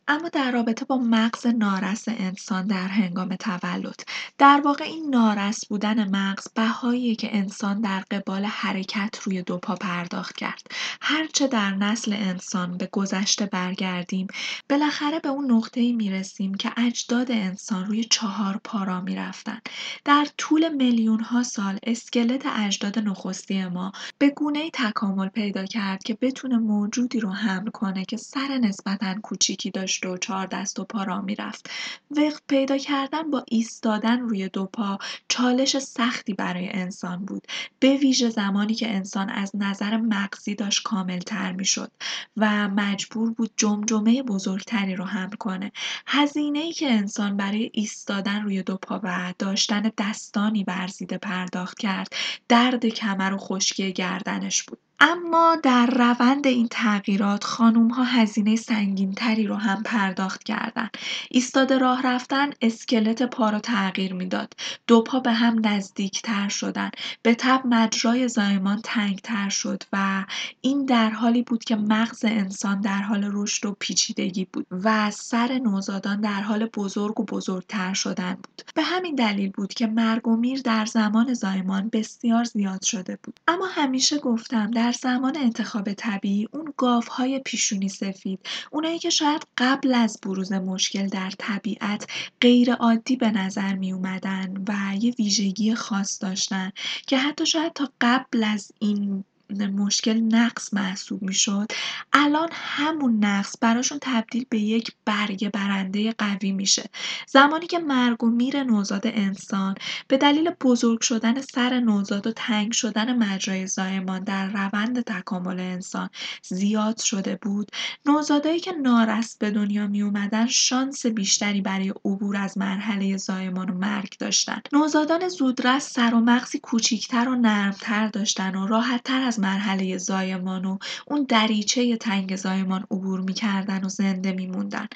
اما 0.08 0.28
در 0.28 0.50
رابطه 0.50 0.84
با 0.84 0.98
مغز 0.98 1.46
نارس 1.46 2.04
انسان 2.08 2.66
در 2.66 2.88
هنگام 2.88 3.36
تولد 3.36 4.00
در 4.38 4.60
واقع 4.64 4.84
این 4.84 5.10
نارس 5.10 5.66
بودن 5.66 6.08
مغز 6.08 6.48
بهاییه 6.54 7.14
که 7.14 7.36
انسان 7.36 7.80
در 7.80 8.00
قبال 8.00 8.44
حرکت 8.44 9.18
روی 9.22 9.42
دو 9.42 9.58
پا 9.58 9.74
پرداخت 9.74 10.36
کرد. 10.36 10.66
هرچه 11.00 11.46
در 11.46 11.70
نسل 11.70 12.12
انسان 12.12 12.76
به 12.76 12.88
گذشته 12.92 13.46
برگردیم 13.46 14.26
بالاخره 14.70 15.20
به 15.20 15.28
اون 15.28 15.50
نقطه‌ای 15.52 15.92
می‌رسیم 15.92 16.54
که 16.54 16.72
اجداد 16.76 17.30
انسان 17.30 17.86
روی 17.86 18.04
چهار 18.04 18.60
پا 18.64 18.82
را 18.82 19.00
می‌رفتن. 19.00 19.60
در 20.04 20.26
طول 20.38 20.68
میلیون 20.68 21.20
ها 21.20 21.42
سال 21.42 21.78
اسکلت 21.82 22.42
اجداد 22.46 22.98
نخستی 22.98 23.64
ما 23.64 23.92
به 24.18 24.30
گونه 24.30 24.70
تکامل 24.72 25.28
پیدا 25.28 25.64
کرد 25.64 26.02
که 26.02 26.18
بتونه 26.20 26.58
موجودی 26.58 27.20
رو 27.20 27.30
حمل 27.30 27.70
کنه 27.70 28.04
که 28.04 28.16
سر 28.16 28.58
نسبتا 28.58 29.14
کوچیکی 29.22 29.70
داشت 29.70 29.93
و 30.02 30.18
چهار 30.18 30.46
دست 30.46 30.80
و 30.80 30.84
پا 30.84 31.02
را 31.02 31.20
می‌رفت. 31.20 31.70
وقت 32.10 32.42
پیدا 32.48 32.78
کردن 32.78 33.30
با 33.30 33.44
ایستادن 33.48 34.20
روی 34.20 34.48
دو 34.48 34.66
پا 34.66 34.98
چالش 35.28 35.78
سختی 35.78 36.34
برای 36.34 36.68
انسان 36.68 37.24
بود. 37.24 37.46
به 37.78 37.96
ویژه 37.96 38.30
زمانی 38.30 38.74
که 38.74 38.90
انسان 38.94 39.30
از 39.30 39.50
نظر 39.54 39.96
مغزی 39.96 40.54
داشت 40.54 40.82
کامل 40.82 41.18
تر 41.18 41.52
می 41.52 41.64
شد 41.64 41.90
و 42.36 42.68
مجبور 42.68 43.30
بود 43.30 43.50
جمجمه 43.56 44.22
بزرگتری 44.22 44.96
رو 44.96 45.04
حمل 45.04 45.36
کنه. 45.36 45.72
هزینه 46.06 46.58
ای 46.58 46.72
که 46.72 46.90
انسان 46.90 47.36
برای 47.36 47.70
ایستادن 47.72 48.42
روی 48.42 48.62
دو 48.62 48.76
پا 48.76 49.00
و 49.02 49.34
داشتن 49.38 49.90
دستانی 49.98 50.64
ورزیده 50.64 51.18
پرداخت 51.18 51.78
کرد 51.78 52.08
درد 52.48 52.86
کمر 52.86 53.32
و 53.32 53.38
خشکی 53.38 53.92
گردنش 53.92 54.62
بود. 54.62 54.83
اما 55.00 55.56
در 55.62 55.86
روند 55.86 56.46
این 56.46 56.68
تغییرات 56.70 57.44
ها 57.44 58.04
هزینه 58.04 58.56
سنگینتری 58.56 59.46
رو 59.46 59.54
هم 59.54 59.82
پرداخت 59.82 60.42
کردن. 60.44 60.88
ایستاده 61.30 61.78
راه 61.78 62.06
رفتن 62.06 62.50
اسکلت 62.62 63.22
پا 63.22 63.50
رو 63.50 63.58
تغییر 63.58 64.14
می‌داد. 64.14 64.54
دو 64.86 65.02
پا 65.02 65.20
به 65.20 65.32
هم 65.32 65.66
نزدیکتر 65.66 66.48
شدن. 66.48 66.90
به 67.22 67.34
تب 67.34 67.62
مجرای 67.64 68.28
زایمان 68.28 68.80
تنگتر 68.84 69.48
شد 69.48 69.82
و 69.92 70.24
این 70.60 70.84
در 70.84 71.10
حالی 71.10 71.42
بود 71.42 71.64
که 71.64 71.76
مغز 71.76 72.24
انسان 72.24 72.80
در 72.80 73.02
حال 73.02 73.30
رشد 73.32 73.66
و 73.66 73.76
پیچیدگی 73.80 74.46
بود 74.52 74.66
و 74.70 75.10
سر 75.10 75.58
نوزادان 75.58 76.20
در 76.20 76.40
حال 76.40 76.66
بزرگ 76.66 77.20
و 77.20 77.24
بزرگتر 77.24 77.94
شدن 77.94 78.34
بود. 78.34 78.62
به 78.74 78.82
همین 78.82 79.14
دلیل 79.14 79.50
بود 79.50 79.74
که 79.74 79.86
مرگ 79.86 80.28
و 80.28 80.36
میر 80.36 80.60
در 80.62 80.86
زمان 80.86 81.34
زایمان 81.34 81.88
بسیار 81.92 82.44
زیاد 82.44 82.82
شده 82.82 83.18
بود. 83.22 83.40
اما 83.48 83.66
همیشه 83.66 84.18
گفتم 84.18 84.70
در 84.70 84.83
زمان 84.92 85.36
انتخاب 85.36 85.92
طبیعی 85.92 86.48
اون 86.52 86.72
گاوهای 86.76 87.38
پیشونی 87.38 87.88
سفید 87.88 88.40
اونایی 88.70 88.98
که 88.98 89.10
شاید 89.10 89.46
قبل 89.58 89.94
از 89.94 90.18
بروز 90.22 90.52
مشکل 90.52 91.06
در 91.06 91.30
طبیعت 91.38 92.06
غیر 92.40 92.72
عادی 92.72 93.16
به 93.16 93.30
نظر 93.30 93.74
می 93.74 93.92
اومدن 93.92 94.64
و 94.68 94.96
یه 95.00 95.14
ویژگی 95.18 95.74
خاص 95.74 96.22
داشتن 96.22 96.72
که 97.06 97.18
حتی 97.18 97.46
شاید 97.46 97.72
تا 97.72 97.88
قبل 98.00 98.44
از 98.44 98.72
این 98.78 99.24
مشکل 99.50 100.20
نقص 100.20 100.74
محسوب 100.74 101.22
می‌شد. 101.22 101.66
الان 102.12 102.48
همون 102.52 103.24
نقص 103.24 103.54
براشون 103.60 103.98
تبدیل 104.00 104.46
به 104.48 104.58
یک 104.58 104.92
برگ 105.04 105.50
برنده 105.50 106.12
قوی 106.12 106.52
میشه. 106.52 106.90
زمانی 107.28 107.66
که 107.66 107.78
مرگ 107.78 108.24
و 108.24 108.30
میر 108.30 108.62
نوزاد 108.62 109.06
انسان 109.06 109.74
به 110.08 110.16
دلیل 110.16 110.50
بزرگ 110.50 111.00
شدن 111.00 111.40
سر 111.40 111.80
نوزاد 111.80 112.26
و 112.26 112.32
تنگ 112.32 112.72
شدن 112.72 113.16
مجرای 113.16 113.66
زایمان 113.66 114.24
در 114.24 114.46
روند 114.46 115.00
تکامل 115.00 115.60
انسان 115.60 116.10
زیاد 116.42 117.00
شده 117.00 117.38
بود 117.42 117.70
نوزادایی 118.06 118.60
که 118.60 118.72
نارست 118.72 119.38
به 119.38 119.50
دنیا 119.50 119.86
می 119.86 120.02
اومدن 120.02 120.46
شانس 120.46 121.06
بیشتری 121.06 121.60
برای 121.60 121.88
عبور 122.04 122.36
از 122.36 122.58
مرحله 122.58 123.16
زایمان 123.16 123.70
و 123.70 123.74
مرگ 123.74 124.16
داشتن. 124.18 124.60
نوزادان 124.72 125.28
زودرس 125.28 125.92
سر 125.92 126.14
و 126.14 126.20
مغزی 126.20 126.58
کوچیکتر 126.58 127.28
و 127.28 127.34
نرمتر 127.34 128.08
داشتن 128.08 128.54
و 128.54 128.66
راحتتر 128.66 129.22
از 129.22 129.33
مرحله 129.38 129.98
زایمان 129.98 130.64
و 130.64 130.78
اون 131.06 131.26
دریچه 131.28 131.96
تنگ 131.96 132.36
زایمان 132.36 132.84
عبور 132.90 133.20
می‌کردن 133.20 133.84
و 133.84 133.88
زنده 133.88 134.32
میموندن 134.32 134.86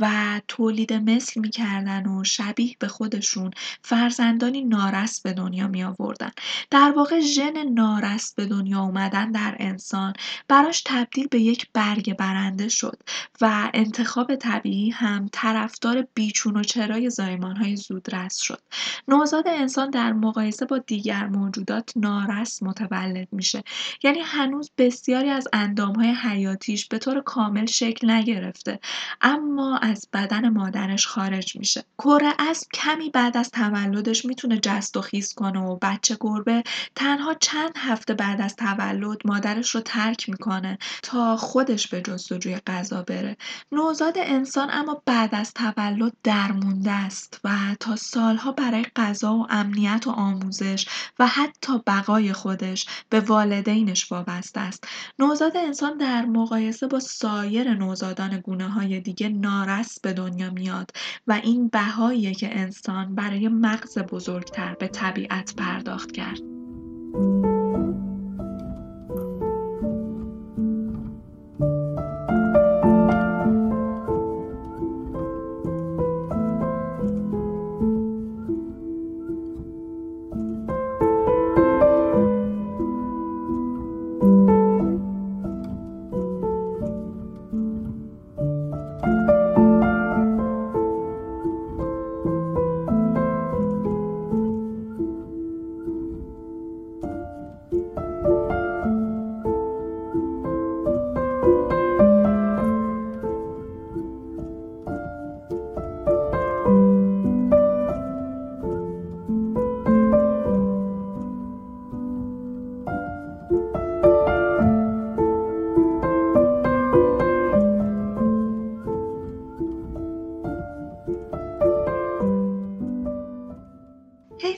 و 0.00 0.40
تولید 0.48 0.92
مثل 0.92 1.40
می‌کردن 1.40 2.06
و 2.06 2.24
شبیه 2.24 2.76
به 2.78 2.88
خودشون 2.88 3.50
فرزندانی 3.82 4.64
نارس 4.64 5.20
به 5.20 5.32
دنیا 5.32 5.68
می 5.68 5.84
آوردن. 5.84 6.30
در 6.70 6.92
واقع 6.96 7.20
ژن 7.20 7.72
نارس 7.72 8.34
به 8.34 8.46
دنیا 8.46 8.80
اومدن 8.80 9.30
در 9.30 9.56
انسان 9.58 10.12
براش 10.48 10.82
تبدیل 10.86 11.26
به 11.30 11.40
یک 11.40 11.68
برگ 11.74 12.16
برنده 12.16 12.68
شد 12.68 13.02
و 13.40 13.70
انتخاب 13.74 14.36
طبیعی 14.36 14.90
هم 14.90 15.28
طرفدار 15.32 16.06
بیچون 16.14 16.56
و 16.56 16.62
چرای 16.62 17.10
زایمانهای 17.10 17.76
زودرس 17.76 18.36
شد. 18.36 18.62
نوزاد 19.08 19.48
انسان 19.48 19.90
در 19.90 20.12
مقایسه 20.12 20.66
با 20.66 20.78
دیگر 20.78 21.26
موجودات 21.26 21.92
نارس 21.96 22.62
متولد 22.62 23.28
میشه 23.32 23.62
یعنی 24.02 24.20
هنوز 24.20 24.70
بسیاری 24.78 25.30
از 25.30 25.48
اندامهای 25.52 26.10
حیاتیش 26.10 26.88
به 26.88 26.98
طور 26.98 27.20
کامل 27.20 27.66
شکل 27.66 28.10
نگرفته 28.10 28.80
اما 29.20 29.78
از 29.78 30.08
بدن 30.12 30.48
مادرش 30.48 31.06
خارج 31.06 31.56
میشه. 31.56 31.84
کره 31.98 32.32
اسب 32.38 32.68
کمی 32.74 33.10
بعد 33.10 33.36
از 33.36 33.50
تولدش 33.50 34.24
می‌تونه 34.24 34.58
جست 34.58 34.96
و 34.96 35.00
خیز 35.00 35.34
کنه 35.34 35.60
و 35.60 35.78
بچه 35.82 36.16
گربه 36.20 36.62
تنها 36.94 37.34
چند 37.34 37.72
هفته 37.76 38.14
بعد 38.14 38.40
از 38.40 38.56
تولد 38.56 39.18
مادرش 39.24 39.70
رو 39.70 39.80
ترک 39.80 40.28
می‌کنه 40.28 40.78
تا 41.02 41.36
خودش 41.36 41.88
به 41.88 42.02
جستجوی 42.02 42.56
غذا 42.66 43.02
بره. 43.02 43.36
نوزاد 43.72 44.14
انسان 44.18 44.68
اما 44.72 45.02
بعد 45.06 45.34
از 45.34 45.54
تولد 45.54 46.12
درمونده 46.22 46.90
است 46.90 47.40
و 47.44 47.50
تا 47.80 47.96
سالها 47.96 48.52
برای 48.52 48.86
غذا 48.96 49.34
و 49.34 49.46
امنیت 49.50 50.06
و 50.06 50.10
آموزش 50.10 50.86
و 51.18 51.26
حتی 51.26 51.78
بقای 51.86 52.32
خودش 52.32 52.86
به 53.10 53.20
والدینش 53.76 54.12
وابسته 54.12 54.60
است 54.60 54.84
نوزاد 55.18 55.56
انسان 55.56 55.96
در 55.96 56.24
مقایسه 56.24 56.86
با 56.86 57.00
سایر 57.00 57.74
نوزادان 57.74 58.40
گونه 58.40 58.68
های 58.68 59.00
دیگه 59.00 59.28
نارس 59.28 60.00
به 60.00 60.12
دنیا 60.12 60.50
میاد 60.50 60.90
و 61.26 61.40
این 61.44 61.68
بهاییه 61.68 62.34
که 62.34 62.58
انسان 62.58 63.14
برای 63.14 63.48
مغز 63.48 63.98
بزرگتر 63.98 64.74
به 64.74 64.88
طبیعت 64.88 65.54
پرداخت 65.56 66.12
کرد. 66.12 66.40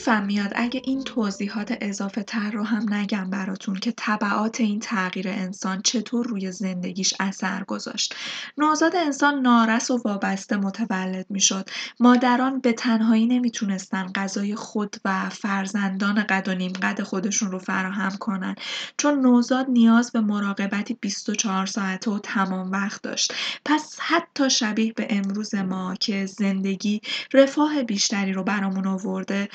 حیفم 0.09 0.27
میاد 0.27 0.53
اگه 0.57 0.83
این 0.85 1.05
توضیحات 1.05 1.79
اضافه 1.81 2.23
تر 2.23 2.51
رو 2.51 2.63
هم 2.63 2.95
نگم 2.95 3.31
براتون 3.31 3.75
که 3.75 3.93
طبعات 3.97 4.61
این 4.61 4.81
تغییر 4.81 5.29
انسان 5.29 5.83
چطور 5.83 6.27
روی 6.27 6.53
زندگیش 6.53 7.15
اثر 7.21 7.65
گذاشت. 7.65 8.15
نوزاد 8.59 8.97
انسان 8.97 9.41
نارس 9.41 9.91
و 9.91 10.03
وابسته 10.05 10.57
متولد 10.57 11.27
می‌شد. 11.31 11.71
مادران 12.01 12.61
به 12.61 12.73
تنهایی 12.73 13.27
نمی‌تونستن 13.27 14.07
غذای 14.15 14.55
خود 14.55 14.97
و 15.05 15.29
فرزندان 15.29 16.23
قد 16.23 16.49
و 16.49 16.55
نیم 16.55 16.73
قد 16.73 17.03
خودشون 17.03 17.51
رو 17.51 17.59
فراهم 17.59 18.17
کنن 18.17 18.55
چون 18.97 19.21
نوزاد 19.21 19.67
نیاز 19.69 20.13
به 20.13 20.21
مراقبتی 20.21 20.95
24 21.01 21.67
ساعته 21.67 22.11
و 22.11 22.19
تمام 22.19 22.71
وقت 22.71 23.03
داشت. 23.03 23.33
پس 23.65 23.97
حتی 24.01 24.51
شبیه 24.51 24.93
به 24.93 25.07
امروز 25.11 25.55
ما 25.55 25.95
که 25.95 26.27
زندگی 26.27 27.01
رفاه 27.33 27.83
بیشتری 27.83 28.33
رو 28.33 28.45
برامون 28.45 28.87
آورده 28.87 29.49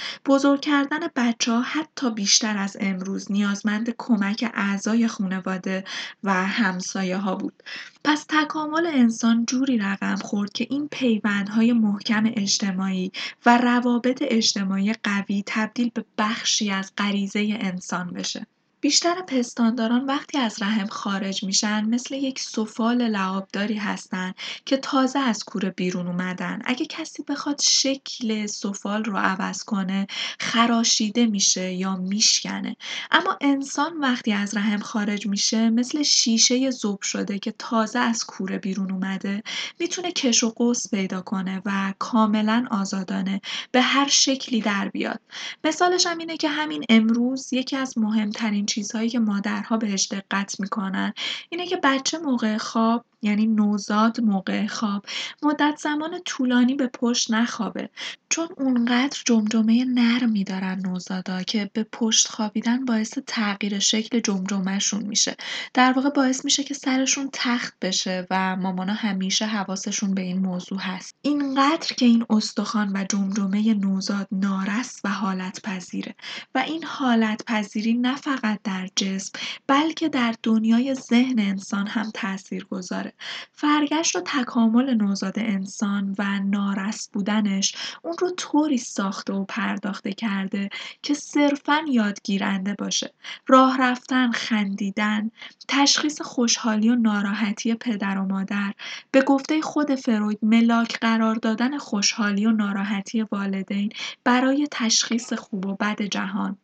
بزرگ 0.43 0.61
کردن 0.61 0.99
بچه 1.15 1.51
ها 1.51 1.61
حتی 1.61 2.11
بیشتر 2.11 2.57
از 2.57 2.77
امروز 2.79 3.31
نیازمند 3.31 3.95
کمک 3.97 4.51
اعضای 4.53 5.07
خانواده 5.07 5.83
و 6.23 6.33
همسایه 6.33 7.17
ها 7.17 7.35
بود. 7.35 7.63
پس 8.03 8.25
تکامل 8.29 8.87
انسان 8.87 9.45
جوری 9.45 9.77
رقم 9.77 10.15
خورد 10.15 10.51
که 10.51 10.67
این 10.69 10.87
پیوندهای 10.91 11.73
محکم 11.73 12.23
اجتماعی 12.35 13.11
و 13.45 13.57
روابط 13.57 14.23
اجتماعی 14.27 14.93
قوی 14.93 15.43
تبدیل 15.45 15.91
به 15.93 16.05
بخشی 16.17 16.71
از 16.71 16.91
غریزه 16.97 17.57
انسان 17.59 18.11
بشه. 18.11 18.47
بیشتر 18.84 19.21
پستانداران 19.21 20.05
وقتی 20.05 20.38
از 20.38 20.61
رحم 20.61 20.88
خارج 20.88 21.43
میشن 21.43 21.86
مثل 21.86 22.15
یک 22.15 22.39
سفال 22.39 23.07
لعابداری 23.07 23.75
هستن 23.75 24.34
که 24.65 24.77
تازه 24.77 25.19
از 25.19 25.43
کوره 25.43 25.69
بیرون 25.69 26.07
اومدن. 26.07 26.61
اگه 26.65 26.86
کسی 26.86 27.23
بخواد 27.23 27.61
شکل 27.61 28.45
سفال 28.45 29.03
رو 29.03 29.17
عوض 29.17 29.63
کنه 29.63 30.07
خراشیده 30.39 31.25
میشه 31.25 31.73
یا 31.73 31.95
میشکنه. 31.95 32.75
اما 33.11 33.38
انسان 33.41 33.97
وقتی 33.99 34.34
از 34.34 34.57
رحم 34.57 34.79
خارج 34.79 35.27
میشه 35.27 35.69
مثل 35.69 36.03
شیشه 36.03 36.71
زوب 36.71 37.01
شده 37.01 37.39
که 37.39 37.53
تازه 37.59 37.99
از 37.99 38.25
کوره 38.25 38.57
بیرون 38.57 38.91
اومده 38.91 39.43
می‌تونه 39.79 40.11
کش 40.11 40.43
و 40.43 40.49
قوس 40.49 40.89
پیدا 40.89 41.21
کنه 41.21 41.61
و 41.65 41.93
کاملا 41.99 42.67
آزادانه 42.71 43.41
به 43.71 43.81
هر 43.81 44.07
شکلی 44.07 44.61
در 44.61 44.89
بیاد. 44.89 45.19
مثالش 45.63 46.07
هم 46.07 46.17
اینه 46.17 46.38
که 46.38 46.49
همین 46.49 46.84
امروز 46.89 47.53
یکی 47.53 47.75
از 47.75 47.97
مهمترین 47.97 48.65
چیزهایی 48.74 49.09
که 49.09 49.19
مادرها 49.19 49.78
بهش 49.78 50.07
دقت 50.11 50.59
می‌کنن. 50.59 51.13
اینه 51.49 51.67
که 51.67 51.78
بچه 51.84 52.17
موقع 52.17 52.57
خواب 52.57 53.05
یعنی 53.24 53.47
نوزاد 53.47 54.21
موقع 54.21 54.67
خواب 54.67 55.05
مدت 55.43 55.78
زمان 55.80 56.19
طولانی 56.26 56.76
به 56.76 56.88
پشت 56.88 57.32
نخوابه. 57.32 57.89
چون 58.30 58.47
اونقدر 58.57 59.21
جمجمه 59.26 59.86
نرمی 59.86 60.43
دارن 60.43 60.80
نوزادا 60.80 61.43
که 61.43 61.69
به 61.74 61.84
پشت 61.91 62.28
خوابیدن 62.28 62.86
باعث 62.86 63.17
تغییر 63.28 63.80
شکل 63.80 64.19
جمجمهشون 64.19 65.03
میشه. 65.03 65.36
در 65.74 65.93
واقع 65.93 66.09
باعث 66.09 66.45
میشه 66.45 66.63
که 66.63 66.74
سرشون 66.74 67.30
تخت 67.34 67.74
بشه 67.82 68.28
و 68.30 68.55
مامانا 68.55 68.93
همیشه 68.93 69.45
حواسشون 69.45 70.13
به 70.13 70.21
این 70.21 70.39
موضوع 70.39 70.80
هست. 70.80 71.15
اینقدر 71.21 71.95
که 71.95 72.05
این 72.05 72.26
استخوان 72.30 72.91
و 72.93 73.05
جمجمه 73.09 73.74
نوزاد 73.74 74.28
نارس 74.32 75.01
و 75.03 75.09
حالت 75.09 75.61
پذیره 75.61 76.15
و 76.55 76.57
این 76.59 76.84
حالت 76.84 77.43
پذیری 77.45 77.93
نه 77.93 78.15
فقط 78.15 78.59
در 78.64 78.89
جسم 78.95 79.39
بلکه 79.68 80.09
در 80.09 80.36
دنیای 80.43 80.95
ذهن 80.95 81.39
انسان 81.39 81.88
هم 81.88 82.11
تأثیر 82.14 82.66
گذاره. 82.66 83.14
فرگشت 83.51 84.16
و 84.16 84.22
تکامل 84.26 84.93
نوزاد 84.93 85.39
انسان 85.39 86.16
و 86.20 86.39
نارس 86.39 87.09
بودنش 87.14 87.76
اون 88.01 88.16
رو 88.20 88.32
طوری 88.38 88.78
ساخته 88.78 89.34
و 89.34 89.45
پرداخته 89.45 90.14
کرده 90.14 90.70
که 91.01 91.14
صرفا 91.14 91.82
یادگیرنده 91.88 92.74
باشه. 92.74 93.14
راه 93.47 93.78
رفتن 93.82 94.32
خندیدن 94.32 95.32
تشخیص 95.68 96.22
خوشحالی 96.22 96.89
و 96.89 96.95
ناراحتی 96.95 97.76
پدر 97.76 98.18
و 98.18 98.26
مادر 98.26 98.74
به 99.11 99.22
گفته 99.22 99.61
خود 99.61 99.95
فروید 99.95 100.39
ملاک 100.41 100.99
قرار 100.99 101.36
دادن 101.36 101.78
خوشحالی 101.78 102.45
و 102.45 102.51
ناراحتی 102.51 103.22
والدین 103.32 103.89
برای 104.24 104.68
تشخیص 104.72 105.34
خوب 105.34 105.66
و 105.66 105.76
بد 105.76 106.01
جهان. 106.01 106.57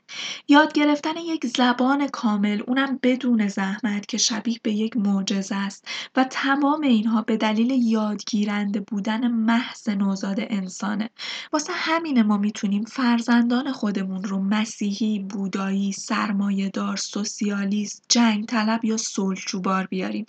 یاد 0.47 0.73
گرفتن 0.73 1.17
یک 1.17 1.45
زبان 1.45 1.88
کامل 1.97 2.61
اونم 2.67 2.99
بدون 3.03 3.47
زحمت 3.47 4.05
که 4.05 4.17
شبیه 4.17 4.59
به 4.63 4.71
یک 4.71 4.97
معجزه 4.97 5.55
است 5.55 5.87
و 6.15 6.23
تمام 6.23 6.81
اینها 6.81 7.21
به 7.21 7.37
دلیل 7.37 7.71
یادگیرنده 7.71 8.79
بودن 8.79 9.27
محض 9.27 9.89
نوزاد 9.89 10.37
انسانه. 10.39 11.09
واسه 11.53 11.73
همینه 11.75 12.23
ما 12.23 12.37
می‌تونیم 12.37 12.85
فرزندان 12.85 13.71
خودمون 13.71 14.23
رو 14.23 14.39
مسیحی، 14.39 15.19
بودایی، 15.19 15.91
سرمایهدار، 15.91 16.97
سوسیالیست، 16.97 18.05
جنگ 18.09 18.45
طلب 18.45 18.85
یا 18.85 18.97
صلحجوبار 18.97 19.87
بیاریم. 19.87 20.25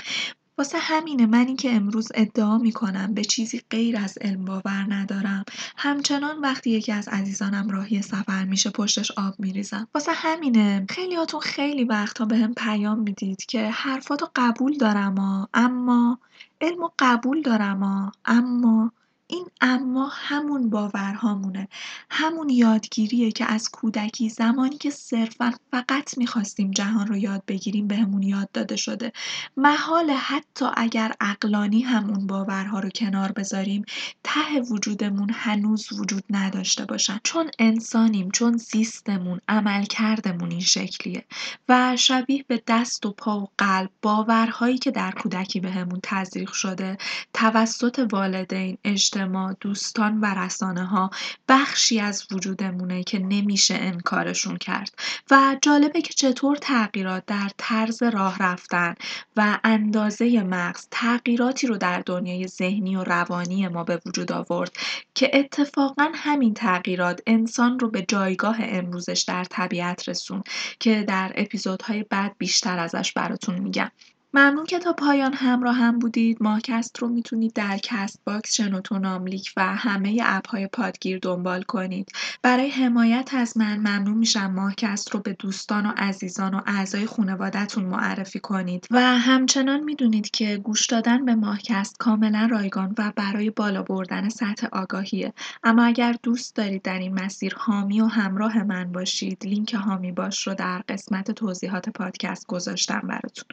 واسه 0.60 0.78
همینه 0.78 1.26
من 1.26 1.56
که 1.56 1.72
امروز 1.72 2.08
ادعا 2.14 2.58
می‌کنم 2.58 3.14
به 3.14 3.24
چیزی 3.24 3.62
غیر 3.70 3.96
از 3.98 4.18
علم 4.20 4.44
باور 4.44 4.86
ندارم. 4.88 5.44
همچنان 5.76 6.40
وقتی 6.40 6.70
یکی 6.70 6.92
از 6.92 7.08
عزیزانم 7.08 7.68
راهی 7.68 8.02
سفر 8.02 8.44
میشه 8.44 8.70
پشتش 8.70 9.10
آب 9.10 9.34
میریزم. 9.38 9.88
واسه 9.94 10.12
همینه 10.12 10.86
خیلیاتون 10.90 11.40
خیلی 11.40 11.84
وقتها 11.84 12.24
به 12.24 12.36
هم 12.36 12.54
پیام 12.54 12.98
می‌دید 12.98 13.44
که 13.48 13.70
حرفاتو 13.70 14.28
قبول 14.36 14.76
دارم 14.76 15.48
اما 15.54 16.18
علم 16.60 16.88
قبول 16.98 17.42
دارم 17.42 18.12
اما 18.24 18.92
این 19.30 19.46
اما 19.60 20.08
همون 20.12 20.70
باورهامونه. 20.70 21.68
همون 22.10 22.50
یادگیریه 22.50 23.32
که 23.32 23.44
از 23.44 23.68
کودکی 23.70 24.28
زمانی 24.28 24.78
که 24.78 24.90
صرفا 24.90 25.52
فقط 25.70 26.18
می‌خواستیم 26.18 26.70
جهان 26.70 27.06
رو 27.06 27.16
یاد 27.16 27.42
بگیریم 27.48 27.86
بهمون 27.86 28.22
یاد 28.22 28.52
داده 28.52 28.76
شده. 28.76 29.12
محال 29.56 30.10
حتی 30.10 30.66
اگر 30.76 31.12
اقلانی 31.20 31.80
همون 31.80 32.26
باورها 32.26 32.80
رو 32.80 32.88
کنار 32.88 33.32
بذاریم 33.32 33.84
ته 34.24 34.60
وجودمون 34.60 35.30
هنوز 35.34 35.92
وجود 35.92 36.24
نداشته 36.30 36.84
باشن. 36.84 37.20
چون 37.24 37.50
انسانیم 37.58 38.30
چون 38.30 38.56
زیستمون 38.56 39.40
عمل 39.48 39.84
کردمون 39.84 40.50
این 40.50 40.60
شکلیه. 40.60 41.24
و 41.68 41.96
شبیه 41.96 42.44
به 42.48 42.62
دست 42.66 43.06
و 43.06 43.12
پا 43.12 43.40
و 43.40 43.48
قلب 43.58 43.90
باورهایی 44.02 44.78
که 44.78 44.90
در 44.90 45.10
کودکی 45.10 45.60
بهمون 45.60 46.00
تزریق 46.02 46.52
شده 46.52 46.98
توسط 47.34 48.06
والدین 48.12 48.78
اجتماع 48.84 49.19
دوستان 49.60 50.20
و 50.20 50.26
رسانه 50.26 50.84
ها 50.84 51.10
بخشی 51.48 52.00
از 52.00 52.26
وجودمونه 52.32 53.02
که 53.02 53.18
نمیشه 53.18 53.74
انکارشون 53.74 54.56
کرد 54.56 54.94
و 55.30 55.56
جالبه 55.62 56.02
که 56.02 56.14
چطور 56.14 56.56
تغییرات 56.56 57.26
در 57.26 57.50
طرز 57.56 58.02
راه 58.02 58.38
رفتن 58.38 58.94
و 59.36 59.58
اندازه 59.64 60.42
مغز 60.42 60.88
تغییراتی 60.90 61.66
رو 61.66 61.76
در 61.76 62.02
دنیای 62.06 62.48
ذهنی 62.48 62.96
و 62.96 63.04
روانی 63.04 63.68
ما 63.68 63.84
به 63.84 64.00
وجود 64.06 64.32
آورد 64.32 64.72
که 65.14 65.30
اتفاقا 65.34 66.12
همین 66.14 66.54
تغییرات 66.54 67.20
انسان 67.26 67.78
رو 67.78 67.90
به 67.90 68.02
جایگاه 68.08 68.56
امروزش 68.60 69.24
در 69.28 69.44
طبیعت 69.44 70.08
رسوند 70.08 70.42
که 70.80 71.02
در 71.02 71.32
اپیزودهای 71.34 72.02
بعد 72.02 72.34
بیشتر 72.38 72.78
ازش 72.78 73.12
براتون 73.12 73.58
میگم. 73.58 73.90
ممنون 74.34 74.66
که 74.66 74.78
تا 74.78 74.92
پایان 74.92 75.32
همراه 75.32 75.76
هم 75.76 75.98
بودید. 75.98 76.36
ماکست 76.40 76.98
رو 76.98 77.08
می‌تونید 77.08 77.52
در 77.52 77.78
Castbox 77.78 78.54
شنوتو 78.54 78.98
ناملیک 78.98 79.52
و 79.56 79.76
همه 79.76 80.20
app 80.24 80.48
های 80.48 80.66
پادگیر 80.66 81.18
دنبال 81.18 81.62
کنید. 81.62 82.08
برای 82.42 82.70
حمایت 82.70 83.30
از 83.34 83.56
من 83.56 83.76
ممنون 83.76 84.18
میشم 84.18 84.50
ماکست 84.50 85.10
رو 85.10 85.20
به 85.20 85.32
دوستان 85.32 85.86
و 85.86 85.92
عزیزان 85.96 86.54
و 86.54 86.60
اعضای 86.66 87.06
خانوادهتون 87.06 87.84
معرفی 87.84 88.40
کنید. 88.40 88.86
و 88.90 89.00
همچنان 89.00 89.80
می‌دونید 89.80 90.30
که 90.30 90.56
گوش 90.56 90.86
دادن 90.86 91.24
به 91.24 91.34
ماکست 91.34 91.96
کاملا 91.98 92.48
رایگان 92.50 92.94
و 92.98 93.12
برای 93.16 93.50
بالا 93.50 93.82
بردن 93.82 94.28
سطح 94.28 94.66
آگاهیه. 94.72 95.32
اما 95.62 95.84
اگر 95.84 96.16
دوست 96.22 96.56
دارید 96.56 96.82
در 96.82 96.98
این 96.98 97.20
مسیر 97.20 97.54
حامی 97.58 98.00
و 98.00 98.06
همراه 98.06 98.62
من 98.62 98.92
باشید 98.92 99.46
لینک 99.46 99.74
حامی 99.74 100.12
باش 100.12 100.46
رو 100.46 100.54
در 100.54 100.82
قسمت 100.88 101.30
توضیحات 101.30 101.88
پادکست 101.88 102.46
گذاشتم 102.46 103.00
براتون. 103.00 103.44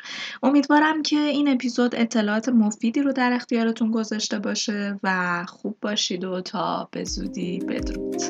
امید 0.43 0.66
امیدوارم 0.69 1.03
که 1.03 1.19
این 1.19 1.47
اپیزود 1.47 1.95
اطلاعات 1.95 2.49
مفیدی 2.49 3.01
رو 3.01 3.11
در 3.11 3.33
اختیارتون 3.33 3.91
گذاشته 3.91 4.39
باشه 4.39 4.99
و 5.03 5.45
خوب 5.47 5.77
باشید 5.81 6.23
و 6.23 6.41
تا 6.41 6.87
به 6.91 7.03
زودی 7.03 7.59
بدرود. 7.59 8.21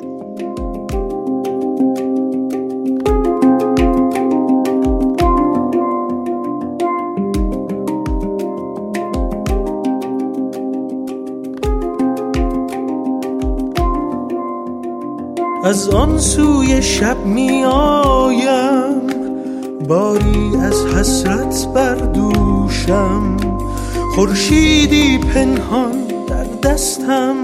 از 15.64 15.90
آن 15.90 16.18
سوی 16.18 16.82
شب 16.82 17.26
می 17.26 17.64
آیم 17.64 19.08
باری 19.88 20.56
از 20.62 20.86
حسرت 20.86 21.68
بر 21.74 21.96
دوشم 21.96 22.27
خورشیدی 24.18 25.18
پنهان 25.18 26.08
در 26.28 26.70
دستم 26.70 27.36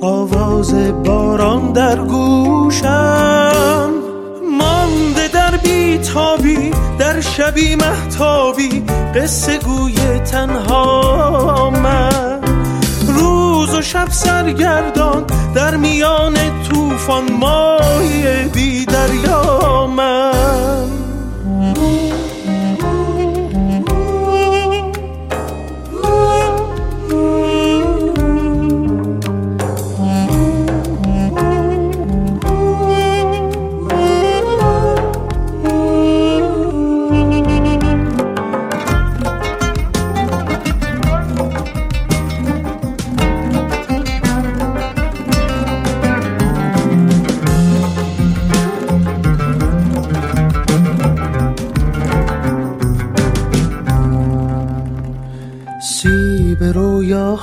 آواز 0.00 0.74
باران 1.04 1.72
در 1.72 1.96
گوشم. 1.96 3.90
مانده 4.58 5.28
در 5.28 5.56
بیتابی 5.56 6.70
در 6.98 7.20
شبی 7.20 7.76
محتابی 7.76 8.84
قصه 9.14 9.58
گوی 9.58 10.18
تنها 10.18 11.70
من. 11.70 12.40
روز 13.06 13.74
و 13.74 13.82
شب 13.82 14.08
سرگردان 14.10 15.24
در 15.54 15.76
میان 15.76 16.36
طوفان 16.68 17.32
مای 17.32 18.48
بی 18.54 18.86
دریا 18.86 19.86
من. 19.86 21.11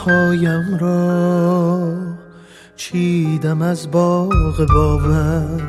رویاهایم 0.05 0.77
را 0.79 1.93
چیدم 2.75 3.61
از 3.61 3.91
باغ 3.91 4.67
باور. 4.73 5.61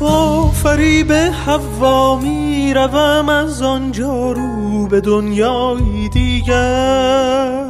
با 0.00 0.50
فریب 0.50 1.12
حوا 1.12 2.20
می 2.20 2.74
روم 2.74 3.28
از 3.28 3.62
آنجا 3.62 4.32
رو 4.32 4.86
به 4.86 5.00
دنیای 5.00 6.08
دیگر. 6.12 7.64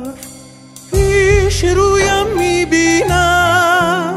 پیش 0.93 1.65
رویم 1.65 2.27
می 2.39 2.65
بینم 2.65 4.15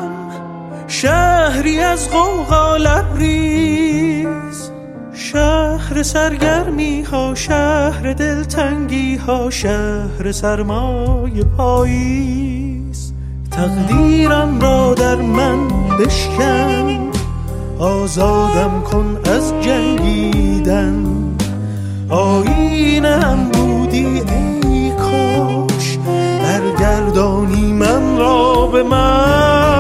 شهری 0.88 1.80
از 1.80 2.10
غوغا 2.12 2.78
لبریز. 2.78 4.72
شهر 5.14 5.71
سرگرمی 6.04 7.02
ها 7.02 7.36
شهر 7.36 8.14
دلتنگی 8.14 9.16
ها 9.16 9.50
شهر 9.50 10.32
سرمای 10.32 11.44
پاییز. 11.58 13.14
تقدیرم 13.52 14.62
را 14.62 14.94
در 14.94 15.16
من 15.16 15.68
بشکن 16.00 17.12
آزادم 17.80 18.82
کن 18.92 19.18
از 19.26 19.54
جنگیدن. 19.62 21.06
آینم 22.10 23.50
بودی 23.54 24.06
ای 24.06 24.92
کاش 24.92 25.98
برگردانی 26.44 27.74
من 27.74 28.18
را 28.18 28.68
به 28.68 28.84
من 28.84 29.71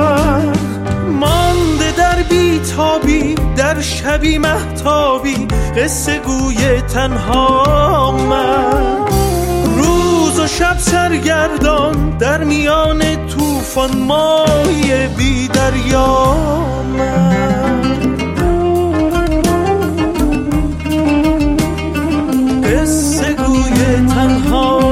میتابی 2.61 3.35
در 3.55 3.81
شبی 3.81 4.37
محتابی 4.37 5.47
قصه 5.77 6.19
گوی 6.19 6.81
تنها 6.81 8.11
من. 8.11 9.07
روز 9.77 10.39
و 10.39 10.47
شب 10.47 10.77
سرگردان 10.77 12.17
در 12.17 12.43
میان 12.43 13.27
طوفان 13.27 13.97
مای 13.97 15.07
بی 15.17 15.47
دریا 15.47 16.35
من. 16.97 17.81
قصه 22.63 23.33
گوی 23.33 24.07
تنها 24.15 24.90